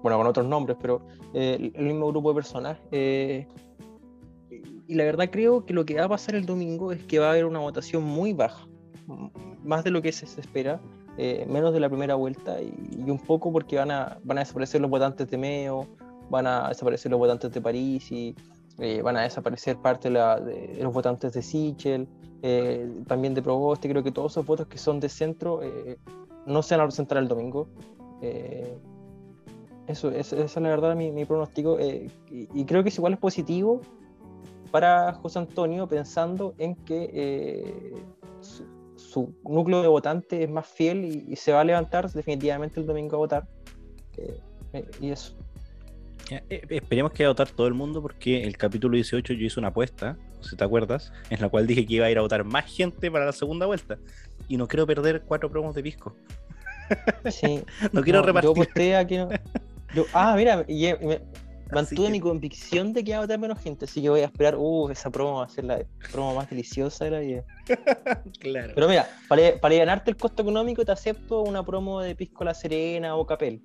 bueno, 0.03 0.19
con 0.19 0.27
otros 0.27 0.47
nombres, 0.47 0.77
pero 0.81 1.01
eh, 1.33 1.71
el 1.75 1.85
mismo 1.85 2.09
grupo 2.09 2.31
de 2.31 2.35
personas. 2.35 2.79
eh, 2.91 3.47
y 4.89 4.95
la 4.95 5.05
verdad 5.05 5.31
creo 5.31 5.65
que 5.65 5.73
lo 5.73 5.87
que 5.87 5.95
va 5.95 6.05
a 6.05 6.09
pasar 6.09 6.35
el 6.35 6.45
domingo 6.45 6.93
es 6.93 7.03
que 7.05 7.19
va 7.19 7.29
a 7.29 7.31
haber 7.31 7.47
una 7.47 7.61
votación 7.61 8.03
muy 8.03 8.33
baja, 8.33 8.67
más 9.65 9.85
de 9.85 9.91
lo 9.91 10.03
que 10.03 10.13
se 10.13 10.27
espera, 10.39 10.81
eh, 11.19 11.47
menos 11.49 11.75
de 11.75 11.81
la 11.81 11.89
primera 11.89 12.15
vuelta 12.15 12.61
y, 12.63 13.05
un 13.11 13.19
poco 13.19 13.53
porque 13.53 13.77
van 13.77 13.91
a, 13.91 14.19
van 14.25 14.39
a 14.39 14.41
desaparecer 14.41 14.81
los 14.81 14.91
votantes 14.91 15.29
de 15.29 15.37
Meo, 15.37 15.87
van 16.31 16.47
a 16.47 16.69
desaparecer 16.69 17.11
los 17.11 17.19
votantes 17.19 17.53
de 17.53 17.61
París 17.61 18.11
y 18.11 18.35
eh, 18.79 19.03
van 19.03 19.19
a 19.19 19.23
desaparecer 19.23 19.77
parte 19.77 20.09
de, 20.09 20.79
los 20.81 20.93
votantes 20.93 21.35
de 21.35 21.43
Sichel, 21.43 22.09
eh, 22.41 22.91
también 23.07 23.35
de 23.35 23.43
Proboste, 23.43 23.89
creo 23.91 24.03
que 24.03 24.11
todos 24.11 24.33
esos 24.33 24.47
votos 24.47 24.67
que 24.67 24.79
son 24.79 25.01
de 25.01 25.09
centro 25.09 25.61
no 26.47 26.63
se 26.63 26.75
van 26.75 26.85
a 26.85 26.87
presentar 26.87 27.19
el 27.19 27.29
domingo. 27.29 27.69
Eso, 29.87 30.11
es- 30.11 30.33
esa 30.33 30.45
es 30.45 30.57
la 30.57 30.69
verdad 30.71 30.97
mi, 30.97 31.25
pronóstico 31.27 31.79
y, 31.79 32.11
y 32.31 32.65
creo 32.65 32.83
que 32.83 32.89
es 32.89 32.97
igual 32.97 33.13
es 33.13 33.19
positivo 33.19 33.81
para 34.71 35.13
José 35.13 35.41
Antonio 35.41 35.87
pensando 35.87 36.55
en 36.57 36.75
que 36.75 37.93
su, 39.13 39.35
núcleo 39.45 39.83
de 39.83 39.89
votantes 39.89 40.41
es 40.41 40.51
más 40.51 40.67
fiel 40.67 41.05
y, 41.05 41.33
y 41.33 41.37
se 41.37 41.53
va 41.53 41.61
a 41.61 41.65
levantar 41.65 42.11
definitivamente 42.11 42.81
el 42.81 42.87
domingo 42.87 43.17
a 43.17 43.19
votar. 43.19 43.49
Eh, 44.17 44.41
eh, 44.73 44.85
y 45.01 45.11
eso. 45.11 45.35
Eh, 46.31 46.63
esperemos 46.71 47.13
que 47.13 47.23
vaya 47.25 47.29
a 47.29 47.33
votar 47.33 47.51
todo 47.51 47.67
el 47.67 47.75
mundo 47.75 48.01
porque 48.01 48.43
el 48.45 48.57
capítulo 48.57 48.95
18 48.95 49.35
yo 49.35 49.47
hice 49.47 49.61
una 49.61 49.69
apuesta, 49.69 50.17
si 50.41 50.57
te 50.57 50.65
acuerdas, 50.65 51.13
en 51.31 51.41
la 51.41 51.49
cual 51.49 51.67
dije 51.67 51.85
que 51.85 51.95
iba 51.95 52.07
a 52.07 52.11
ir 52.11 52.19
a 52.19 52.23
votar 52.23 52.45
más 52.45 52.65
gente 52.75 53.11
para 53.11 53.27
la 53.27 53.33
segunda 53.33 53.67
vuelta. 53.67 53.99
Y 54.49 54.57
no 54.57 54.67
quiero 54.67 54.87
perder 54.87 55.23
cuatro 55.27 55.51
promos 55.51 55.75
de 55.75 55.83
pisco. 55.83 56.15
Sí, 57.31 57.63
No 57.93 58.03
quiero 58.03 58.21
no, 58.21 58.27
repartir. 58.27 58.49
Yo 58.49 58.63
aposté 58.63 58.97
a 58.97 59.07
que 59.07 59.19
no- 59.19 59.29
yo- 59.95 60.07
ah, 60.15 60.35
mira, 60.37 60.65
y, 60.69 60.85
me- 61.03 61.21
mantuve 61.75 62.07
que- 62.07 62.13
mi 62.13 62.21
convicción 62.21 62.93
de 62.93 63.03
que 63.05 63.11
iba 63.11 63.19
a 63.19 63.23
votar 63.23 63.39
menos 63.39 63.59
gente, 63.61 63.85
así 63.87 64.01
que 64.03 64.09
voy 64.11 64.21
a 64.21 64.27
esperar. 64.27 64.57
Uh, 64.57 64.91
esa 64.91 65.11
promo 65.11 65.39
va 65.39 65.45
a 65.45 65.49
ser 65.49 65.65
la 65.65 65.81
promo 66.13 66.35
más 66.35 66.49
deliciosa 66.51 67.05
de 67.07 67.11
la 67.11 67.19
vida. 67.21 67.45
Claro. 68.41 68.73
Pero 68.75 68.89
mira, 68.89 69.09
para, 69.29 69.43
para 69.61 69.75
ganarte 69.77 70.11
el 70.11 70.17
costo 70.17 70.43
económico 70.43 70.85
te 70.85 70.93
acepto 70.93 71.43
una 71.43 71.65
promo 71.65 72.01
de 72.01 72.15
Pisco 72.17 72.45
La 72.45 72.55
Serena 72.55 73.15
o 73.17 73.25
Capel. 73.27 73.61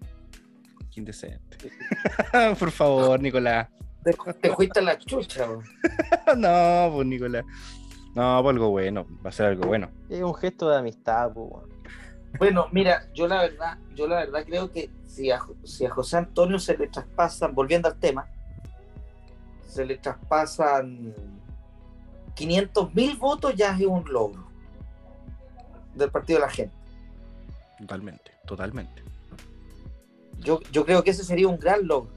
Qué 0.93 0.99
indecente. 0.99 1.57
Por 2.59 2.71
favor, 2.71 3.19
Nicolás. 3.19 3.67
Te, 4.03 4.13
te 4.41 4.49
fuiste 4.53 4.79
a 4.79 4.83
la 4.83 4.97
chucha, 4.99 5.45
bro. 5.47 5.61
no, 6.37 6.91
pues 6.93 7.07
Nicolás. 7.07 7.43
No, 8.15 8.39
pues 8.41 8.53
algo 8.53 8.69
bueno. 8.69 9.05
Va 9.25 9.29
a 9.29 9.33
ser 9.33 9.47
algo 9.47 9.67
bueno. 9.67 9.89
Es 10.09 10.21
un 10.21 10.33
gesto 10.35 10.69
de 10.69 10.77
amistad, 10.77 11.31
pues, 11.33 11.47
weón. 11.51 11.69
Bueno, 12.37 12.67
mira, 12.71 13.07
yo 13.13 13.27
la 13.27 13.41
verdad, 13.41 13.77
yo 13.95 14.07
la 14.07 14.17
verdad 14.17 14.43
creo 14.45 14.71
que 14.71 14.89
si 15.05 15.31
a, 15.31 15.39
si 15.63 15.85
a 15.85 15.89
José 15.89 16.17
Antonio 16.17 16.59
se 16.59 16.77
le 16.77 16.87
traspasan, 16.87 17.55
volviendo 17.55 17.87
al 17.87 17.97
tema, 17.99 18.27
se 19.67 19.85
le 19.85 19.97
traspasan 19.97 21.13
500 22.35 22.93
mil 22.93 23.17
votos, 23.17 23.55
ya 23.55 23.75
es 23.75 23.85
un 23.85 24.03
logro 24.11 24.47
del 25.95 26.11
partido 26.11 26.39
de 26.39 26.45
la 26.45 26.51
gente. 26.51 26.75
Totalmente, 27.79 28.31
totalmente. 28.45 29.03
Yo, 30.39 30.59
yo 30.71 30.85
creo 30.85 31.03
que 31.03 31.11
ese 31.11 31.23
sería 31.23 31.47
un 31.47 31.57
gran 31.57 31.87
logro. 31.87 32.11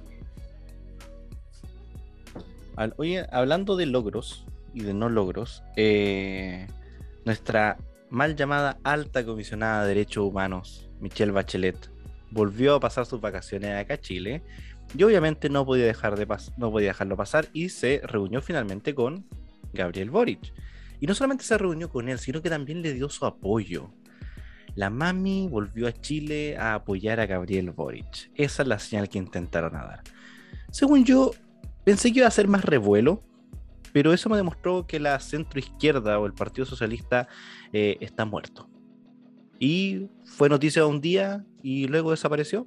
Oye, 2.96 3.26
hablando 3.30 3.76
de 3.76 3.86
logros 3.86 4.44
y 4.72 4.82
de 4.82 4.94
no 4.94 5.08
logros, 5.08 5.62
eh, 5.76 6.66
nuestra 7.24 7.76
mal 8.10 8.36
llamada 8.36 8.78
alta 8.82 9.24
comisionada 9.24 9.82
de 9.82 9.88
derechos 9.88 10.24
humanos, 10.24 10.90
Michelle 11.00 11.32
Bachelet, 11.32 11.90
volvió 12.30 12.74
a 12.74 12.80
pasar 12.80 13.06
sus 13.06 13.20
vacaciones 13.20 13.70
acá 13.76 13.94
a 13.94 14.00
Chile 14.00 14.42
y 14.96 15.02
obviamente 15.04 15.48
no 15.48 15.64
podía, 15.64 15.86
dejar 15.86 16.18
de 16.18 16.26
no 16.56 16.70
podía 16.70 16.88
dejarlo 16.88 17.16
pasar 17.16 17.46
y 17.52 17.68
se 17.68 18.00
reunió 18.04 18.42
finalmente 18.42 18.94
con 18.94 19.26
Gabriel 19.72 20.10
Boric. 20.10 20.52
Y 21.00 21.06
no 21.06 21.14
solamente 21.14 21.44
se 21.44 21.56
reunió 21.56 21.88
con 21.88 22.08
él, 22.08 22.18
sino 22.18 22.42
que 22.42 22.50
también 22.50 22.82
le 22.82 22.92
dio 22.92 23.08
su 23.08 23.24
apoyo. 23.24 23.90
La 24.74 24.90
mami 24.90 25.48
volvió 25.48 25.88
a 25.88 25.92
Chile 25.92 26.56
a 26.58 26.74
apoyar 26.74 27.20
a 27.20 27.26
Gabriel 27.26 27.70
Boric. 27.70 28.30
Esa 28.34 28.62
es 28.62 28.68
la 28.68 28.78
señal 28.78 29.08
que 29.08 29.18
intentaron 29.18 29.72
dar. 29.72 30.02
Según 30.70 31.04
yo, 31.04 31.32
pensé 31.84 32.12
que 32.12 32.18
iba 32.18 32.28
a 32.28 32.32
ser 32.32 32.48
más 32.48 32.64
revuelo, 32.64 33.22
pero 33.92 34.12
eso 34.12 34.28
me 34.28 34.36
demostró 34.36 34.86
que 34.86 35.00
la 35.00 35.18
centroizquierda 35.18 36.18
o 36.18 36.26
el 36.26 36.32
Partido 36.32 36.66
Socialista 36.66 37.28
eh, 37.72 37.96
está 38.00 38.24
muerto. 38.24 38.68
Y 39.58 40.08
fue 40.24 40.48
noticia 40.48 40.86
un 40.86 41.00
día 41.00 41.44
y 41.62 41.86
luego 41.86 42.10
desapareció. 42.10 42.66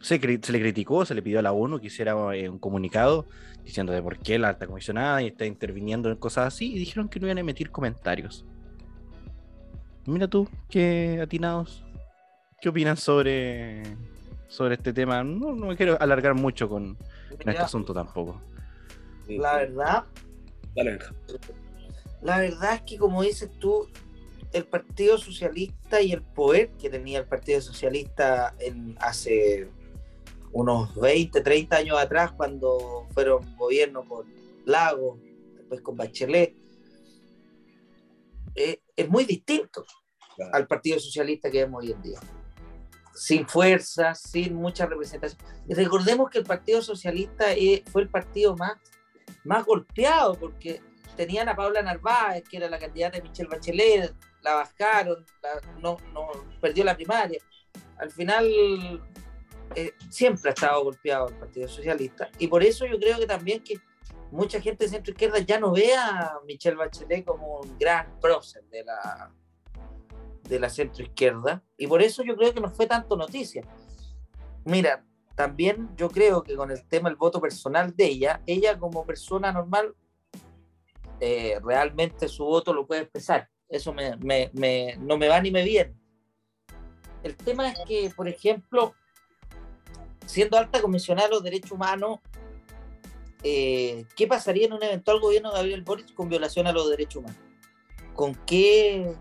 Se, 0.00 0.18
se 0.18 0.52
le 0.52 0.60
criticó, 0.60 1.04
se 1.04 1.14
le 1.14 1.22
pidió 1.22 1.38
a 1.38 1.42
la 1.42 1.52
ONU 1.52 1.78
que 1.78 1.88
hiciera 1.88 2.14
eh, 2.34 2.48
un 2.48 2.58
comunicado 2.58 3.28
diciendo 3.64 3.92
de 3.92 4.02
por 4.02 4.18
qué 4.18 4.38
la 4.38 4.48
alta 4.48 4.66
comisionada 4.66 5.20
está 5.20 5.44
interviniendo 5.44 6.10
en 6.10 6.16
cosas 6.16 6.46
así 6.46 6.72
y 6.72 6.78
dijeron 6.78 7.08
que 7.08 7.20
no 7.20 7.26
iban 7.26 7.36
a 7.36 7.40
emitir 7.40 7.70
comentarios. 7.70 8.46
Mira 10.06 10.28
tú, 10.28 10.48
qué 10.70 11.20
atinados. 11.22 11.84
¿Qué 12.60 12.70
opinan 12.70 12.96
sobre, 12.96 13.82
sobre 14.48 14.74
este 14.74 14.92
tema? 14.92 15.22
No, 15.22 15.54
no 15.54 15.66
me 15.66 15.76
quiero 15.76 15.98
alargar 16.00 16.34
mucho 16.34 16.68
con, 16.68 16.94
con 16.94 17.48
este 17.48 17.62
asunto 17.62 17.92
tampoco. 17.92 18.40
La 19.38 19.56
verdad, 19.56 20.04
Dale, 20.74 20.98
la 22.22 22.38
verdad 22.38 22.74
es 22.74 22.82
que 22.82 22.98
como 22.98 23.22
dices 23.22 23.50
tú, 23.58 23.88
el 24.52 24.64
Partido 24.64 25.18
Socialista 25.18 26.00
y 26.00 26.12
el 26.12 26.22
poder 26.22 26.70
que 26.72 26.90
tenía 26.90 27.18
el 27.20 27.26
Partido 27.26 27.60
Socialista 27.60 28.54
en 28.58 28.96
hace 29.00 29.68
unos 30.52 30.94
20, 30.96 31.40
30 31.40 31.76
años 31.76 31.98
atrás, 31.98 32.32
cuando 32.32 33.06
fueron 33.14 33.56
gobierno 33.56 34.04
con 34.04 34.26
Lago, 34.64 35.18
después 35.56 35.80
con 35.80 35.96
Bachelet, 35.96 36.54
eh, 38.56 38.80
es 38.96 39.08
muy 39.08 39.24
distinto 39.24 39.84
Claro. 40.36 40.54
al 40.54 40.66
Partido 40.66 40.98
Socialista 40.98 41.50
que 41.50 41.58
vemos 41.58 41.82
hoy 41.84 41.92
en 41.92 42.02
día. 42.02 42.18
Sin 43.14 43.46
fuerza, 43.46 44.14
sin 44.14 44.54
mucha 44.54 44.86
representación. 44.86 45.40
Y 45.68 45.74
recordemos 45.74 46.30
que 46.30 46.38
el 46.38 46.44
Partido 46.44 46.80
Socialista 46.82 47.52
eh, 47.52 47.84
fue 47.90 48.02
el 48.02 48.08
partido 48.08 48.56
más, 48.56 48.72
más 49.44 49.64
golpeado, 49.64 50.34
porque 50.34 50.80
tenían 51.16 51.48
a 51.48 51.56
Paula 51.56 51.82
Narváez, 51.82 52.44
que 52.48 52.56
era 52.56 52.68
la 52.68 52.78
candidata 52.78 53.16
de 53.18 53.22
Michelle 53.22 53.48
Bachelet, 53.48 54.14
la 54.42 54.54
bajaron, 54.54 55.24
la- 55.42 55.60
no, 55.80 55.96
no, 56.12 56.28
perdió 56.60 56.84
la 56.84 56.94
primaria. 56.96 57.40
Al 57.98 58.10
final, 58.10 58.46
eh, 59.74 59.92
siempre 60.08 60.50
ha 60.50 60.54
estado 60.54 60.82
golpeado 60.82 61.28
el 61.28 61.34
Partido 61.34 61.68
Socialista, 61.68 62.30
y 62.38 62.46
por 62.48 62.62
eso 62.62 62.86
yo 62.86 62.98
creo 62.98 63.18
que 63.18 63.26
también 63.26 63.62
que 63.62 63.78
mucha 64.30 64.60
gente 64.60 64.84
de 64.84 64.90
centro 64.90 65.12
izquierda 65.12 65.38
ya 65.40 65.58
no 65.58 65.72
ve 65.72 65.94
a 65.94 66.38
Michelle 66.46 66.76
Bachelet 66.76 67.24
como 67.24 67.60
un 67.60 67.78
gran 67.78 68.18
prócer 68.20 68.64
de 68.70 68.84
la, 68.84 69.32
de 70.44 70.58
la 70.58 70.70
centro 70.70 71.02
izquierda, 71.02 71.62
y 71.76 71.86
por 71.86 72.00
eso 72.00 72.22
yo 72.22 72.36
creo 72.36 72.54
que 72.54 72.60
no 72.60 72.70
fue 72.70 72.86
tanto 72.86 73.16
noticia. 73.16 73.62
Mira, 74.64 75.04
también 75.40 75.88
yo 75.96 76.10
creo 76.10 76.42
que 76.42 76.54
con 76.54 76.70
el 76.70 76.86
tema 76.86 77.08
del 77.08 77.16
voto 77.16 77.40
personal 77.40 77.96
de 77.96 78.04
ella, 78.04 78.42
ella 78.44 78.78
como 78.78 79.06
persona 79.06 79.50
normal, 79.50 79.94
eh, 81.18 81.58
realmente 81.64 82.28
su 82.28 82.44
voto 82.44 82.74
lo 82.74 82.86
puede 82.86 83.00
expresar. 83.00 83.48
Eso 83.66 83.94
me, 83.94 84.18
no 84.98 85.16
me 85.16 85.28
va 85.28 85.40
ni 85.40 85.50
me 85.50 85.64
viene. 85.64 85.94
El 87.22 87.38
tema 87.38 87.70
es 87.70 87.78
que, 87.88 88.12
por 88.14 88.28
ejemplo, 88.28 88.92
siendo 90.26 90.58
alta 90.58 90.82
comisionada 90.82 91.28
de 91.28 91.34
los 91.36 91.42
derechos 91.42 91.72
humanos, 91.72 92.18
eh, 93.42 94.04
¿qué 94.14 94.26
pasaría 94.26 94.66
en 94.66 94.74
un 94.74 94.82
eventual 94.82 95.20
gobierno 95.20 95.52
de 95.52 95.56
Gabriel 95.56 95.84
Boric 95.84 96.12
con 96.12 96.28
violación 96.28 96.66
a 96.66 96.72
los 96.72 96.90
derechos 96.90 97.22
humanos? 97.22 97.40
¿Con 98.12 98.34
qué, 98.44 99.14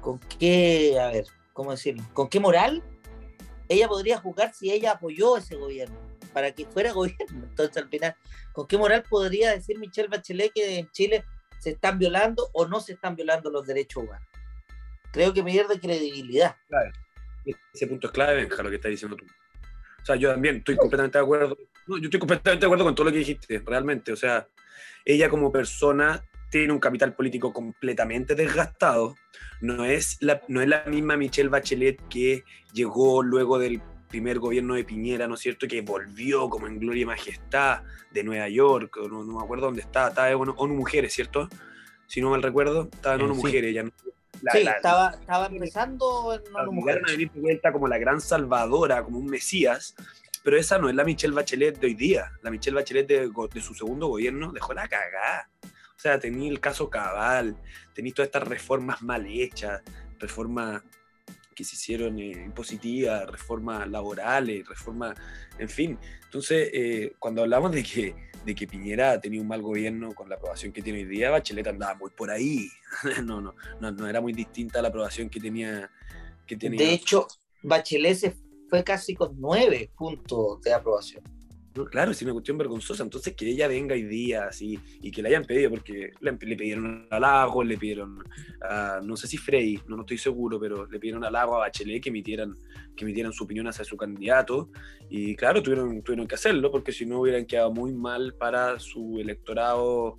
con 0.00 0.20
qué, 0.20 1.00
a 1.00 1.08
ver, 1.08 1.26
cómo 1.52 1.72
decirlo? 1.72 2.04
¿Con 2.12 2.28
qué 2.28 2.38
moral 2.38 2.84
ella 3.68 3.88
podría 3.88 4.18
juzgar 4.18 4.52
si 4.54 4.70
ella 4.70 4.92
apoyó 4.92 5.36
ese 5.36 5.56
gobierno 5.56 5.98
para 6.32 6.52
que 6.52 6.64
fuera 6.66 6.92
gobierno? 6.92 7.44
Entonces, 7.44 7.76
al 7.76 7.88
final, 7.88 8.14
¿con 8.52 8.66
qué 8.66 8.78
moral 8.78 9.04
podría 9.08 9.50
decir 9.50 9.78
Michelle 9.78 10.08
Bachelet 10.08 10.52
que 10.52 10.78
en 10.78 10.90
Chile 10.90 11.24
se 11.58 11.70
están 11.70 11.98
violando 11.98 12.48
o 12.52 12.66
no 12.66 12.80
se 12.80 12.94
están 12.94 13.16
violando 13.16 13.50
los 13.50 13.66
derechos 13.66 14.04
humanos? 14.04 14.28
Creo 15.12 15.32
que 15.32 15.42
pierde 15.42 15.80
credibilidad. 15.80 16.56
Ese 17.72 17.86
punto 17.86 18.08
es 18.08 18.12
clave, 18.12 18.34
Benja, 18.34 18.62
lo 18.62 18.70
que 18.70 18.76
estás 18.76 18.90
diciendo 18.90 19.16
tú. 19.16 19.24
O 19.24 20.04
sea, 20.04 20.16
yo 20.16 20.30
también 20.30 20.56
estoy 20.56 20.76
completamente 20.76 21.18
de 21.18 21.24
acuerdo. 21.24 21.56
Yo 21.88 21.96
estoy 21.96 22.20
completamente 22.20 22.60
de 22.60 22.66
acuerdo 22.66 22.84
con 22.84 22.94
todo 22.94 23.06
lo 23.06 23.12
que 23.12 23.18
dijiste, 23.18 23.62
realmente. 23.64 24.12
O 24.12 24.16
sea, 24.16 24.46
ella 25.04 25.28
como 25.28 25.50
persona 25.50 26.24
tiene 26.58 26.72
un 26.72 26.78
capital 26.80 27.14
político 27.14 27.52
completamente 27.52 28.34
desgastado. 28.34 29.14
No 29.60 29.84
es 29.84 30.16
la, 30.20 30.40
no 30.48 30.60
es 30.60 30.68
la 30.68 30.84
misma 30.86 31.16
Michelle 31.16 31.48
Bachelet 31.48 32.00
que 32.08 32.44
llegó 32.72 33.22
luego 33.22 33.58
del 33.58 33.80
primer 34.08 34.38
gobierno 34.38 34.74
de 34.74 34.84
Piñera, 34.84 35.26
¿no 35.26 35.34
es 35.34 35.40
cierto? 35.40 35.66
Que 35.66 35.80
volvió 35.82 36.48
como 36.48 36.66
en 36.66 36.78
gloria 36.78 37.02
y 37.02 37.06
majestad 37.06 37.82
de 38.12 38.22
Nueva 38.22 38.48
York, 38.48 38.96
no, 39.10 39.24
no 39.24 39.38
me 39.38 39.44
acuerdo 39.44 39.66
dónde 39.66 39.80
estaba, 39.82 40.08
estaba 40.08 40.30
en 40.30 40.36
ONU 40.56 40.74
Mujeres, 40.74 41.12
¿cierto? 41.12 41.48
Si 42.06 42.20
no 42.20 42.30
mal 42.30 42.42
recuerdo, 42.42 42.88
estaba 42.92 43.16
en 43.16 43.20
Eh, 43.22 43.24
ONU 43.24 43.34
sí. 43.34 43.40
Mujeres. 43.42 43.74
Ya 43.74 43.82
no- 43.82 43.90
la- 44.42 44.52
sí, 44.52 44.62
la- 44.64 44.70
estaba, 44.72 45.10
estaba 45.20 45.46
empezando 45.46 46.34
en 46.34 46.52
la 46.52 46.62
una 46.62 46.70
mujer. 46.70 46.96
obligaron 46.96 47.08
a 47.08 47.12
venir 47.12 47.30
de 47.32 47.40
vuelta 47.40 47.72
como 47.72 47.88
la 47.88 47.98
gran 47.98 48.20
salvadora, 48.20 49.02
como 49.02 49.18
un 49.18 49.26
mesías, 49.26 49.94
pero 50.44 50.56
esa 50.56 50.78
no 50.78 50.88
es 50.88 50.94
la 50.94 51.02
Michelle 51.04 51.34
Bachelet 51.34 51.78
de 51.80 51.86
hoy 51.88 51.94
día. 51.94 52.30
La 52.42 52.50
Michelle 52.50 52.76
Bachelet 52.76 53.08
de, 53.08 53.28
de 53.52 53.60
su 53.60 53.74
segundo 53.74 54.06
gobierno 54.06 54.52
dejó 54.52 54.72
la 54.74 54.86
cagada. 54.88 55.50
O 55.96 55.98
sea, 55.98 56.18
tenía 56.18 56.50
el 56.50 56.60
caso 56.60 56.90
Cabal, 56.90 57.56
tenía 57.94 58.12
todas 58.12 58.26
estas 58.26 58.46
reformas 58.46 59.00
mal 59.02 59.26
hechas, 59.26 59.82
reformas 60.18 60.82
que 61.56 61.64
se 61.64 61.74
hicieron 61.74 62.18
eh, 62.18 62.32
impositivas, 62.44 63.26
reformas 63.28 63.88
laborales, 63.88 64.68
reformas, 64.68 65.16
en 65.58 65.68
fin. 65.68 65.98
Entonces, 66.24 66.68
eh, 66.72 67.14
cuando 67.18 67.42
hablamos 67.42 67.72
de 67.72 67.82
que, 67.82 68.14
de 68.44 68.54
que 68.54 68.66
Piñera 68.66 69.18
tenía 69.18 69.40
un 69.40 69.48
mal 69.48 69.62
gobierno 69.62 70.14
con 70.14 70.28
la 70.28 70.36
aprobación 70.36 70.70
que 70.70 70.82
tiene 70.82 70.98
hoy 70.98 71.06
día, 71.06 71.30
Bachelet 71.30 71.66
andaba 71.66 71.94
muy 71.94 72.10
por 72.10 72.30
ahí. 72.30 72.68
no, 73.24 73.40
no, 73.40 73.54
no, 73.80 73.90
no 73.90 74.06
era 74.06 74.20
muy 74.20 74.34
distinta 74.34 74.80
a 74.80 74.82
la 74.82 74.88
aprobación 74.88 75.30
que 75.30 75.40
tenía. 75.40 75.90
Que 76.46 76.56
tenía 76.56 76.78
De 76.78 76.92
hecho, 76.92 77.26
Bachelet 77.62 78.16
se 78.16 78.36
fue 78.68 78.84
casi 78.84 79.14
con 79.14 79.40
nueve 79.40 79.90
puntos 79.96 80.60
de 80.60 80.74
aprobación. 80.74 81.24
Claro, 81.84 82.10
es 82.10 82.22
una 82.22 82.32
cuestión 82.32 82.56
vergonzosa. 82.56 83.02
Entonces, 83.02 83.34
que 83.34 83.48
ella 83.48 83.68
venga 83.68 83.94
hoy 83.94 84.04
día 84.04 84.46
así 84.46 84.78
y 85.02 85.10
que 85.10 85.22
le 85.22 85.28
hayan 85.28 85.44
pedido, 85.44 85.70
porque 85.70 86.12
le, 86.20 86.32
pidieron 86.32 87.06
a 87.10 87.20
Lago, 87.20 87.62
le 87.62 87.76
pidieron 87.76 88.22
a, 88.62 89.00
no 89.02 89.16
sé 89.16 89.26
si 89.26 89.36
Frey, 89.36 89.80
no, 89.86 89.96
no 89.96 90.02
estoy 90.02 90.18
seguro, 90.18 90.58
pero 90.58 90.86
le 90.86 90.98
pidieron 90.98 91.24
a 91.24 91.30
Lago, 91.30 91.56
a 91.56 91.60
Bachelet 91.60 92.02
que 92.02 92.08
emitieran, 92.08 92.54
que 92.96 93.04
emitieran 93.04 93.32
su 93.32 93.44
opinión 93.44 93.66
hacia 93.68 93.84
su 93.84 93.96
candidato. 93.96 94.70
Y 95.10 95.36
claro, 95.36 95.62
tuvieron, 95.62 96.02
tuvieron 96.02 96.26
que 96.26 96.34
hacerlo, 96.34 96.70
porque 96.70 96.92
si 96.92 97.04
no 97.04 97.20
hubieran 97.20 97.44
quedado 97.44 97.72
muy 97.72 97.92
mal 97.92 98.34
para 98.34 98.78
su 98.78 99.18
electorado, 99.20 100.18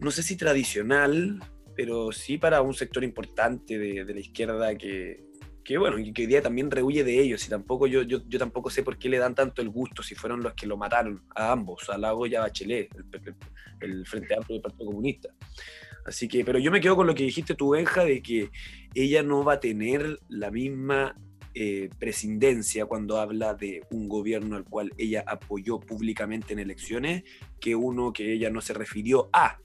no 0.00 0.10
sé 0.10 0.22
si 0.22 0.36
tradicional, 0.36 1.40
pero 1.76 2.12
sí 2.12 2.36
para 2.38 2.60
un 2.62 2.74
sector 2.74 3.04
importante 3.04 3.78
de 3.78 4.12
la 4.12 4.20
izquierda 4.20 4.74
que, 4.76 5.31
que 5.64 5.78
bueno, 5.78 5.98
y 5.98 6.12
que 6.12 6.22
hoy 6.22 6.26
día 6.28 6.42
también 6.42 6.70
rehuye 6.70 7.04
de 7.04 7.20
ellos, 7.20 7.46
y 7.46 7.50
tampoco 7.50 7.86
yo, 7.86 8.02
yo, 8.02 8.22
yo 8.28 8.38
tampoco 8.38 8.70
sé 8.70 8.82
por 8.82 8.98
qué 8.98 9.08
le 9.08 9.18
dan 9.18 9.34
tanto 9.34 9.62
el 9.62 9.68
gusto 9.68 10.02
si 10.02 10.14
fueron 10.14 10.42
los 10.42 10.54
que 10.54 10.66
lo 10.66 10.76
mataron 10.76 11.22
a 11.34 11.52
ambos, 11.52 11.88
a 11.90 11.98
Lago 11.98 12.26
y 12.26 12.34
a 12.34 12.40
Bachelet, 12.40 12.88
el, 12.94 13.04
el- 13.26 13.34
el 13.80 14.06
Frente 14.06 14.34
Amplio 14.34 14.54
del 14.56 14.62
Partido 14.62 14.86
Comunista. 14.86 15.28
Así 16.04 16.28
que, 16.28 16.44
pero 16.44 16.58
yo 16.58 16.70
me 16.70 16.80
quedo 16.80 16.96
con 16.96 17.06
lo 17.06 17.14
que 17.14 17.24
dijiste 17.24 17.54
tú, 17.54 17.70
Benja, 17.70 18.04
de 18.04 18.22
que 18.22 18.50
ella 18.94 19.22
no 19.22 19.44
va 19.44 19.54
a 19.54 19.60
tener 19.60 20.18
la 20.28 20.50
misma 20.50 21.14
eh, 21.54 21.90
presidencia 21.98 22.86
cuando 22.86 23.18
habla 23.18 23.54
de 23.54 23.82
un 23.90 24.08
gobierno 24.08 24.56
al 24.56 24.64
cual 24.64 24.92
ella 24.98 25.22
apoyó 25.26 25.78
públicamente 25.80 26.52
en 26.52 26.58
elecciones 26.60 27.24
que 27.60 27.74
uno 27.76 28.12
que 28.12 28.32
ella 28.32 28.50
no 28.50 28.60
se 28.60 28.72
refirió 28.74 29.28
a. 29.32 29.58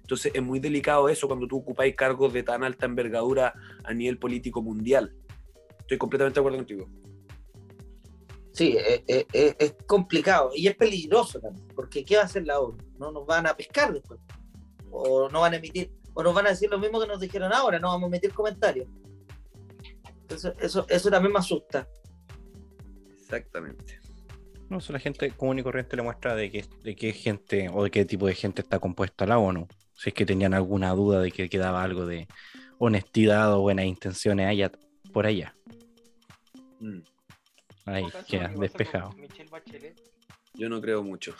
Entonces 0.00 0.32
es 0.34 0.42
muy 0.42 0.58
delicado 0.58 1.08
eso 1.08 1.28
cuando 1.28 1.46
tú 1.46 1.58
ocupáis 1.58 1.94
cargos 1.94 2.32
de 2.32 2.42
tan 2.42 2.64
alta 2.64 2.86
envergadura 2.86 3.54
a 3.84 3.94
nivel 3.94 4.18
político 4.18 4.62
mundial. 4.62 5.14
Estoy 5.90 5.98
completamente 5.98 6.38
de 6.38 6.40
acuerdo 6.42 6.58
contigo. 6.58 6.88
Sí, 8.52 8.76
es, 8.78 9.02
es- 9.08 9.26
es- 9.32 9.56
es 9.58 9.74
complicado 9.88 10.52
y 10.54 10.68
es 10.68 10.76
peligroso 10.76 11.40
también, 11.40 11.66
porque 11.74 12.04
¿qué 12.04 12.14
va 12.14 12.22
a 12.22 12.24
hacer 12.26 12.46
la 12.46 12.60
ONU? 12.60 12.78
No 12.96 13.10
nos 13.10 13.26
van 13.26 13.48
a 13.48 13.56
pescar 13.56 13.92
después. 13.92 14.20
O 14.92 15.28
no 15.28 15.40
van 15.40 15.54
a 15.54 15.56
emitir, 15.56 15.90
o 16.14 16.22
nos 16.22 16.32
van 16.32 16.46
a 16.46 16.50
decir 16.50 16.70
lo 16.70 16.78
mismo 16.78 17.00
que 17.00 17.08
nos 17.08 17.18
dijeron 17.18 17.52
ahora, 17.52 17.80
no 17.80 17.88
vamos 17.88 18.04
a 18.04 18.06
emitir 18.06 18.32
comentarios. 18.32 18.86
Eso, 20.28 20.54
eso, 20.60 20.86
eso 20.88 21.10
también 21.10 21.32
me 21.32 21.40
asusta. 21.40 21.88
Exactamente. 23.18 23.98
No, 24.68 24.78
eso 24.78 24.92
la 24.92 25.00
gente 25.00 25.32
común 25.32 25.58
y 25.58 25.64
corriente 25.64 25.96
le 25.96 26.02
muestra 26.02 26.36
de 26.36 26.52
qué, 26.52 26.64
de 26.84 26.94
qué 26.94 27.12
gente 27.12 27.68
o 27.72 27.82
de 27.82 27.90
qué 27.90 28.04
tipo 28.04 28.28
de 28.28 28.36
gente 28.36 28.62
está 28.62 28.78
compuesta 28.78 29.26
la 29.26 29.38
ONU. 29.38 29.66
Si 29.94 30.10
es 30.10 30.14
que 30.14 30.24
tenían 30.24 30.54
alguna 30.54 30.92
duda 30.94 31.20
de 31.20 31.32
que 31.32 31.48
quedaba 31.48 31.82
algo 31.82 32.06
de 32.06 32.28
honestidad 32.78 33.52
o 33.54 33.60
buenas 33.62 33.86
intenciones 33.86 34.46
allá, 34.46 34.70
por 35.12 35.26
allá. 35.26 35.54
Mm, 36.80 37.00
Ahí 37.86 38.04
queda 38.28 38.48
despejado. 38.56 39.10
Yo 40.54 40.68
no 40.68 40.80
creo 40.80 41.02
mucho. 41.02 41.34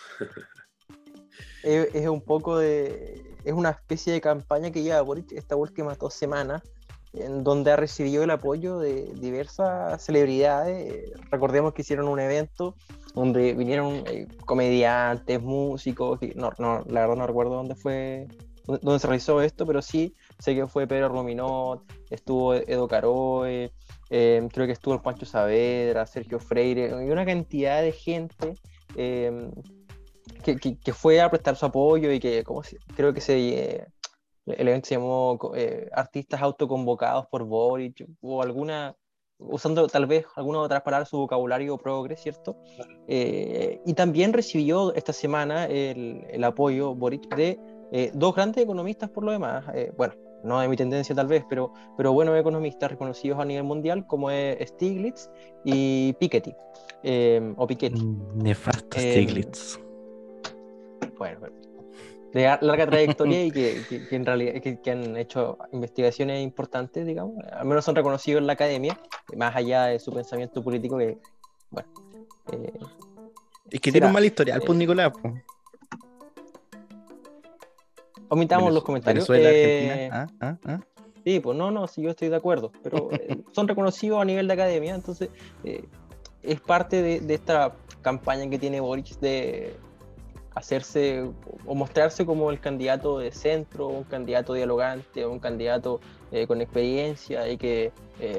Es, 1.62 1.94
es 1.94 2.08
un 2.08 2.22
poco 2.22 2.58
de. 2.58 3.36
Es 3.44 3.52
una 3.52 3.70
especie 3.70 4.12
de 4.12 4.20
campaña 4.20 4.70
que 4.70 4.82
lleva 4.82 5.00
Boric 5.02 5.32
estas 5.32 5.58
últimas 5.58 5.98
dos 5.98 6.12
semanas, 6.14 6.62
en 7.12 7.42
donde 7.42 7.70
ha 7.72 7.76
recibido 7.76 8.22
el 8.24 8.30
apoyo 8.30 8.78
de 8.78 9.12
diversas 9.14 10.02
celebridades. 10.04 10.92
Eh, 10.92 11.12
Recordemos 11.30 11.72
que 11.72 11.82
hicieron 11.82 12.08
un 12.08 12.20
evento 12.20 12.76
donde 13.14 13.54
vinieron 13.54 14.04
eh, 14.06 14.26
comediantes, 14.44 15.40
músicos. 15.40 16.20
no, 16.34 16.52
no, 16.58 16.84
la 16.88 17.00
verdad 17.00 17.16
no 17.16 17.26
recuerdo 17.26 17.54
dónde 17.54 17.74
fue, 17.74 18.26
dónde 18.66 18.98
se 18.98 19.06
realizó 19.06 19.40
esto, 19.40 19.66
pero 19.66 19.82
sí 19.82 20.14
sé 20.40 20.54
que 20.54 20.66
fue 20.66 20.86
Pedro 20.86 21.08
Ruminot, 21.08 21.82
estuvo 22.10 22.54
Edo 22.54 22.88
Caroe, 22.88 23.70
eh, 24.10 24.48
creo 24.52 24.66
que 24.66 24.72
estuvo 24.72 24.94
el 24.94 25.00
Pancho 25.00 25.26
Saavedra, 25.26 26.06
Sergio 26.06 26.38
Freire, 26.40 26.88
y 27.06 27.10
una 27.10 27.24
cantidad 27.26 27.82
de 27.82 27.92
gente. 27.92 28.54
eh, 28.96 29.50
que, 30.44 30.56
que- 30.56 30.92
fue 30.92 31.20
a 31.20 31.28
prestar 31.30 31.56
su 31.56 31.66
apoyo 31.66 32.10
y 32.12 32.18
que 32.20 32.44
como 32.44 32.62
creo 32.96 33.12
que 33.12 33.20
se 33.20 33.36
eh, 33.38 33.86
el 34.46 34.68
evento 34.68 34.88
se 34.88 34.94
llamó 34.94 35.38
eh, 35.54 35.88
artistas 35.92 36.40
autoconvocados 36.40 37.26
por 37.26 37.44
Boric 37.44 38.06
o 38.20 38.42
alguna 38.42 38.96
usando 39.38 39.86
tal 39.88 40.06
vez 40.06 40.26
alguna 40.36 40.60
otras 40.60 40.82
palabras 40.82 41.08
su 41.08 41.18
vocabulario 41.18 41.76
progre, 41.78 42.16
¿cierto? 42.16 42.56
Eh, 43.08 43.80
y 43.86 43.94
también 43.94 44.32
recibió 44.32 44.94
esta 44.94 45.12
semana 45.12 45.66
el, 45.66 46.24
el 46.30 46.44
apoyo 46.44 46.94
Boric 46.94 47.34
de 47.34 47.58
eh, 47.92 48.10
dos 48.14 48.34
grandes 48.34 48.62
economistas 48.64 49.10
por 49.10 49.24
lo 49.24 49.32
demás, 49.32 49.64
eh, 49.74 49.92
bueno, 49.96 50.14
no 50.44 50.60
de 50.60 50.68
mi 50.68 50.76
tendencia 50.76 51.14
tal 51.14 51.26
vez, 51.26 51.44
pero, 51.48 51.72
pero 51.96 52.12
buenos 52.12 52.38
economistas 52.38 52.90
reconocidos 52.90 53.38
a 53.38 53.44
nivel 53.44 53.64
mundial 53.64 54.06
como 54.06 54.30
es 54.30 54.68
Stiglitz 54.70 55.28
y 55.64 56.12
Piketty, 56.14 56.54
eh, 57.02 57.54
o 57.56 57.66
Piketty. 57.66 58.00
Mm, 58.02 58.42
Nefasto 58.42 58.98
Em, 58.98 59.10
Stiglitz. 59.10 59.78
bueno, 61.18 61.40
de 62.32 62.42
larga 62.60 62.86
trayectoria 62.86 63.44
y 63.44 63.50
que, 63.50 63.84
que- 63.88 64.06
que 64.06 64.16
en 64.16 64.24
realidad 64.24 64.60
que, 64.62 64.80
que 64.80 64.90
han 64.92 65.16
hecho 65.16 65.58
investigaciones 65.72 66.42
importantes, 66.42 67.04
digamos, 67.04 67.34
al 67.52 67.66
menos 67.66 67.84
son 67.84 67.96
reconocidos 67.96 68.40
en 68.40 68.46
la 68.46 68.52
academia, 68.52 68.98
más 69.36 69.54
allá 69.56 69.86
de 69.86 69.98
su 69.98 70.12
pensamiento 70.12 70.62
político 70.62 70.96
que, 70.96 71.18
bueno, 71.70 71.88
eh, 72.52 72.72
Es 73.70 73.80
que 73.80 73.90
será, 73.90 73.92
tiene 73.92 74.06
un 74.06 74.12
mal 74.12 74.24
historial, 74.24 74.60
pues 74.64 74.76
eh, 74.76 74.78
Nicolás. 74.78 75.12
pues. 75.20 75.34
Omitamos 78.30 78.72
los 78.72 78.82
comentarios. 78.82 79.28
Venezuela, 79.28 79.50
Eh, 79.56 80.08
Argentina. 80.10 80.28
Ah, 80.40 80.56
ah, 80.64 80.72
ah. 80.72 80.80
Sí, 81.24 81.38
pues 81.40 81.56
no, 81.56 81.70
no, 81.70 81.86
sí, 81.86 82.00
yo 82.02 82.10
estoy 82.10 82.28
de 82.30 82.36
acuerdo, 82.36 82.72
pero 82.82 83.10
eh, 83.12 83.36
son 83.52 83.68
reconocidos 83.68 84.20
a 84.22 84.24
nivel 84.24 84.46
de 84.48 84.54
academia, 84.54 84.94
entonces 84.94 85.28
eh, 85.64 85.84
es 86.42 86.60
parte 86.60 87.02
de, 87.02 87.20
de 87.20 87.34
esta 87.34 87.74
campaña 88.00 88.48
que 88.48 88.58
tiene 88.58 88.80
Boric 88.80 89.18
de 89.20 89.76
hacerse 90.54 91.24
o 91.66 91.74
mostrarse 91.74 92.26
como 92.26 92.50
el 92.50 92.58
candidato 92.58 93.18
de 93.18 93.30
centro, 93.30 93.88
un 93.88 94.04
candidato 94.04 94.52
dialogante, 94.54 95.24
un 95.26 95.38
candidato 95.38 96.00
eh, 96.32 96.46
con 96.46 96.60
experiencia 96.60 97.48
y 97.48 97.56
que 97.56 97.92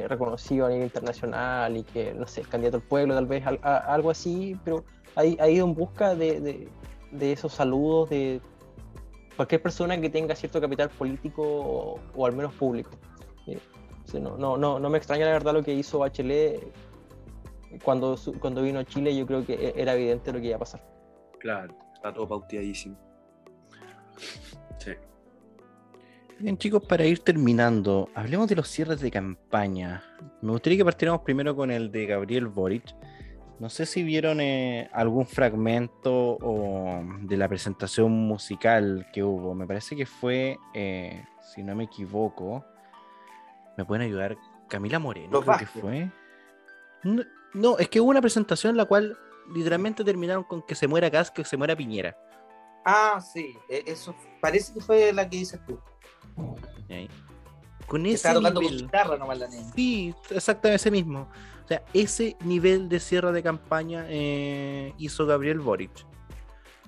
reconocido 0.08 0.66
a 0.66 0.70
nivel 0.70 0.84
internacional 0.86 1.76
y 1.78 1.84
que, 1.84 2.14
no 2.14 2.28
sé, 2.28 2.42
candidato 2.44 2.78
al 2.78 2.84
pueblo, 2.84 3.16
tal 3.16 3.26
vez 3.26 3.44
a- 3.64 3.78
algo 3.94 4.12
así, 4.12 4.56
pero 4.64 4.84
ha, 5.16 5.22
ha 5.22 5.50
ido 5.50 5.66
en 5.66 5.74
busca 5.74 6.14
de, 6.16 6.40
de- 6.40 6.68
de 7.12 7.32
esos 7.32 7.54
saludos 7.54 8.10
de 8.10 8.42
cualquier 9.42 9.62
persona 9.64 10.00
que 10.00 10.10
tenga 10.10 10.36
cierto 10.36 10.62
capital 10.62 10.90
político 10.90 11.42
o, 11.44 12.00
o 12.16 12.26
al 12.28 12.34
menos 12.34 12.54
público. 12.54 12.92
Eh, 13.48 13.58
o 14.06 14.08
sea, 14.08 14.20
no, 14.20 14.38
no, 14.38 14.56
no, 14.56 14.80
no 14.80 14.90
me 14.90 14.98
extraña 15.00 15.26
la 15.26 15.32
verdad 15.32 15.54
lo 15.54 15.64
que 15.64 15.74
hizo 15.74 15.98
Bachelet 16.00 16.62
cuando, 17.84 18.18
su- 18.18 18.34
cuando 18.40 18.62
vino 18.62 18.80
a 18.80 18.86
Chile, 18.86 19.16
yo 19.16 19.26
creo 19.26 19.44
que 19.44 19.54
e- 19.54 19.74
era 19.76 19.96
evidente 19.96 20.32
lo 20.32 20.40
que 20.40 20.48
iba 20.48 20.58
a 20.58 20.60
pasar. 20.60 20.82
Claro, 21.40 21.76
está 21.96 22.14
todo 22.14 22.28
pauteadísimo. 22.28 22.96
Sí. 24.78 24.92
Bien, 26.38 26.58
chicos, 26.58 26.84
para 26.86 27.04
ir 27.06 27.20
terminando, 27.24 28.10
hablemos 28.14 28.48
de 28.48 28.56
los 28.58 28.68
cierres 28.68 29.00
de 29.02 29.10
campaña. 29.10 30.04
Me 30.42 30.52
gustaría 30.52 30.78
que 30.78 30.86
partiéramos 30.86 31.22
primero 31.22 31.56
con 31.56 31.72
el 31.72 31.92
de 31.92 32.06
Gabriel 32.06 32.48
Boric. 32.48 32.84
No 33.62 33.70
sé 33.70 33.86
si 33.86 34.02
vieron 34.02 34.42
eh, 34.42 34.90
algún 34.92 35.28
fragmento 35.28 36.12
o 36.42 37.00
de 37.20 37.38
la 37.38 37.48
presentación 37.48 38.12
musical 38.12 39.06
que 39.14 39.24
hubo. 39.24 39.54
Me 39.54 39.68
parece 39.68 39.96
que 39.96 40.08
fue, 40.08 40.58
eh, 40.74 41.24
si 41.54 41.62
no 41.62 41.76
me 41.76 41.84
equivoco, 41.84 42.66
me 43.78 43.86
pueden 43.86 44.02
ayudar 44.08 44.36
Camila 44.68 44.98
Moreno, 44.98 45.30
Los 45.34 45.46
creo 45.46 45.58
que 45.60 45.68
fue. 45.68 46.12
No, 47.04 47.22
no, 47.54 47.78
es 47.78 47.88
que 47.88 48.02
hubo 48.02 48.10
una 48.10 48.20
presentación 48.22 48.72
en 48.72 48.78
la 48.78 48.86
cual 48.86 49.16
literalmente 49.54 50.04
terminaron 50.04 50.44
con 50.44 50.64
que 50.64 50.74
se 50.74 50.88
muera 50.88 51.12
Gas, 51.12 51.30
que 51.30 51.46
se 51.46 51.56
muera 51.56 51.76
Piñera. 51.76 52.18
Ah, 52.84 53.22
sí, 53.22 53.56
e- 53.70 53.84
eso 53.86 54.16
parece 54.42 54.74
que 54.74 54.82
fue 54.82 55.14
la 55.14 55.30
que 55.30 55.38
dices 55.38 55.60
tú. 55.68 55.80
Con 57.86 58.08
ese 58.08 58.16
estaba 58.16 58.36
tocando 58.40 58.62
con 58.62 58.70
nivel- 58.72 58.82
guitarra 58.86 59.18
nomás 59.18 59.38
la 59.38 59.48
niña. 59.50 59.72
Sí, 59.76 60.16
exactamente 60.32 60.78
ese 60.78 60.90
mismo. 60.90 61.30
Sea, 61.72 61.86
ese 61.94 62.36
nivel 62.44 62.90
de 62.90 63.00
cierre 63.00 63.32
de 63.32 63.42
campaña 63.42 64.06
eh, 64.10 64.94
hizo 64.98 65.26
Gabriel 65.26 65.62
Boric. 65.62 65.90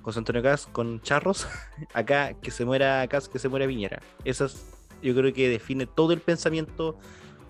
José 0.01 0.19
Antonio 0.19 0.43
Cas 0.43 0.67
con 0.67 0.99
charros. 0.99 1.47
Acá 1.93 2.33
que 2.33 2.51
se 2.51 2.65
muera 2.65 3.07
Cas, 3.07 3.29
que 3.29 3.39
se 3.39 3.47
muera 3.47 3.65
Piñera. 3.65 4.01
Eso 4.25 4.43
es, 4.43 4.65
yo 5.01 5.15
creo 5.15 5.31
que 5.31 5.47
define 5.47 5.85
todo 5.85 6.11
el 6.11 6.19
pensamiento 6.19 6.97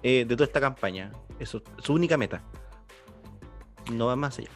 eh, 0.04 0.26
de 0.28 0.36
toda 0.36 0.46
esta 0.46 0.62
campaña. 0.62 1.12
Eso 1.40 1.58
es 1.58 1.64
su 1.84 1.94
única 1.94 2.18
meta. 2.18 2.44
No 3.92 4.06
va 4.06 4.16
más 4.16 4.38
allá. 4.38 4.50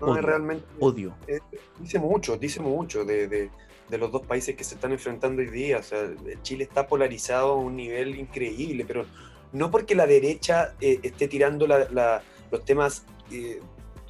No, 0.00 0.06
Odio. 0.06 0.16
es 0.16 0.24
realmente 0.24 0.64
Odio. 0.80 1.14
eh, 1.26 1.40
dice 1.78 1.98
mucho, 1.98 2.38
dice 2.38 2.60
mucho 2.60 3.04
de, 3.04 3.28
de- 3.28 3.50
de 3.90 3.98
los 3.98 4.10
dos 4.10 4.26
países 4.26 4.56
que 4.56 4.64
se 4.64 4.76
están 4.76 4.92
enfrentando 4.92 5.42
hoy 5.42 5.50
día. 5.50 5.76
O 5.76 5.82
sea, 5.82 6.08
Chile 6.40 6.64
está 6.64 6.86
polarizado 6.86 7.50
a 7.52 7.56
un 7.56 7.76
nivel 7.76 8.18
increíble, 8.18 8.86
pero 8.88 9.04
no 9.56 9.70
porque 9.70 9.94
la 9.94 10.06
derecha 10.06 10.74
eh, 10.80 11.00
esté 11.02 11.28
tirando 11.28 11.66
los 11.66 12.64
temas 12.64 13.04
eh, 13.30 13.60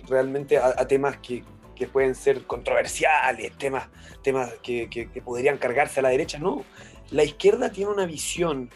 realmente 0.09 0.59
a, 0.59 0.87
temas 0.87 1.17
que, 1.19 1.45
pueden 1.93 2.15
ser 2.15 2.47
controversiales, 2.47 3.53
temas, 3.59 3.89
temas 4.23 4.53
que 4.63 5.23
podrían 5.25 5.59
cargarse 5.59 6.01
a 6.01 6.03
la 6.03 6.09
derecha, 6.09 6.39
no. 6.39 6.65
La 7.11 7.23
izquierda 7.23 7.71
tiene 7.71 7.93
una 7.93 8.07
visión 8.07 8.71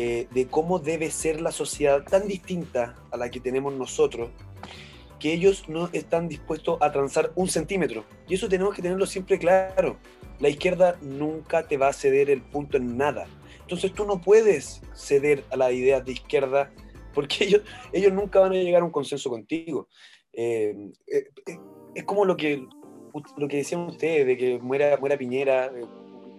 eh, 0.00 0.28
de 0.30 0.46
cómo 0.46 0.78
debe 0.78 1.10
ser 1.10 1.40
la 1.40 1.50
sociedad 1.50 2.04
tan 2.04 2.28
distinta 2.28 2.94
a 3.10 3.16
la 3.16 3.30
que 3.30 3.40
tenemos 3.40 3.74
nosotros, 3.74 4.30
que 5.18 5.32
ellos 5.32 5.68
no 5.68 5.88
están 5.92 6.28
dispuestos 6.28 6.78
a 6.80 6.92
transar 6.92 7.32
un 7.34 7.48
centímetro. 7.48 8.04
Y 8.28 8.34
eso 8.34 8.48
tenemos 8.48 8.74
que 8.74 8.82
tenerlo 8.82 9.06
siempre 9.06 9.38
claro. 9.38 9.96
La 10.38 10.48
izquierda 10.48 10.96
nunca 11.00 11.66
te 11.66 11.76
va 11.76 11.88
a 11.88 11.92
ceder 11.92 12.30
el 12.30 12.42
punto 12.42 12.76
en 12.76 12.96
nada. 12.96 13.26
Entonces 13.68 13.92
tú 13.92 14.06
no 14.06 14.18
puedes 14.18 14.80
ceder 14.94 15.44
a 15.50 15.56
las 15.58 15.74
ideas 15.74 16.02
de 16.02 16.12
izquierda 16.12 16.72
porque 17.12 17.36
ellos, 17.44 17.60
ellos 17.92 18.14
nunca 18.14 18.40
van 18.40 18.52
a 18.52 18.54
llegar 18.54 18.80
a 18.80 18.84
un 18.86 18.90
consenso 18.90 19.28
contigo. 19.28 19.88
Eh, 20.32 20.74
eh, 21.06 21.24
eh, 21.46 21.58
es 21.94 22.04
como 22.04 22.24
lo 22.24 22.34
que, 22.34 22.66
lo 23.36 23.46
que 23.46 23.58
decían 23.58 23.82
ustedes, 23.82 24.26
de 24.26 24.38
que 24.38 24.58
muera, 24.58 24.96
muera 24.96 25.18
Piñera, 25.18 25.66
eh, 25.66 25.84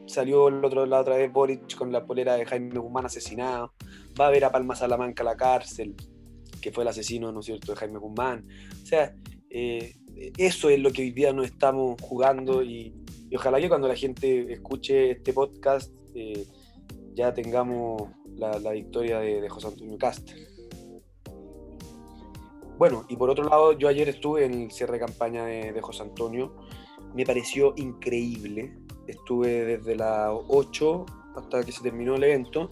salió 0.08 0.48
el 0.48 0.66
otro, 0.66 0.88
la 0.88 1.02
otra 1.02 1.18
vez 1.18 1.32
Boric 1.32 1.76
con 1.76 1.92
la 1.92 2.04
polera 2.04 2.34
de 2.34 2.48
Jaime 2.48 2.80
Guzmán 2.80 3.06
asesinado, 3.06 3.76
va 4.20 4.26
a 4.26 4.32
ver 4.32 4.46
a 4.46 4.52
Palma 4.52 4.76
Salamanca 4.76 5.22
a 5.22 5.26
la 5.26 5.38
cárcel, 5.38 5.96
que 6.60 6.72
fue 6.72 6.84
el 6.84 6.88
asesino, 6.88 7.32
¿no 7.32 7.42
es 7.42 7.46
cierto?, 7.46 7.74
de 7.74 7.78
Jaime 7.78 8.00
Guzmán. 8.00 8.48
O 8.82 8.86
sea, 8.88 9.14
eso 10.36 10.70
es 10.72 10.80
lo 10.80 10.92
que 10.92 11.04
hoy 11.04 11.12
día 11.12 11.32
nos 11.32 11.46
estamos 11.46 12.02
jugando 12.02 12.64
y, 12.64 12.92
ojalá 13.36 13.62
que 13.62 13.70
cuando 13.70 13.88
la 13.88 13.96
gente 13.96 14.52
escuche 14.52 15.12
este 15.12 15.32
podcast 15.32 15.94
ya 17.14 17.34
tengamos 17.34 18.04
la, 18.36 18.60
la 18.60 18.72
victoria 18.72 19.20
de, 19.20 19.48
José 19.50 19.68
Antonio 19.68 19.98
Cast. 19.98 20.30
Bueno, 22.78 23.06
y 23.10 23.18
por 23.18 23.30
otro 23.30 23.44
lado, 23.44 23.74
yo 23.74 23.88
ayer 23.90 24.08
estuve 24.08 24.46
en 24.46 24.54
el 24.54 24.72
cierre 24.72 24.94
de 24.94 25.00
campaña 25.06 25.46
de, 25.46 25.80
José 25.82 26.04
Antonio. 26.04 26.56
Me 27.14 27.26
pareció 27.26 27.74
increíble. 27.76 28.74
Estuve 29.08 29.66
desde 29.78 29.96
las 29.96 30.30
8 30.48 31.06
hasta 31.36 31.64
que 31.64 31.72
se 31.72 31.82
terminó 31.82 32.16
el 32.16 32.24
evento. 32.24 32.70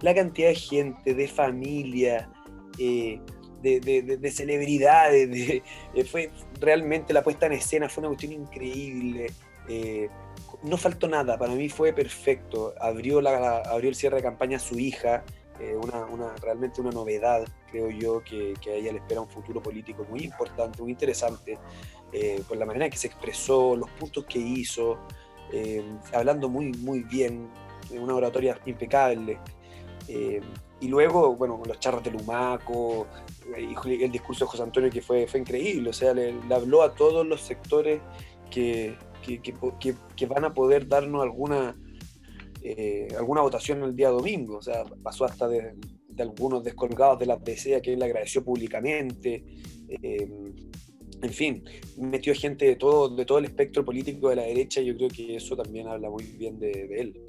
La 0.00 0.14
cantidad 0.14 0.48
de 0.48 0.54
gente, 0.56 1.14
de 1.14 1.28
familia, 1.28 2.32
eh, 2.78 3.20
de, 3.62 3.80
de- 3.80 4.02
de- 4.02 4.16
de 4.16 4.30
celebridades, 4.30 5.30
de- 5.30 5.62
eh, 5.94 6.04
fue 6.04 6.30
realmente 6.60 7.12
la 7.12 7.22
puesta 7.22 7.46
en 7.46 7.52
escena, 7.52 7.88
fue 7.88 8.00
una 8.02 8.08
cuestión 8.08 8.32
increíble. 8.32 9.26
eh, 9.68 10.08
no 10.64 10.76
faltó 10.76 11.08
nada, 11.08 11.38
para 11.38 11.52
mí 11.54 11.68
fue 11.68 11.92
perfecto. 11.92 12.74
Abrió, 12.80 13.20
la, 13.20 13.58
abrió 13.60 13.88
el 13.90 13.94
cierre 13.94 14.16
de 14.16 14.22
campaña 14.22 14.56
a 14.56 14.60
su 14.60 14.78
hija, 14.78 15.24
eh, 15.60 15.76
una, 15.76 16.04
una- 16.06 16.34
realmente 16.42 16.80
una 16.80 16.90
novedad, 16.90 17.46
creo 17.70 17.90
yo, 17.90 18.22
que, 18.24 18.54
que 18.60 18.70
a 18.70 18.74
ella 18.74 18.92
le 18.92 18.98
espera 18.98 19.20
un 19.20 19.28
futuro 19.28 19.62
político 19.62 20.04
muy 20.10 20.20
importante, 20.24 20.82
muy 20.82 20.90
interesante, 20.90 21.58
eh, 22.12 22.42
por 22.48 22.56
la 22.56 22.66
manera 22.66 22.86
en 22.86 22.90
que 22.90 22.96
se 22.98 23.06
expresó, 23.06 23.76
los 23.76 23.90
puntos 23.90 24.24
que 24.24 24.38
hizo, 24.38 24.98
eh, 25.52 25.84
hablando 26.12 26.48
muy, 26.48 26.72
muy 26.72 27.00
bien, 27.02 27.48
una 27.92 28.14
oratoria 28.14 28.58
impecable. 28.66 29.38
Y 30.80 30.88
luego, 30.88 31.34
bueno, 31.36 31.62
los 31.64 31.78
charros 31.80 32.02
de 32.02 32.10
Lumaco, 32.10 33.06
el 33.56 34.10
discurso 34.12 34.44
de 34.44 34.50
José 34.50 34.62
Antonio 34.62 34.90
que 34.90 35.00
fue, 35.00 35.26
fue 35.26 35.40
increíble, 35.40 35.88
o 35.90 35.92
sea, 35.92 36.12
le 36.12 36.34
habló 36.54 36.82
a 36.82 36.94
todos 36.94 37.26
los 37.26 37.40
sectores 37.40 38.00
que, 38.50 38.96
que, 39.24 39.40
que 39.40 39.54
que- 39.80 39.94
que 40.16 40.26
van 40.26 40.44
a 40.44 40.52
poder 40.52 40.86
darnos 40.86 41.22
alguna, 41.22 41.74
eh, 42.62 43.08
alguna 43.16 43.40
votación 43.42 43.82
el 43.82 43.96
día 43.96 44.10
domingo, 44.10 44.58
o 44.58 44.62
sea, 44.62 44.84
pasó 45.02 45.24
hasta 45.24 45.48
de, 45.48 45.74
algunos 46.18 46.62
descolgados 46.62 47.18
de 47.18 47.26
la 47.26 47.36
DC 47.36 47.74
a 47.74 47.78
él 47.78 47.98
le 47.98 48.04
agradeció 48.04 48.44
públicamente, 48.44 49.44
eh, 49.88 50.28
en 51.22 51.32
fin, 51.32 51.64
metió 51.96 52.34
gente 52.34 52.66
de 52.66 52.76
todo, 52.76 53.08
de 53.08 53.24
todo 53.24 53.38
el 53.38 53.46
espectro 53.46 53.84
político 53.84 54.28
de 54.28 54.36
la 54.36 54.42
derecha 54.42 54.80
y 54.80 54.86
yo 54.86 54.96
creo 54.96 55.08
que 55.08 55.36
eso 55.36 55.56
también 55.56 55.88
habla 55.88 56.10
muy 56.10 56.24
bien 56.24 56.58
de, 56.58 56.70
de 56.70 57.00
él. 57.00 57.24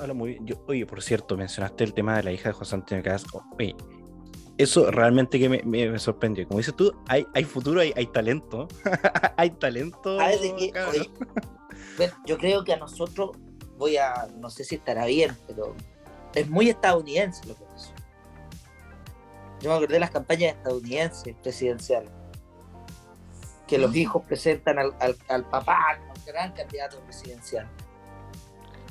Habla 0.00 0.12
muy 0.14 0.38
bien. 0.40 0.58
Oye, 0.66 0.84
por 0.86 1.00
cierto, 1.02 1.36
mencionaste 1.36 1.84
el 1.84 1.94
tema 1.94 2.16
de 2.16 2.24
la 2.24 2.32
hija 2.32 2.48
de 2.48 2.52
José 2.52 2.74
Antonio 2.74 3.04
Caz. 3.04 3.24
Oye, 3.58 3.74
eso 4.58 4.90
realmente 4.90 5.38
que 5.38 5.48
me, 5.48 5.62
me- 5.64 5.90
me 5.90 5.98
sorprendió. 5.98 6.46
Como 6.46 6.58
dices 6.58 6.74
tú, 6.76 6.92
hay, 7.08 7.26
hay 7.34 7.44
futuro, 7.44 7.80
hay, 7.80 7.92
hay 7.96 8.06
talento. 8.06 8.68
hay 9.36 9.50
talento. 9.50 10.16
Oye, 10.16 11.10
bueno, 11.96 12.14
yo 12.26 12.38
creo 12.38 12.64
que 12.64 12.72
a 12.72 12.76
nosotros, 12.76 13.30
voy 13.76 13.96
a, 13.96 14.28
no 14.38 14.48
sé 14.50 14.64
si 14.64 14.76
estará 14.76 15.04
bien, 15.06 15.36
pero 15.46 15.74
es 16.34 16.48
muy 16.48 16.68
estadounidense 16.70 17.46
lo 17.46 17.54
que 17.56 17.64
pasó. 17.64 17.92
Yo 19.60 19.70
me 19.70 19.76
acordé 19.76 19.94
de 19.94 20.00
las 20.00 20.10
campañas 20.10 20.54
estadounidenses 20.56 21.34
presidenciales, 21.42 22.10
que 23.66 23.78
los 23.78 23.94
hijos 23.96 24.22
presentan 24.26 24.78
al, 24.78 24.94
al, 25.00 25.16
al 25.28 25.44
papá 25.48 25.98
como 25.98 26.14
gran 26.26 26.52
candidato 26.52 27.00
presidencial. 27.00 27.66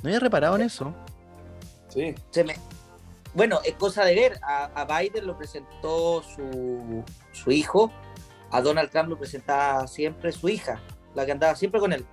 No 0.02 0.08
había 0.08 0.20
reparado 0.20 0.56
en 0.56 0.62
eso. 0.62 0.92
Sí, 1.88 2.14
Se 2.30 2.44
me- 2.44 2.56
Bueno, 3.36 3.60
es 3.64 3.74
cosa 3.74 4.04
de 4.04 4.14
ver, 4.14 4.40
a, 4.42 4.64
a 4.74 4.84
Biden 4.98 5.26
lo 5.26 5.36
presentó 5.36 6.22
su, 6.22 7.04
su 7.32 7.50
hijo, 7.52 7.92
a 8.50 8.60
Donald 8.62 8.90
Trump 8.90 9.10
lo 9.10 9.18
presentaba 9.18 9.86
siempre 9.86 10.32
su 10.32 10.48
hija, 10.48 10.80
la 11.14 11.24
que 11.26 11.32
andaba 11.32 11.54
siempre 11.54 11.78
con 11.78 11.92
él. 11.92 12.04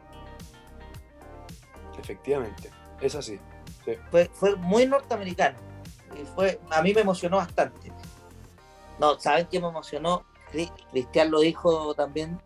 efectivamente, 1.97 2.69
es 2.99 3.15
así. 3.15 3.39
sí. 3.85 3.93
fue, 4.11 4.29
fue 4.33 4.55
muy 4.57 4.85
norteamericano. 4.85 5.57
Y 6.21 6.25
fue, 6.35 6.59
a 6.69 6.81
mí 6.81 6.93
me 6.93 7.01
emocionó 7.01 7.37
bastante. 7.37 7.91
No, 8.99 9.17
¿saben 9.19 9.47
qué 9.49 9.59
me 9.59 9.67
emocionó? 9.67 10.25
Cri- 10.51 10.71
Cristian 10.91 11.31
lo 11.31 11.39
dijo 11.39 11.93
también. 11.95 12.39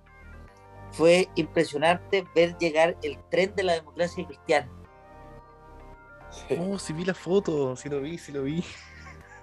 Fue 0.92 1.28
impresionante 1.36 2.26
ver 2.34 2.58
llegar 2.60 2.96
el 3.02 3.18
tren 3.30 3.54
de 3.56 3.64
la 3.64 3.74
democracia 3.74 4.26
cristiana. 4.26 4.70
Sí. 6.32 6.58
Oh, 6.60 6.78
sí 6.78 6.94
vi 6.94 7.06
la 7.06 7.14
foto, 7.14 7.76
sí 7.76 7.90
lo 7.90 8.02
vi, 8.02 8.18
sí 8.18 8.32
lo 8.32 8.44
vi. 8.44 8.64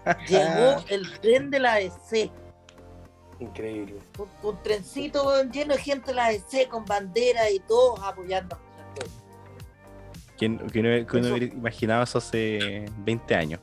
Llegó 0.28 0.84
el 0.88 1.18
tren 1.20 1.50
de 1.50 1.58
la 1.60 1.80
EC. 1.80 2.30
Increíble. 3.40 3.96
Un, 4.18 4.28
un 4.50 4.62
trencito 4.62 5.42
lleno 5.44 5.74
de 5.74 5.80
gente 5.80 6.06
de 6.08 6.14
la 6.14 6.30
EC 6.32 6.68
con 6.68 6.84
bandera 6.84 7.50
y 7.50 7.58
todos 7.60 8.00
apoyando. 8.02 8.58
¿Quién, 10.36 10.58
quién 10.70 10.86
hubiera- 10.86 11.06
quién 11.06 11.24
Eso- 11.24 11.34
hubiera 11.34 11.54
imaginado 11.54 12.02
eso 12.02 12.18
hace 12.18 12.84
20 12.98 13.34
años? 13.34 13.60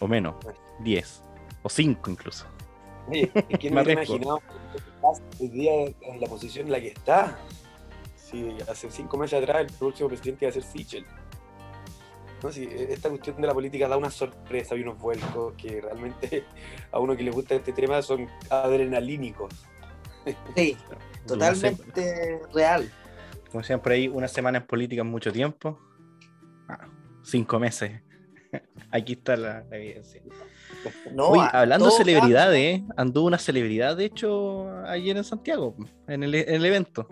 O 0.00 0.08
menos, 0.08 0.34
10. 0.80 1.22
O 1.62 1.68
5 1.68 2.10
incluso. 2.10 2.46
Oye, 3.08 3.30
¿y 3.48 3.56
¿quién 3.58 3.74
Me 3.74 3.82
hubiera 3.82 4.02
imaginado 4.04 4.38
que 4.40 5.44
hoy 5.44 5.48
día 5.48 5.72
en 6.02 6.20
la 6.20 6.26
posición 6.26 6.66
en 6.66 6.72
la 6.72 6.80
que 6.80 6.88
está? 6.88 7.38
Sí, 8.16 8.56
hace 8.68 8.90
cinco 8.90 9.16
meses 9.16 9.42
atrás 9.42 9.62
el 9.62 9.66
próximo 9.76 10.08
presidente 10.08 10.44
iba 10.44 10.50
a 10.50 10.52
ser 10.54 10.62
Sichel. 10.62 11.04
No, 12.42 12.50
sí, 12.50 12.68
esta 12.88 13.10
cuestión 13.10 13.40
de 13.40 13.46
la 13.46 13.54
política 13.54 13.86
da 13.86 13.96
una 13.96 14.10
sorpresa 14.10 14.74
y 14.74 14.82
unos 14.82 14.98
vuelcos 14.98 15.54
que 15.54 15.80
realmente 15.80 16.44
a 16.92 16.98
uno 16.98 17.16
que 17.16 17.22
le 17.22 17.30
gusta 17.30 17.54
este 17.54 17.72
tema 17.72 18.00
son 18.02 18.28
adrenalínicos. 18.48 19.54
Sí, 20.54 20.76
totalmente 21.26 22.40
real. 22.54 22.90
Como 23.50 23.60
decían 23.60 23.80
por 23.80 23.92
ahí, 23.92 24.08
una 24.08 24.28
semana 24.28 24.58
en 24.58 24.66
política 24.66 25.02
es 25.02 25.08
mucho 25.08 25.32
tiempo. 25.32 25.78
Ah, 26.68 26.86
cinco 27.22 27.58
meses. 27.58 28.00
Aquí 28.90 29.14
está 29.14 29.36
la, 29.36 29.64
la 29.68 29.76
evidencia. 29.76 30.22
No, 31.12 31.28
Oye, 31.30 31.46
hablando 31.52 31.86
de 31.86 31.92
celebridades, 31.92 32.80
anduvo 32.96 33.26
una 33.26 33.38
celebridad, 33.38 33.96
de 33.96 34.06
hecho, 34.06 34.70
ayer 34.86 35.16
en 35.16 35.24
Santiago, 35.24 35.76
en 36.06 36.22
el, 36.22 36.34
en 36.34 36.54
el 36.54 36.64
evento. 36.64 37.06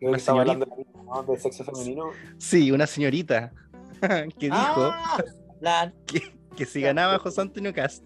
Una 0.00 0.18
señorita. 0.18 0.52
hablando 0.52 0.66
¿no? 1.04 1.22
de 1.22 1.38
sexo 1.38 1.62
femenino. 1.62 2.10
Sí, 2.38 2.72
una 2.72 2.86
señorita 2.86 3.52
que 4.38 4.46
dijo 4.46 4.92
Ah, 4.92 5.22
la, 5.60 5.92
que, 6.06 6.32
que 6.56 6.66
si 6.66 6.80
ganaba 6.80 7.18
José 7.18 7.40
Antonio 7.40 7.72
Cast, 7.72 8.04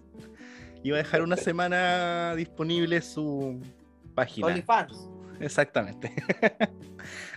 iba 0.83 0.97
a 0.97 0.99
dejar 0.99 1.21
una 1.21 1.37
semana 1.37 2.35
disponible 2.35 3.01
su 3.01 3.59
página. 4.13 4.47
OnlyFans. 4.47 5.09
exactamente. 5.39 6.11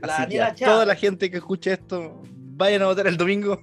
La 0.00 0.16
Así 0.16 0.30
que 0.30 0.42
a 0.42 0.54
toda 0.54 0.86
la 0.86 0.94
gente 0.94 1.30
que 1.30 1.36
escuche 1.38 1.72
esto, 1.72 2.22
vayan 2.58 2.82
a 2.82 2.86
votar 2.86 3.06
el 3.06 3.16
domingo, 3.16 3.60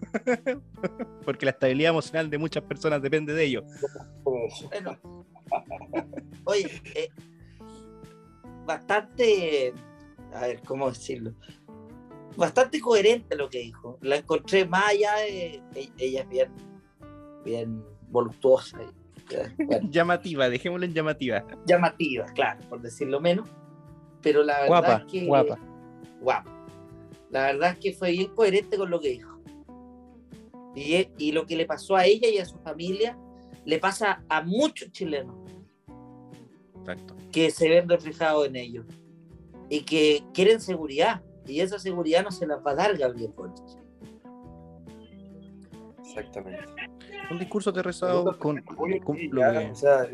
porque 1.25 1.45
la 1.45 1.51
estabilidad 1.51 1.89
emocional 1.89 2.29
de 2.29 2.37
muchas 2.37 2.63
personas 2.63 3.01
depende 3.01 3.33
de 3.33 3.43
ello. 3.43 3.63
Bueno. 4.23 4.97
Oye, 6.45 6.81
eh, 6.93 7.09
bastante, 8.65 9.73
a 10.33 10.41
ver, 10.41 10.61
¿cómo 10.61 10.89
decirlo? 10.89 11.33
Bastante 12.37 12.79
coherente 12.79 13.35
lo 13.35 13.49
que 13.49 13.59
dijo. 13.59 13.97
La 14.01 14.17
encontré 14.17 14.65
más 14.65 14.89
allá 14.89 15.15
de... 15.17 15.61
Ella 15.97 16.21
es 16.21 16.29
bien, 16.29 16.51
bien 17.43 17.83
voluptuosa. 18.09 18.77
y, 18.81 19.63
bueno, 19.63 19.87
Llamativa, 19.91 20.49
dejémoslo 20.49 20.85
en 20.85 20.93
llamativa. 20.93 21.45
llamativa, 21.65 22.25
claro, 22.33 22.61
por 22.69 22.81
decirlo 22.81 23.19
menos. 23.19 23.47
Pero 24.21 24.43
la 24.43 24.53
verdad 24.61 24.67
Guapa, 24.67 24.93
es 24.95 25.11
que... 25.11 25.25
guapa. 25.25 25.59
Guapa. 26.21 26.51
La 27.31 27.45
verdad 27.47 27.71
es 27.71 27.79
que 27.79 27.93
fue 27.93 28.11
bien 28.11 28.33
coherente 28.33 28.77
con 28.77 28.89
lo 28.89 28.99
que 28.99 29.09
dijo. 29.09 29.39
Y, 30.75 31.07
y 31.17 31.31
lo 31.31 31.45
que 31.45 31.55
le 31.55 31.65
pasó 31.65 31.95
a 31.95 32.05
ella 32.05 32.27
y 32.29 32.37
a 32.37 32.45
su 32.45 32.57
familia 32.59 33.17
le 33.65 33.79
pasa 33.79 34.23
a 34.29 34.41
muchos 34.41 34.91
chilenos. 34.91 35.35
Exacto. 36.87 37.15
que 37.31 37.49
se 37.49 37.67
ven 37.67 37.89
reflejados 37.89 38.47
en 38.47 38.55
ellos 38.55 38.85
y 39.69 39.81
que 39.81 40.23
quieren 40.35 40.61
seguridad 40.61 41.23
y 41.45 41.59
esa 41.61 41.79
seguridad 41.79 42.23
no 42.23 42.31
se 42.31 42.45
las 42.47 42.65
va 42.65 42.71
a 42.71 42.75
dar 42.75 42.97
Gabriel 42.97 43.31
Boric. 43.35 43.55
Exactamente. 45.99 46.63
Un 47.31 47.39
discurso 47.39 47.69
aterrizado 47.71 48.37
con, 48.37 48.61
con 48.61 48.91
sí, 49.17 49.27
lo 49.29 49.41
que- 49.51 49.71
o 49.71 49.75
sea, 49.75 50.05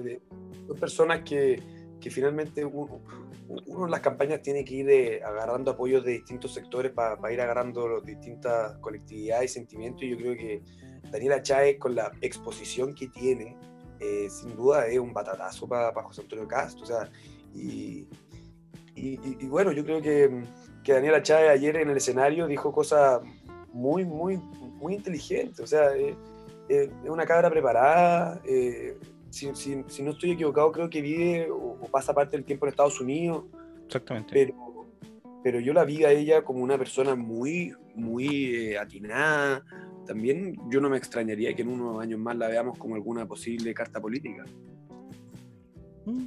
son 0.67 0.77
personas 0.79 1.21
que, 1.23 1.61
que 1.99 2.09
finalmente 2.09 2.63
uno, 2.63 3.01
uno 3.67 3.85
en 3.85 3.91
las 3.91 3.99
campañas 3.99 4.41
tiene 4.41 4.63
que 4.63 4.75
ir 4.75 4.89
eh, 4.89 5.21
agarrando 5.23 5.71
apoyos 5.71 6.03
de 6.05 6.13
distintos 6.13 6.53
sectores 6.53 6.91
para 6.93 7.31
ir 7.33 7.41
agarrando 7.41 7.87
los 7.87 8.05
distintas 8.05 8.77
colectividades 8.77 9.51
y 9.51 9.53
sentimientos. 9.53 10.03
Y 10.03 10.09
yo 10.11 10.17
creo 10.17 10.35
que 10.35 10.61
Daniela 11.11 11.41
Cháez, 11.43 11.77
con 11.77 11.93
la 11.95 12.11
exposición 12.21 12.95
que 12.95 13.07
tiene, 13.09 13.57
eh, 13.99 14.29
sin 14.29 14.55
duda 14.55 14.87
es 14.87 14.97
un 14.97 15.13
batatazo 15.13 15.67
para 15.67 15.91
José 16.03 16.21
Antonio 16.21 16.47
Castro. 16.47 16.83
O 16.83 16.87
sea, 16.87 17.11
y, 17.53 18.07
y- 18.95 19.19
y- 19.19 19.37
y 19.41 19.45
bueno, 19.47 19.73
yo 19.73 19.83
creo 19.83 20.01
que, 20.01 20.43
que 20.83 20.93
Daniela 20.93 21.21
Cháez 21.23 21.49
ayer 21.49 21.77
en 21.77 21.89
el 21.89 21.97
escenario 21.97 22.47
dijo 22.47 22.71
cosas 22.71 23.21
muy, 23.73 24.03
muy, 24.05 24.37
muy 24.37 24.95
inteligentes. 24.95 25.59
O 25.59 25.67
sea, 25.67 25.95
eh, 25.95 26.15
eh, 26.69 26.89
es 27.03 27.09
una 27.09 27.25
cabra 27.25 27.49
preparada. 27.49 28.41
eh, 28.45 28.97
si, 29.29 29.53
si- 29.55 29.83
si 29.87 30.03
no 30.03 30.11
estoy 30.11 30.31
equivocado, 30.31 30.71
creo 30.73 30.89
que 30.89 31.01
vive 31.01 31.49
o, 31.49 31.77
o 31.81 31.87
pasa 31.89 32.13
parte 32.13 32.35
del 32.35 32.43
tiempo 32.45 32.65
en 32.65 32.69
Estados 32.71 32.99
Unidos, 32.99 33.45
Exactamente. 33.85 34.29
pero, 34.33 34.87
pero 35.43 35.59
yo 35.61 35.71
la 35.73 35.85
vi 35.85 36.03
a 36.03 36.11
ella 36.11 36.43
como 36.43 36.61
una 36.61 36.77
persona 36.77 37.15
muy, 37.15 37.73
muy 37.95 38.27
eh, 38.55 38.77
atinada. 38.77 39.63
También 40.05 40.57
yo 40.69 40.81
no 40.81 40.89
me 40.89 40.97
extrañaría 40.97 41.53
que 41.53 41.61
en 41.61 41.69
unos 41.69 42.01
años 42.01 42.19
más 42.19 42.35
la 42.35 42.47
veamos 42.49 42.77
como 42.77 42.95
alguna 42.95 43.25
posible 43.25 43.73
carta 43.73 44.01
política. 44.01 44.43
Mm, 46.05 46.25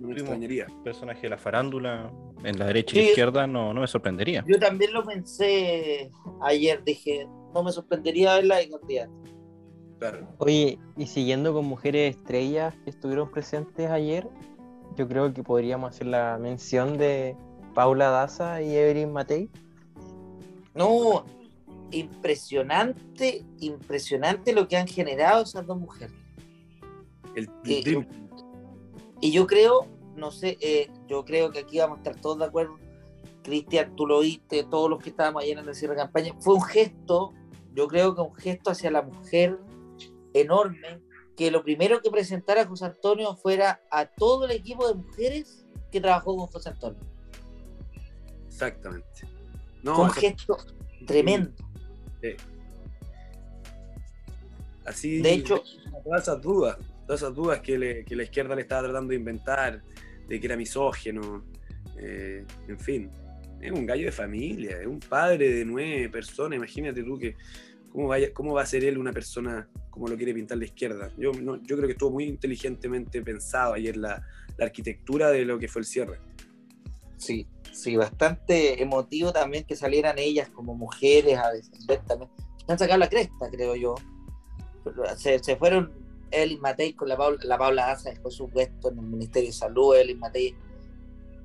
No 0.00 0.08
me 0.08 0.14
extrañaría. 0.14 0.66
personaje 0.82 1.22
de 1.22 1.28
la 1.28 1.38
farándula 1.38 2.10
en 2.44 2.58
la 2.58 2.66
derecha 2.66 2.96
y 2.96 3.02
Sí. 3.02 3.08
izquierda 3.08 3.46
no, 3.46 3.72
no 3.74 3.80
me 3.80 3.86
sorprendería. 3.86 4.44
Yo 4.46 4.58
también 4.58 4.92
lo 4.92 5.04
pensé 5.04 6.10
ayer, 6.42 6.82
dije, 6.84 7.26
no 7.54 7.62
me 7.62 7.72
sorprendería 7.72 8.34
verla 8.36 8.56
de 8.56 8.70
candidata. 8.70 9.12
Claro. 9.98 10.28
Oye, 10.38 10.78
y 10.96 11.06
siguiendo 11.06 11.52
con 11.52 11.66
mujeres 11.66 12.16
estrellas 12.16 12.74
que 12.84 12.90
estuvieron 12.90 13.30
presentes 13.30 13.90
ayer, 13.90 14.26
yo 14.96 15.06
creo 15.06 15.32
que 15.34 15.42
podríamos 15.42 15.90
hacer 15.90 16.06
la 16.06 16.38
mención 16.38 16.96
de 16.96 17.36
Paula 17.74 18.08
Daza 18.08 18.62
y 18.62 18.74
Evelyn 18.74 19.12
Matei. 19.12 19.50
No, 20.74 21.24
impresionante, 21.90 23.44
impresionante 23.58 24.52
lo 24.52 24.68
que 24.68 24.76
han 24.76 24.86
generado 24.86 25.42
esas 25.42 25.66
dos 25.66 25.78
mujeres. 25.78 26.14
El, 27.34 27.44
el 27.64 27.70
Eh, 27.70 27.82
Dream 27.84 28.06
Y 29.20 29.32
yo 29.32 29.46
creo, 29.46 29.86
no 30.16 30.30
sé, 30.30 30.56
eh, 30.60 30.88
yo 31.10 31.24
creo 31.24 31.50
que 31.50 31.58
aquí 31.58 31.78
vamos 31.78 31.98
a 31.98 32.02
estar 32.02 32.20
todos 32.22 32.38
de 32.38 32.44
acuerdo. 32.46 32.78
Cristian, 33.42 33.96
tú 33.96 34.06
lo 34.06 34.18
oíste, 34.18 34.64
todos 34.64 34.88
los 34.88 35.02
que 35.02 35.10
estábamos 35.10 35.42
ayer 35.42 35.58
en 35.58 35.68
el 35.68 35.74
cierre 35.74 35.94
de 35.94 36.02
campaña, 36.02 36.34
fue 36.40 36.54
un 36.54 36.62
gesto, 36.62 37.32
yo 37.74 37.88
creo 37.88 38.14
que 38.14 38.20
un 38.20 38.34
gesto 38.34 38.70
hacia 38.70 38.90
la 38.90 39.02
mujer 39.02 39.58
enorme, 40.34 41.00
que 41.36 41.50
lo 41.50 41.62
primero 41.64 42.00
que 42.00 42.10
presentara 42.10 42.64
José 42.66 42.84
Antonio 42.84 43.34
fuera 43.34 43.80
a 43.90 44.06
todo 44.06 44.44
el 44.44 44.52
equipo 44.52 44.86
de 44.86 44.94
mujeres 44.94 45.66
que 45.90 46.00
trabajó 46.00 46.36
con 46.36 46.46
José 46.46 46.68
Antonio. 46.68 47.00
Exactamente. 48.46 49.06
fue 49.22 49.28
No, 49.82 50.02
un 50.02 50.10
eso- 50.10 50.20
gesto 50.20 50.56
tremendo. 51.06 51.50
así. 54.84 55.20
De 55.22 55.32
hecho, 55.32 55.62
todas 56.04 56.22
esas 56.22 56.40
dudas, 56.42 56.76
todas 57.06 57.22
esas 57.22 57.34
dudas 57.34 57.60
que, 57.60 57.78
le- 57.78 58.04
que 58.04 58.14
la 58.16 58.22
izquierda 58.24 58.54
le 58.54 58.62
estaba 58.62 58.82
tratando 58.82 59.10
de 59.10 59.16
inventar, 59.16 59.82
de 60.30 60.40
que 60.40 60.46
era 60.46 60.56
misógeno, 60.56 61.44
eh, 61.98 62.44
en 62.68 62.78
fin, 62.78 63.10
es 63.60 63.72
un 63.72 63.84
gallo 63.84 64.06
de 64.06 64.12
familia, 64.12 64.80
es 64.80 64.86
un 64.86 65.00
padre 65.00 65.52
de 65.52 65.64
nueve 65.64 66.08
personas, 66.08 66.56
imagínate 66.56 67.02
tú 67.02 67.18
que 67.18 67.34
cómo, 67.90 68.06
vaya, 68.08 68.32
cómo 68.32 68.54
va 68.54 68.62
a 68.62 68.66
ser 68.66 68.84
él 68.84 68.96
una 68.96 69.12
persona 69.12 69.68
como 69.90 70.06
lo 70.06 70.16
quiere 70.16 70.32
pintar 70.32 70.56
la 70.56 70.64
izquierda. 70.64 71.10
Yo, 71.18 71.32
no- 71.32 71.56
yo 71.62 71.76
creo 71.76 71.86
que 71.88 71.92
estuvo 71.92 72.12
muy 72.12 72.24
inteligentemente 72.24 73.20
pensado 73.22 73.74
ayer 73.74 73.96
la, 73.96 74.24
la 74.56 74.64
arquitectura 74.64 75.30
de 75.30 75.44
lo 75.44 75.58
que 75.58 75.66
fue 75.68 75.80
el 75.80 75.86
cierre. 75.86 76.20
Sí, 77.16 77.46
sí, 77.72 77.96
bastante 77.96 78.80
emotivo 78.80 79.32
también 79.32 79.64
que 79.64 79.74
salieran 79.76 80.18
ellas 80.18 80.48
como 80.48 80.74
mujeres 80.76 81.36
a 81.38 81.50
defender 81.50 82.00
también. 82.06 82.30
Han 82.68 82.78
sacado 82.78 82.98
la 83.00 83.08
cresta, 83.08 83.50
creo 83.50 83.74
yo. 83.74 83.96
Se, 85.16 85.38
se 85.40 85.56
fueron 85.56 85.92
Evelyn 86.30 86.60
Matei 86.60 86.92
con 86.92 87.08
la 87.08 87.16
Paula, 87.16 87.38
la 87.42 87.58
Paula 87.58 87.86
Daza, 87.86 88.10
dejó 88.10 88.30
su 88.30 88.48
puesto 88.48 88.90
en 88.90 88.98
el 88.98 89.04
Ministerio 89.04 89.48
de 89.48 89.54
Salud. 89.54 89.94
Evelyn 89.94 90.18
Matei 90.18 90.54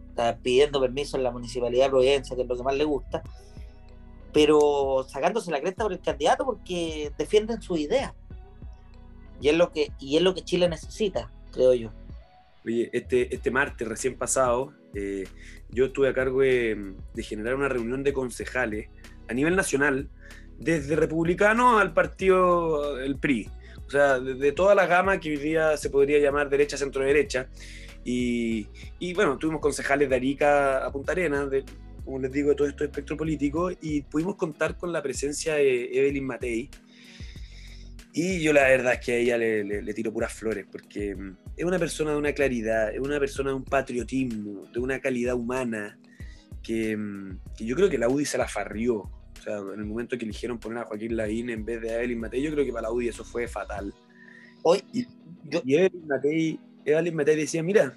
está 0.09 0.37
pidiendo 0.37 0.79
permiso 0.79 1.17
en 1.17 1.23
la 1.23 1.31
Municipalidad 1.31 1.85
de 1.85 1.89
Providencia, 1.89 2.35
que 2.35 2.43
es 2.43 2.47
lo 2.47 2.55
que 2.55 2.63
más 2.63 2.75
le 2.75 2.83
gusta. 2.83 3.23
Pero 4.33 5.05
sacándose 5.07 5.51
la 5.51 5.61
cresta 5.61 5.83
por 5.83 5.93
el 5.93 6.01
candidato 6.01 6.45
porque 6.45 7.11
defienden 7.17 7.61
su 7.61 7.77
idea. 7.77 8.13
Y 9.41 9.49
es 9.49 9.55
lo 9.55 9.71
que, 9.71 9.91
y 9.99 10.17
es 10.17 10.21
lo 10.21 10.33
que 10.33 10.41
Chile 10.41 10.69
necesita, 10.69 11.29
creo 11.51 11.73
yo. 11.73 11.91
Oye, 12.65 12.89
este, 12.93 13.33
este 13.33 13.51
martes 13.51 13.87
recién 13.87 14.17
pasado, 14.17 14.73
eh, 14.93 15.27
yo 15.69 15.85
estuve 15.85 16.09
a 16.09 16.13
cargo 16.13 16.41
de, 16.41 16.95
de 17.13 17.23
generar 17.23 17.55
una 17.55 17.69
reunión 17.69 18.03
de 18.03 18.13
concejales 18.13 18.89
a 19.27 19.33
nivel 19.33 19.55
nacional, 19.55 20.09
desde 20.57 20.95
republicano 20.95 21.79
al 21.79 21.93
partido, 21.93 22.99
el 22.99 23.17
PRI. 23.17 23.49
O 23.87 23.89
sea, 23.89 24.19
de, 24.19 24.51
toda 24.51 24.73
la 24.73 24.87
gama 24.87 25.19
que 25.19 25.29
hoy 25.29 25.37
día 25.37 25.77
se 25.77 25.89
podría 25.89 26.19
llamar 26.19 26.49
derecha, 26.49 26.77
centro 26.77 27.03
derecha. 27.03 27.47
Y, 28.03 28.67
bueno, 29.15 29.37
tuvimos 29.37 29.61
concejales 29.61 30.09
de 30.09 30.15
Arica 30.15 30.85
a 30.85 30.91
Punta 30.91 31.11
Arenas, 31.11 31.49
de, 31.49 31.65
como 32.03 32.19
les 32.19 32.31
digo, 32.31 32.49
de 32.49 32.55
todo 32.55 32.67
este 32.67 32.85
espectro 32.85 33.17
político, 33.17 33.71
y 33.81 34.01
pudimos 34.01 34.35
contar 34.35 34.77
con 34.77 34.93
la 34.93 35.01
presencia 35.01 35.55
de 35.55 35.89
Evelyn 35.91 36.25
Matei. 36.25 36.69
Y 38.13 38.41
yo 38.41 38.53
la 38.53 38.63
verdad 38.63 38.93
es 38.93 38.99
que 38.99 39.11
a 39.11 39.17
ella 39.17 39.37
le, 39.37 39.93
tiro 39.93 40.13
puras 40.13 40.31
flores, 40.31 40.65
porque 40.71 41.15
mm, 41.15 41.37
es 41.57 41.65
una 41.65 41.77
persona 41.77 42.11
de 42.11 42.17
una 42.17 42.31
claridad, 42.31 42.93
es 42.93 42.99
una 42.99 43.19
persona 43.19 43.49
de 43.49 43.57
un 43.57 43.65
patriotismo, 43.65 44.67
de 44.71 44.79
una 44.79 44.99
calidad 44.99 45.35
humana, 45.35 45.99
que, 46.63 46.95
mm, 46.95 47.39
yo 47.59 47.75
creo 47.75 47.89
que 47.89 47.97
la 47.97 48.07
UDI 48.07 48.25
se 48.25 48.37
la 48.37 48.47
farrió. 48.47 49.11
Sea, 49.45 49.57
en 49.59 49.79
el 49.79 49.85
momento 49.85 50.17
que 50.17 50.25
eligieron 50.25 50.57
poner 50.57 50.79
a 50.79 50.85
Joaquín 50.85 51.15
Lavín 51.15 51.49
en 51.51 51.63
vez 51.63 51.79
de 51.81 51.91
a 51.91 51.97
Evelyn 51.99 52.19
Matei, 52.19 52.41
yo 52.41 52.51
creo 52.51 52.65
que 52.65 52.71
para 52.71 52.87
la 52.87 52.91
UDI 52.91 53.09
eso 53.09 53.23
fue 53.23 53.47
fatal. 53.47 53.93
Hoy, 54.63 54.83
Y, 54.91 55.05
yo, 55.43 55.61
y 55.63 55.75
Evelyn 55.75 56.07
Matei, 56.07 56.59
Evelyn 56.83 57.15
Matei 57.15 57.35
decía, 57.35 57.61
mira, 57.61 57.95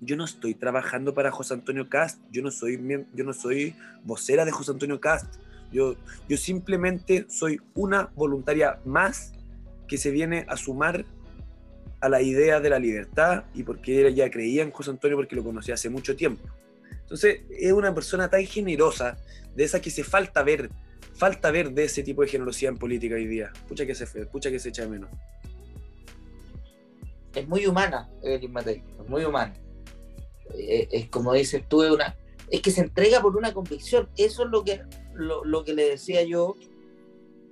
yo 0.00 0.16
no 0.16 0.24
estoy 0.24 0.54
trabajando 0.54 1.12
para 1.14 1.30
José 1.30 1.54
Antonio 1.54 1.88
Cast, 1.88 2.18
yo 2.32 2.42
no 2.42 2.50
soy, 2.50 2.80
yo 3.14 3.24
no 3.24 3.32
soy 3.34 3.74
vocera 4.04 4.44
de 4.44 4.50
José 4.50 4.72
Antonio 4.72 4.98
Cast, 4.98 5.36
yo, 5.70 5.96
yo 6.28 6.36
simplemente 6.36 7.26
soy 7.28 7.60
una 7.74 8.10
voluntaria 8.16 8.80
más 8.84 9.32
que 9.86 9.98
se 9.98 10.10
viene 10.10 10.46
a 10.48 10.56
sumar 10.56 11.04
a 12.00 12.08
la 12.08 12.22
idea 12.22 12.60
de 12.60 12.70
la 12.70 12.78
libertad 12.78 13.44
y 13.54 13.62
porque 13.62 14.06
ella 14.06 14.30
creía 14.30 14.62
en 14.62 14.70
José 14.70 14.90
Antonio 14.90 15.16
porque 15.16 15.36
lo 15.36 15.44
conocía 15.44 15.74
hace 15.74 15.90
mucho 15.90 16.16
tiempo. 16.16 16.42
Entonces 17.02 17.42
es 17.50 17.72
una 17.72 17.94
persona 17.94 18.30
tan 18.30 18.44
generosa, 18.46 19.18
de 19.54 19.64
esa 19.64 19.80
que 19.80 19.90
se 19.90 20.04
falta 20.04 20.42
ver, 20.42 20.70
falta 21.14 21.50
ver 21.50 21.72
de 21.72 21.84
ese 21.84 22.02
tipo 22.02 22.22
de 22.22 22.28
generosidad 22.28 22.72
en 22.72 22.78
política 22.78 23.14
hoy 23.14 23.26
día. 23.26 23.52
Pucha 23.68 23.86
que 23.86 23.94
se, 23.94 24.06
fe- 24.06 24.26
pucha 24.26 24.50
que 24.50 24.58
se 24.58 24.70
echa 24.70 24.82
de 24.82 24.88
menos. 24.88 25.10
es 27.34 27.46
muy 27.46 27.66
humana, 27.66 28.08
Evelyn 28.22 28.52
Matei, 28.52 28.82
es 29.00 29.08
muy 29.08 29.24
humana. 29.24 29.54
Eh, 30.54 30.88
es 30.90 31.08
como 31.08 31.32
dices 31.32 31.68
tú, 31.68 31.82
es, 31.84 32.60
que 32.60 32.70
se 32.70 32.80
entrega 32.80 33.20
por 33.20 33.36
una 33.36 33.52
convicción. 33.54 34.08
Eso 34.16 34.44
es 34.44 34.50
lo 34.50 34.64
que, 34.64 34.82
lo 35.14 35.64
que 35.64 35.74
le 35.74 35.90
decía 35.90 36.22
yo 36.24 36.56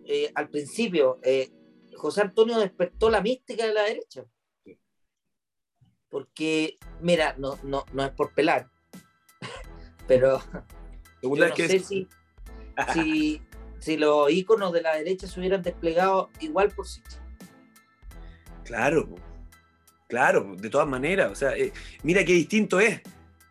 eh, 0.05 0.32
al 0.34 0.49
principio. 0.49 1.18
Eh, 1.22 1.51
José 1.96 2.22
Antonio 2.22 2.59
despertó 2.59 3.11
la 3.11 3.20
mística 3.20 3.66
de 3.66 3.74
la 3.74 3.82
derecha. 3.84 4.24
Porque, 6.09 6.78
mira, 7.03 7.34
no, 7.38 7.59
no, 7.62 7.84
no 7.92 8.03
es 8.05 8.11
por 8.12 8.32
pelar, 8.32 8.70
Pero 10.09 10.40
yo 11.22 11.34
no 11.34 11.54
que 11.54 11.68
sé 11.68 11.80
si, 11.80 12.08
si, 12.92 13.42
si 13.78 13.96
los 13.96 14.30
íconos 14.30 14.72
de 14.72 14.82
la 14.82 14.96
derecha 14.96 15.26
se 15.26 15.38
hubieran 15.38 15.62
desplegado 15.62 16.30
igual 16.40 16.70
por 16.70 16.86
sí. 16.86 17.02
Claro, 18.64 19.08
claro, 20.08 20.54
de 20.56 20.68
todas 20.68 20.86
maneras. 20.86 21.32
O 21.32 21.34
sea, 21.34 21.56
eh, 21.56 21.72
mira 22.02 22.24
qué 22.24 22.32
distinto 22.34 22.80
es 22.80 23.00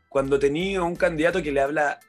cuando 0.10 0.40
tenía 0.40 0.84
un 0.84 0.96
candidato 0.96 1.42
que 1.42 1.52
le 1.52 1.62
habla 1.62 2.00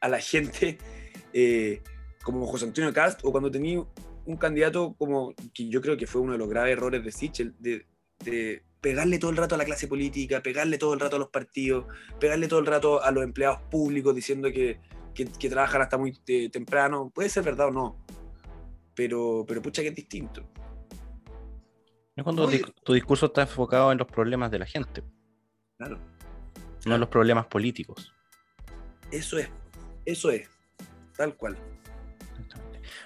a 0.00 0.08
la 0.08 0.20
gente 0.20 0.78
eh, 1.32 1.82
como 2.22 2.46
José 2.46 2.66
Antonio 2.66 2.92
Cast 2.92 3.20
o 3.24 3.32
cuando 3.32 3.50
tenía 3.50 3.84
un 4.26 4.36
candidato 4.36 4.94
como 4.98 5.34
que 5.52 5.68
yo 5.68 5.80
creo 5.80 5.96
que 5.96 6.06
fue 6.06 6.22
uno 6.22 6.32
de 6.32 6.38
los 6.38 6.48
graves 6.48 6.72
errores 6.72 7.04
de 7.04 7.12
Sichel, 7.12 7.54
de, 7.58 7.86
de 8.24 8.62
pegarle 8.80 9.18
todo 9.18 9.30
el 9.30 9.36
rato 9.36 9.54
a 9.54 9.58
la 9.58 9.64
clase 9.64 9.88
política, 9.88 10.42
pegarle 10.42 10.78
todo 10.78 10.94
el 10.94 11.00
rato 11.00 11.16
a 11.16 11.18
los 11.18 11.30
partidos, 11.30 11.86
pegarle 12.20 12.48
todo 12.48 12.60
el 12.60 12.66
rato 12.66 13.02
a 13.02 13.10
los 13.10 13.24
empleados 13.24 13.60
públicos 13.70 14.14
diciendo 14.14 14.52
que, 14.52 14.78
que- 15.14 15.26
que 15.26 15.48
trabajan 15.48 15.80
hasta 15.82 15.96
muy 15.96 16.18
eh, 16.26 16.48
temprano. 16.50 17.10
Puede 17.14 17.28
ser 17.28 17.44
verdad 17.44 17.68
o 17.68 17.70
no, 17.70 18.04
pero, 18.94 19.44
pero 19.46 19.62
pucha 19.62 19.82
que 19.82 19.88
es 19.88 19.94
distinto. 19.94 20.42
Es 22.16 22.22
cuando 22.22 22.44
Oye. 22.46 22.62
tu 22.84 22.92
discurso 22.92 23.26
está 23.26 23.42
enfocado 23.42 23.90
en 23.92 23.98
los 23.98 24.06
problemas 24.06 24.50
de 24.50 24.58
la 24.60 24.66
gente, 24.66 25.02
Claro. 25.76 25.98
no 26.86 26.94
en 26.94 27.00
los 27.00 27.08
problemas 27.08 27.46
políticos. 27.46 28.12
Eso 29.10 29.38
es, 29.38 29.48
eso 30.04 30.30
es, 30.30 30.48
tal 31.16 31.34
cual. 31.36 31.56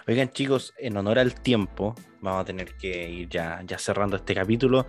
Oigan, 0.06 0.30
chicos, 0.30 0.72
en 0.78 0.96
honor 0.96 1.18
al 1.18 1.34
tiempo, 1.40 1.94
vamos 2.20 2.42
a 2.42 2.44
tener 2.44 2.74
que 2.76 3.10
ir 3.10 3.28
ya, 3.28 3.62
ya 3.66 3.78
cerrando 3.78 4.16
este 4.16 4.34
capítulo. 4.34 4.86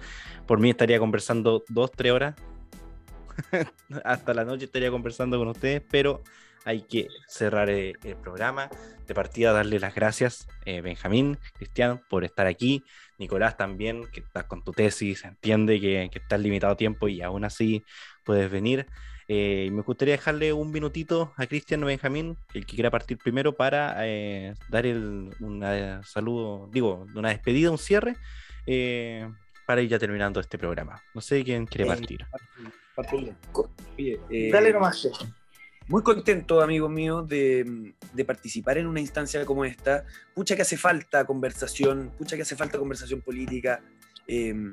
Por 0.48 0.60
mí 0.60 0.70
estaría 0.70 0.98
conversando 1.00 1.64
dos, 1.70 1.92
tres 1.92 2.12
horas. 2.14 2.36
Hasta 4.04 4.34
la 4.34 4.44
noche 4.46 4.66
estaría 4.66 4.92
conversando 4.92 5.38
con 5.38 5.50
ustedes, 5.50 5.82
pero 5.90 6.24
hay 6.66 6.82
que 6.82 7.08
cerrar 7.28 7.70
eh, 7.70 7.94
el 8.04 8.16
programa. 8.16 8.70
De 9.08 9.16
partida, 9.16 9.52
darle 9.54 9.80
las 9.80 9.96
gracias, 9.96 10.48
eh, 10.66 10.82
Benjamín, 10.82 11.40
Cristian, 11.54 12.02
por 12.10 12.24
estar 12.24 12.46
aquí. 12.46 12.84
Nicolás 13.18 13.58
también, 13.58 14.06
que 14.12 14.20
estás 14.20 14.44
con 14.44 14.64
tu 14.64 14.72
tesis, 14.72 15.24
entiende 15.26 15.82
que, 15.82 16.10
que 16.12 16.20
estás 16.20 16.40
limitado 16.40 16.74
a 16.74 16.78
tiempo 16.78 17.08
y 17.08 17.22
aún 17.22 17.44
así 17.44 17.84
puedes 18.24 18.52
venir. 18.52 18.86
Eh, 19.28 19.70
me 19.72 19.82
gustaría 19.82 20.14
dejarle 20.14 20.54
un 20.54 20.72
minutito 20.72 21.34
a 21.38 21.46
Cristian 21.48 21.84
o 21.84 21.88
Benjamín, 21.88 22.38
el 22.54 22.66
que 22.66 22.76
quiera 22.76 22.90
partir 22.92 23.18
primero, 23.18 23.56
para 23.56 23.96
eh, 24.08 24.56
dar 24.70 24.86
el, 24.86 25.36
un 25.40 26.02
saludo, 26.04 26.68
digo, 26.72 27.06
una 27.16 27.30
despedida, 27.30 27.72
un 27.72 27.78
cierre, 27.78 28.16
eh, 28.66 29.28
para 29.68 29.82
ir 29.82 29.90
ya 29.90 30.00
terminando 30.00 30.40
este 30.40 30.58
programa. 30.58 31.02
No 31.14 31.22
sé 31.22 31.44
quién 31.44 31.66
quiere 31.68 31.84
Eh, 31.84 31.88
partir. 31.88 32.26
Eh, 34.30 34.50
Dale 34.52 34.74
nomás. 34.74 35.08
Muy 35.90 36.04
contento, 36.04 36.62
amigos 36.62 36.90
míos, 36.92 37.28
de, 37.28 37.94
de 38.14 38.26
participar 38.26 38.78
en 38.78 38.86
una 38.88 39.00
instancia 39.00 39.44
como 39.46 39.66
esta. 39.66 40.06
Pucha 40.36 40.56
que 40.56 40.62
hace 40.62 40.78
falta 40.78 41.26
conversación, 41.26 42.12
pucha 42.18 42.36
que 42.36 42.44
hace 42.44 42.56
falta 42.56 42.78
conversación 42.78 43.22
política. 43.22 43.82
eh, 44.28 44.72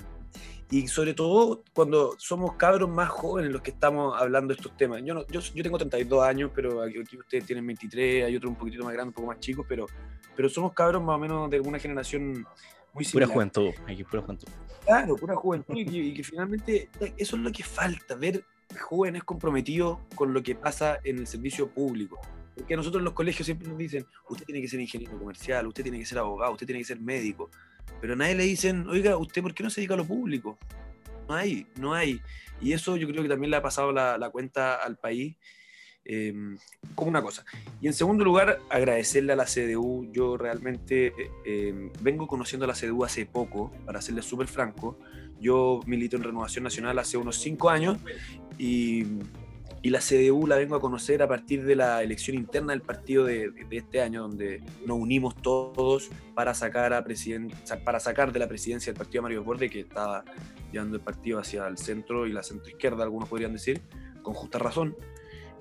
y 0.69 0.89
sobre 0.89 1.14
todo 1.14 1.62
cuando 1.73 2.17
somos 2.19 2.55
cabros 2.57 2.91
más 2.91 3.09
jóvenes 3.09 3.53
los 3.53 3.62
que 3.62 3.71
estamos 3.71 4.21
hablando 4.21 4.49
de 4.53 4.55
estos 4.61 4.77
temas. 4.77 5.01
Yo, 5.05 5.14
no, 5.14 5.25
yo, 5.29 5.41
yo 5.41 5.62
tengo 5.62 5.79
32 5.79 6.25
años, 6.27 6.51
pero 6.53 6.83
aquí, 6.83 7.17
ustedes 7.17 7.47
tienen 7.47 7.64
23, 7.67 8.25
hay 8.25 8.37
otros 8.37 8.51
un 8.51 8.57
poquitito 8.59 8.83
más 8.85 8.93
grandes, 8.93 9.11
un 9.12 9.14
poco 9.14 9.29
más 9.29 9.39
chicos, 9.39 9.64
pero, 9.69 9.87
pero 10.35 10.49
somos 10.49 10.73
cabros 10.73 11.01
más 11.03 11.14
o 11.14 11.19
menos 11.21 11.49
de 11.51 11.61
una 11.61 11.79
generación 11.79 12.33
muy 12.93 13.05
Pura 13.05 13.05
similar. 13.05 13.29
juventud, 13.29 13.71
aquí 13.87 14.03
pura 14.03 14.23
juventud. 14.23 14.49
Claro, 14.85 15.14
pura 15.17 15.37
juventud 15.37 15.77
y 15.77 15.99
y 15.99 16.14
que 16.14 16.25
finalmente 16.25 16.91
eso 17.17 17.37
es 17.37 17.43
lo 17.43 17.53
que 17.53 17.62
falta, 17.62 18.17
ver 18.17 18.45
jóvenes 18.81 19.25
comprometidos 19.25 19.99
con 20.14 20.33
lo 20.33 20.43
que 20.43 20.55
pasa 20.55 20.99
en 21.05 21.19
el 21.19 21.27
servicio 21.27 21.69
público. 21.69 22.21
Porque 22.55 22.75
a 22.75 22.77
nosotros 22.77 23.01
en 23.01 23.05
los 23.05 23.12
colegios 23.12 23.45
siempre 23.45 23.69
nos 23.69 23.77
dicen, 23.77 24.07
usted 24.31 24.47
tiene 24.47 24.62
que 24.62 24.69
ser 24.69 24.81
ingeniero 24.81 25.19
comercial, 25.19 25.67
usted 25.67 25.83
tiene 25.83 25.99
que 25.99 26.07
ser 26.07 26.19
abogado, 26.19 26.53
usted 26.53 26.67
tiene 26.67 26.81
que 26.81 26.87
ser 26.87 27.01
médico. 27.01 27.51
Pero 28.01 28.14
a 28.14 28.17
nadie 28.17 28.35
le 28.35 28.45
dicen, 28.45 28.89
oiga, 28.89 29.17
¿usted 29.17 29.43
por 29.43 29.55
qué 29.55 29.62
no 29.62 29.71
se 29.71 29.81
dedica 29.81 29.95
a 29.95 29.99
lo 29.99 30.07
público? 30.07 30.59
No 31.29 31.35
hay, 31.35 31.67
no 31.77 31.93
hay. 31.95 32.21
Y 32.61 32.73
eso 32.73 32.97
yo 32.97 33.07
creo 33.09 33.23
que 33.23 33.29
también 33.29 33.51
le 33.51 33.57
ha 33.57 33.62
pasado 33.62 33.93
la, 33.93 34.31
cuenta 34.31 34.77
al 34.77 34.97
país 34.97 35.37
eh, 36.05 36.33
como 36.95 37.11
una 37.11 37.21
cosa. 37.21 37.45
Y 37.81 37.89
en 37.89 37.93
segundo 37.93 38.25
lugar, 38.25 38.61
agradecerle 38.71 39.33
a 39.33 39.37
la 39.37 39.45
CDU. 39.45 40.11
Yo 40.12 40.37
realmente 40.37 41.12
eh, 41.45 41.91
vengo 42.01 42.27
conociendo 42.27 42.64
a 42.64 42.69
la 42.69 42.75
CDU 42.75 43.05
hace 43.05 43.27
poco, 43.27 43.73
para 43.85 44.01
serles 44.01 44.25
súper 44.25 44.47
franco. 44.47 44.99
Yo 45.41 45.80
milito 45.87 46.16
en 46.16 46.22
Renovación 46.22 46.64
Nacional 46.64 46.99
hace 46.99 47.16
unos 47.16 47.37
cinco 47.37 47.70
años 47.70 47.99
y, 48.59 49.05
la 49.82 50.01
CDU 50.01 50.49
la 50.49 50.57
vengo 50.57 50.74
a 50.74 50.80
conocer 50.80 51.22
a 51.22 51.28
partir 51.28 51.64
de 51.64 51.76
la 51.76 52.03
elección 52.03 52.37
interna 52.37 52.72
del 52.72 52.82
partido 52.82 53.24
de, 53.24 53.53
este 53.70 54.03
año, 54.03 54.22
donde 54.22 54.61
nos 54.84 54.99
unimos 54.99 55.37
todos 55.37 56.11
para 56.34 56.55
sacar, 56.55 56.93
a 56.93 57.05
para 57.84 58.01
sacar 58.01 58.32
de 58.32 58.39
la 58.41 58.49
presidencia 58.49 58.93
del 58.93 58.99
partido 58.99 59.22
Mario 59.22 59.45
Borde, 59.45 59.70
que 59.70 59.78
estaba 59.78 60.24
llevando 60.72 60.97
el 60.97 61.03
partido 61.05 61.39
hacia 61.39 61.68
el 61.68 61.78
centro 61.78 62.26
y 62.26 62.32
la 62.32 62.43
centro 62.43 62.68
izquierda, 62.68 63.05
algunos 63.05 63.28
podrían 63.28 63.53
decir, 63.53 63.80
con 64.22 64.34
justa 64.34 64.59
razón. 64.59 64.97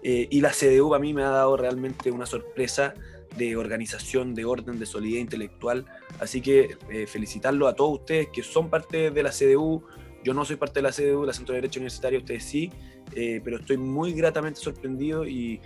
Eh, 0.02 0.28
y 0.32 0.42
la 0.42 0.50
CDU 0.50 0.96
a 0.96 1.00
mí 1.00 1.14
me 1.14 1.22
ha 1.24 1.30
dado 1.30 1.56
realmente 1.56 2.10
una 2.10 2.26
sorpresa 2.26 2.96
de 3.38 3.56
organización, 3.56 4.34
de 4.34 4.46
orden, 4.46 4.80
de 4.80 4.86
solidez 4.86 5.22
intelectual. 5.22 5.86
Así 6.20 6.42
que 6.42 6.78
eh, 6.90 7.08
felicitarlo 7.08 7.68
a 7.68 7.76
todos 7.76 8.00
ustedes 8.00 8.30
que 8.30 8.44
son 8.44 8.70
parte 8.70 9.12
de 9.12 9.24
la 9.24 9.32
CDU. 9.32 9.84
Yo 10.24 10.34
no 10.34 10.46
soy 10.46 10.56
parte 10.56 10.76
de 10.76 10.84
la 10.84 10.92
CDU, 10.92 11.26
la 11.26 11.34
Centro 11.34 11.54
de 11.54 11.62
Derecho 11.62 11.80
Universitario, 11.80 12.20
ustedes 12.20 12.44
sí, 12.44 12.72
eh, 13.16 13.42
pero 13.44 13.58
estoy 13.58 13.78
muy 13.78 14.14
gratamente 14.14 14.60
sorprendido 14.60 15.26
y 15.26 15.62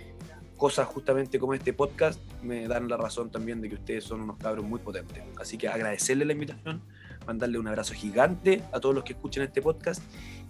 cosas 0.60 0.86
justamente 0.88 1.38
como 1.38 1.54
este 1.54 1.72
podcast 1.72 2.20
me 2.42 2.68
dan 2.68 2.86
la 2.86 2.98
razón 2.98 3.30
también 3.30 3.62
de 3.62 3.70
que 3.70 3.76
ustedes 3.76 4.04
son 4.04 4.20
unos 4.20 4.36
cabros 4.36 4.62
muy 4.62 4.78
potentes. 4.78 5.22
Así 5.38 5.56
que 5.56 5.68
agradecerle 5.68 6.26
la 6.26 6.34
invitación, 6.34 6.82
mandarle 7.26 7.58
un 7.58 7.68
abrazo 7.68 7.94
gigante 7.94 8.62
a 8.70 8.78
todos 8.78 8.94
los 8.94 9.02
que 9.02 9.14
escuchen 9.14 9.42
este 9.42 9.62
podcast 9.62 10.02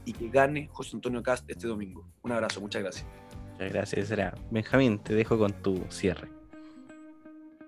y 0.05 0.13
que 0.13 0.29
gane 0.29 0.69
José 0.73 0.97
Antonio 0.97 1.23
Cast 1.23 1.49
este 1.49 1.69
domingo. 1.69 2.09
Un 2.23 2.33
abrazo, 2.33 2.61
muchas 2.61 2.83
gracias. 2.83 3.07
Muchas 3.53 3.73
gracias, 3.73 4.09
será. 4.09 4.35
Benjamín, 4.51 4.99
te 4.99 5.15
dejo 5.15 5.39
con 5.39 5.53
tu 5.53 5.81
cierre. 5.91 6.40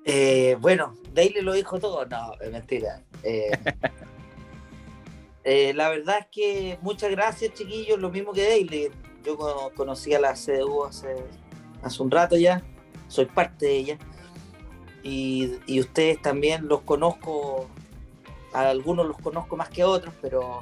Eh, 0.05 0.57
bueno, 0.61 0.95
Daily 1.13 1.41
lo 1.43 1.53
dijo 1.53 1.79
todo. 1.79 2.05
No, 2.07 2.33
es 2.41 2.51
mentira. 2.51 3.03
Eh, 3.23 3.51
eh, 5.45 5.73
la 5.75 5.89
verdad 5.89 6.19
es 6.21 6.27
que 6.31 6.79
muchas 6.83 7.11
gracias, 7.11 7.55
chiquillos. 7.55 7.99
Lo 7.99 8.11
mismo 8.11 8.33
que 8.33 8.43
Daily. 8.49 8.91
Yo 9.25 9.37
co- 9.37 9.71
conocí 9.77 10.13
a 10.15 10.21
la 10.21 10.35
CDU 10.35 10.85
hace, 10.85 11.15
hace 11.83 12.03
un 12.03 12.11
rato 12.11 12.37
ya. 12.37 12.63
Soy 13.09 13.27
parte 13.27 13.67
de 13.67 13.77
ella. 13.77 13.99
Y, 15.05 15.59
y 15.67 15.81
ustedes 15.81 16.21
también 16.23 16.67
los 16.69 16.83
conozco. 16.83 17.69
A 18.53 18.69
algunos 18.69 19.07
los 19.07 19.17
conozco 19.19 19.57
más 19.57 19.71
que 19.71 19.81
a 19.83 19.89
otros, 19.89 20.13
pero 20.21 20.61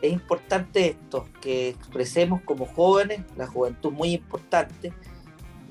es 0.00 0.10
importante 0.12 0.86
esto, 0.88 1.28
que 1.42 1.68
expresemos 1.68 2.40
como 2.40 2.64
jóvenes, 2.64 3.20
la 3.36 3.46
juventud 3.46 3.92
muy 3.92 4.14
importante, 4.14 4.94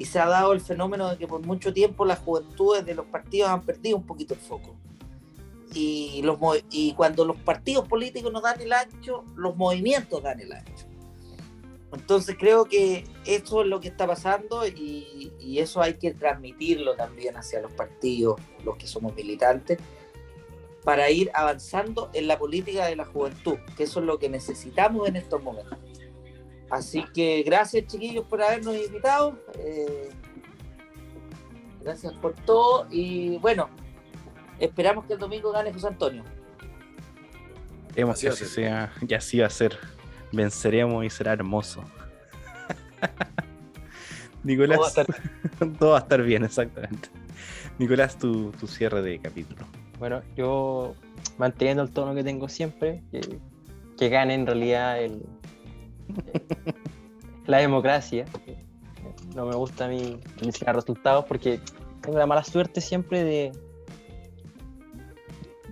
y 0.02 0.06
se 0.06 0.18
ha 0.18 0.26
dado 0.26 0.54
el 0.54 0.62
fenómeno 0.62 1.12
de 1.12 1.18
que 1.20 1.28
por 1.28 1.46
mucho 1.46 1.72
tiempo 1.72 2.06
las 2.06 2.18
juventudes 2.18 2.84
de 2.84 2.96
los 2.96 3.06
partidos 3.06 3.52
han 3.52 3.62
perdido 3.62 3.98
un 3.98 4.04
poquito 4.04 4.34
el 4.34 4.40
foco. 4.40 4.76
Y, 5.76 6.24
los, 6.24 6.40
y 6.72 6.96
cuando 6.96 7.24
los 7.24 7.38
partidos 7.38 7.88
políticos 7.88 8.34
nos 8.34 8.42
dan 8.42 8.60
el 8.60 8.74
ancho, 8.74 9.24
los 9.36 9.56
movimientos 9.56 10.24
dan 10.24 10.40
el 10.40 10.54
ancho. 10.54 10.88
Entonces 11.94 12.36
creo 12.40 12.66
que 12.66 13.04
eso 13.28 13.62
es 13.62 13.68
lo 13.68 13.80
que 13.80 13.90
está 13.90 14.08
pasando 14.08 14.66
y, 14.66 15.32
y 15.40 15.60
eso 15.60 15.84
hay 15.84 15.94
que 16.00 16.16
transmitirlo 16.16 16.96
también 16.96 17.38
hacia 17.38 17.62
los 17.62 17.72
partidos, 17.72 18.42
los 18.66 18.78
que 18.78 18.88
somos 18.88 19.14
militantes, 19.14 19.78
para 20.84 21.12
ir 21.12 21.30
avanzando 21.36 22.10
en 22.14 22.26
la 22.26 22.40
política 22.40 22.88
de 22.88 22.96
la 22.96 23.06
juventud, 23.06 23.58
que 23.78 23.84
eso 23.84 24.00
es 24.00 24.08
lo 24.08 24.18
que 24.18 24.30
necesitamos 24.30 25.08
en 25.08 25.16
estos 25.16 25.44
momentos. 25.44 25.78
Así 26.72 27.04
que 27.14 27.44
gracias 27.44 27.86
chiquillos 27.88 28.26
por 28.26 28.42
habernos 28.42 28.76
invitado. 28.76 29.38
eh, 29.60 30.10
gracias 31.84 32.14
por 32.14 32.34
todo 32.34 32.88
y 32.92 33.38
bueno, 33.40 33.70
esperamos 34.60 35.06
que 35.06 35.14
el 35.14 35.20
domingo 35.20 35.52
gane 35.52 35.74
José 35.74 35.88
Antonio. 35.88 36.24
Esperemos 37.88 38.16
Así 38.16 38.22
que 38.24 38.28
va 38.30 38.32
a 38.32 38.36
así 38.36 38.46
ser. 38.46 38.54
sea, 38.54 38.94
y 39.08 39.14
así 39.14 39.40
va 39.40 39.48
a 39.48 39.50
ser. 39.50 39.78
Venceremos 40.32 41.04
y 41.06 41.10
será 41.10 41.34
hermoso. 41.34 41.84
Nicolás, 44.44 44.78
Todo 44.78 44.82
va 44.82 44.88
a 44.88 44.90
estar- 44.90 45.78
todo 45.80 45.90
va 45.92 45.98
a 45.98 46.02
estar 46.02 46.22
bien, 46.24 46.44
exactamente. 46.46 47.10
Nicolás, 47.78 48.18
tu, 48.18 48.52
tu 48.52 48.68
cierre 48.68 49.02
de 49.02 49.20
capítulo. 49.20 49.66
Bueno, 50.00 50.22
yo 50.36 50.96
manteniendo 51.38 51.84
el 51.84 51.92
tono 51.92 52.16
que 52.16 52.24
tengo 52.24 52.48
siempre, 52.50 53.04
que, 53.12 53.40
que 53.98 54.10
gane 54.10 54.34
en 54.36 54.46
realidad 54.48 55.02
el, 55.02 55.22
la 57.46 57.58
democracia. 57.58 58.26
No 59.36 59.46
me 59.46 59.56
gusta 59.56 59.86
a 59.86 59.88
mí 59.88 60.20
mencionar 60.42 60.76
resultados 60.76 61.26
porque 61.26 61.60
tengo 62.02 62.18
la 62.18 62.26
mala 62.26 62.44
suerte 62.44 62.82
siempre 62.82 63.24
de 63.24 63.52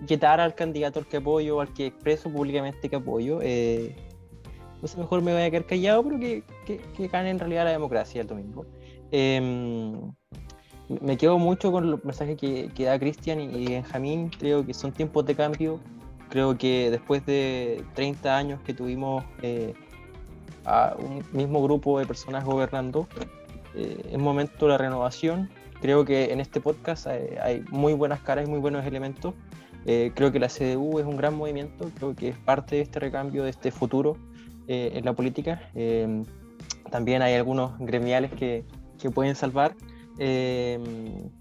quitar 0.07 0.39
al 0.39 0.55
candidato 0.55 0.99
al 0.99 1.07
que 1.07 1.17
apoyo 1.17 1.57
o 1.57 1.61
al 1.61 1.73
que 1.73 1.87
expreso 1.87 2.31
públicamente 2.31 2.89
que 2.89 2.95
apoyo. 2.95 3.39
Eh, 3.41 3.95
mejor 4.97 5.21
me 5.21 5.33
voy 5.33 5.41
a 5.41 5.51
quedar 5.51 5.65
callado, 5.65 6.03
pero 6.03 6.19
que, 6.19 6.43
que, 6.65 6.77
que 6.77 7.07
gane 7.07 7.29
en 7.29 7.39
realidad 7.39 7.65
la 7.65 7.71
democracia 7.71 8.21
el 8.21 8.27
domingo. 8.27 8.65
Em, 9.11 10.11
me 11.01 11.17
quedo 11.17 11.37
mucho 11.37 11.71
con 11.71 11.91
los 11.91 12.03
mensajes 12.03 12.37
que, 12.37 12.69
que 12.73 12.85
da 12.85 12.97
Cristian 12.97 13.39
y, 13.41 13.67
Benjamín. 13.67 14.29
Creo 14.29 14.65
que 14.65 14.73
son 14.73 14.91
tiempos 14.91 15.25
de 15.25 15.35
cambio. 15.35 15.79
Creo 16.29 16.57
que 16.57 16.91
después 16.91 17.25
de 17.25 17.83
30 17.95 18.37
años 18.37 18.61
que 18.61 18.73
tuvimos 18.73 19.23
eh, 19.41 19.73
a 20.69 20.95
un 20.97 21.23
mismo 21.31 21.61
grupo 21.63 21.99
de 21.99 22.05
personas 22.05 22.45
gobernando, 22.45 23.07
eh, 23.75 24.09
es 24.11 24.17
momento 24.17 24.65
de 24.65 24.71
la 24.71 24.77
renovación. 24.77 25.49
Creo 25.81 26.05
que 26.05 26.31
en 26.31 26.39
este 26.39 26.61
podcast 26.61 27.07
hay, 27.07 27.63
muy 27.71 27.93
buenas 27.93 28.19
caras 28.21 28.47
y 28.47 28.49
muy 28.49 28.59
buenos 28.59 28.85
elementos. 28.85 29.33
Eh, 29.85 30.11
creo 30.13 30.31
que 30.31 30.39
la 30.39 30.47
CDU 30.47 30.99
es 30.99 31.05
un 31.05 31.17
gran 31.17 31.35
movimiento, 31.35 31.89
creo 31.95 32.15
que 32.15 32.29
es 32.29 32.37
parte 32.37 32.75
de 32.75 32.81
este 32.81 32.99
recambio, 32.99 33.43
de 33.43 33.49
este 33.51 33.71
futuro 33.71 34.17
en 34.71 35.03
la 35.03 35.13
política. 35.13 35.71
también 36.91 37.23
hay 37.23 37.33
algunos 37.33 37.75
gremiales 37.79 38.31
que, 38.33 38.63
que 38.99 39.09
pueden 39.09 39.33
salvar. 39.35 39.73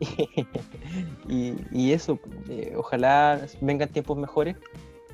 Y, 1.28 1.92
eso, 1.92 2.18
eh, 2.48 2.74
ojalá 2.76 3.40
vengan 3.60 3.88
tiempos 3.88 4.16
mejores, 4.16 4.56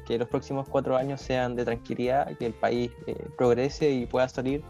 que 0.07 0.19
los 0.19 0.29
próximos 0.29 0.69
cuatro 0.69 0.97
años 0.97 1.21
sean 1.21 1.57
de 1.57 1.65
tranquilidad, 1.65 2.37
que 2.37 2.47
el 2.47 2.55
país 2.55 2.91
eh, 3.07 3.17
progrese 3.37 3.91
y 3.91 4.07
pueda 4.07 4.29
salir 4.29 4.63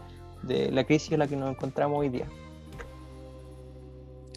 de 0.43 0.71
la 0.71 0.83
crisis 0.83 1.11
en 1.13 1.19
la 1.19 1.27
que 1.27 1.35
nos 1.35 1.49
encontramos 1.51 1.99
hoy 1.99 2.09
día. 2.09 2.27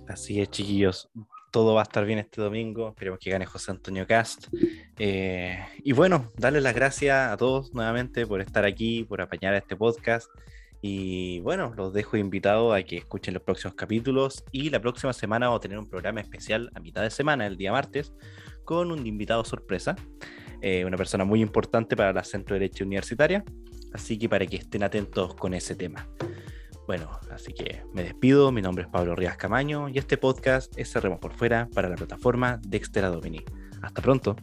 Así 0.09 0.41
es, 0.41 0.51
chiquillos. 0.51 1.09
Todo 1.51 1.75
va 1.75 1.81
a 1.81 1.85
estar 1.85 2.05
bien 2.05 2.19
este 2.19 2.41
domingo. 2.41 2.91
Esperemos 2.91 3.19
que 3.19 3.31
gane 3.31 3.47
José 3.47 3.71
Antonio 3.71 4.07
Cast. 4.07 4.49
Eh, 4.99 5.59
y 5.83 5.93
bueno, 5.93 6.31
darles 6.37 6.63
las 6.63 6.75
gracias 6.75 7.33
a 7.33 7.37
todos 7.37 7.73
nuevamente 7.75 8.27
por 8.27 8.41
estar 8.41 8.65
aquí, 8.65 9.05
por 9.05 9.21
apañar 9.21 9.55
este 9.55 9.75
podcast. 9.77 10.29
Y 10.83 11.41
bueno, 11.41 11.73
los 11.77 11.93
dejo 11.93 12.17
invitados 12.17 12.75
a 12.75 12.83
que 12.83 12.99
escuchen 12.99 13.35
los 13.35 13.43
próximos 13.43 13.75
capítulos 13.75 14.45
y 14.53 14.71
la 14.71 14.81
próxima 14.81 15.13
semana 15.13 15.47
vamos 15.47 15.59
a 15.59 15.63
tener 15.63 15.79
un 15.79 15.89
programa 15.89 16.21
especial 16.21 16.71
a 16.75 16.81
mitad 16.81 17.03
de 17.03 17.11
semana, 17.11 17.47
el 17.47 17.57
día 17.57 17.73
martes, 17.73 18.13
con 18.65 18.93
un 18.93 19.07
invitado 19.07 19.45
sorpresa, 19.45 19.97
eh, 20.61 20.85
una 20.85 20.97
persona 20.97 21.25
muy 21.25 21.41
importante 21.41 21.97
para 21.97 22.13
la 22.13 22.25
Centro 22.25 22.55
de 22.55 22.61
Derecho 22.61 22.85
Universitaria, 22.85 23.45
así 23.93 24.19
que 24.19 24.29
para 24.29 24.47
que 24.47 24.57
estén 24.57 24.83
atentos 24.83 25.35
con 25.35 25.55
ese 25.55 25.75
tema. 25.75 26.09
Bueno, 26.87 27.11
así 27.31 27.53
que 27.53 27.83
me 27.93 28.05
despido, 28.05 28.53
mi 28.53 28.63
nombre 28.63 28.85
es 28.85 28.91
Pablo 28.91 29.17
Rías 29.17 29.37
Camaño 29.37 29.89
y 29.89 29.99
este 29.99 30.17
podcast 30.17 30.79
es 30.79 30.93
Cerremos 30.93 31.19
por 31.19 31.33
Fuera 31.33 31.69
para 31.75 31.89
la 31.89 31.97
plataforma 31.97 32.61
Dexter 32.63 33.05
Domini. 33.11 33.45
Hasta 33.83 34.01
pronto. 34.01 34.37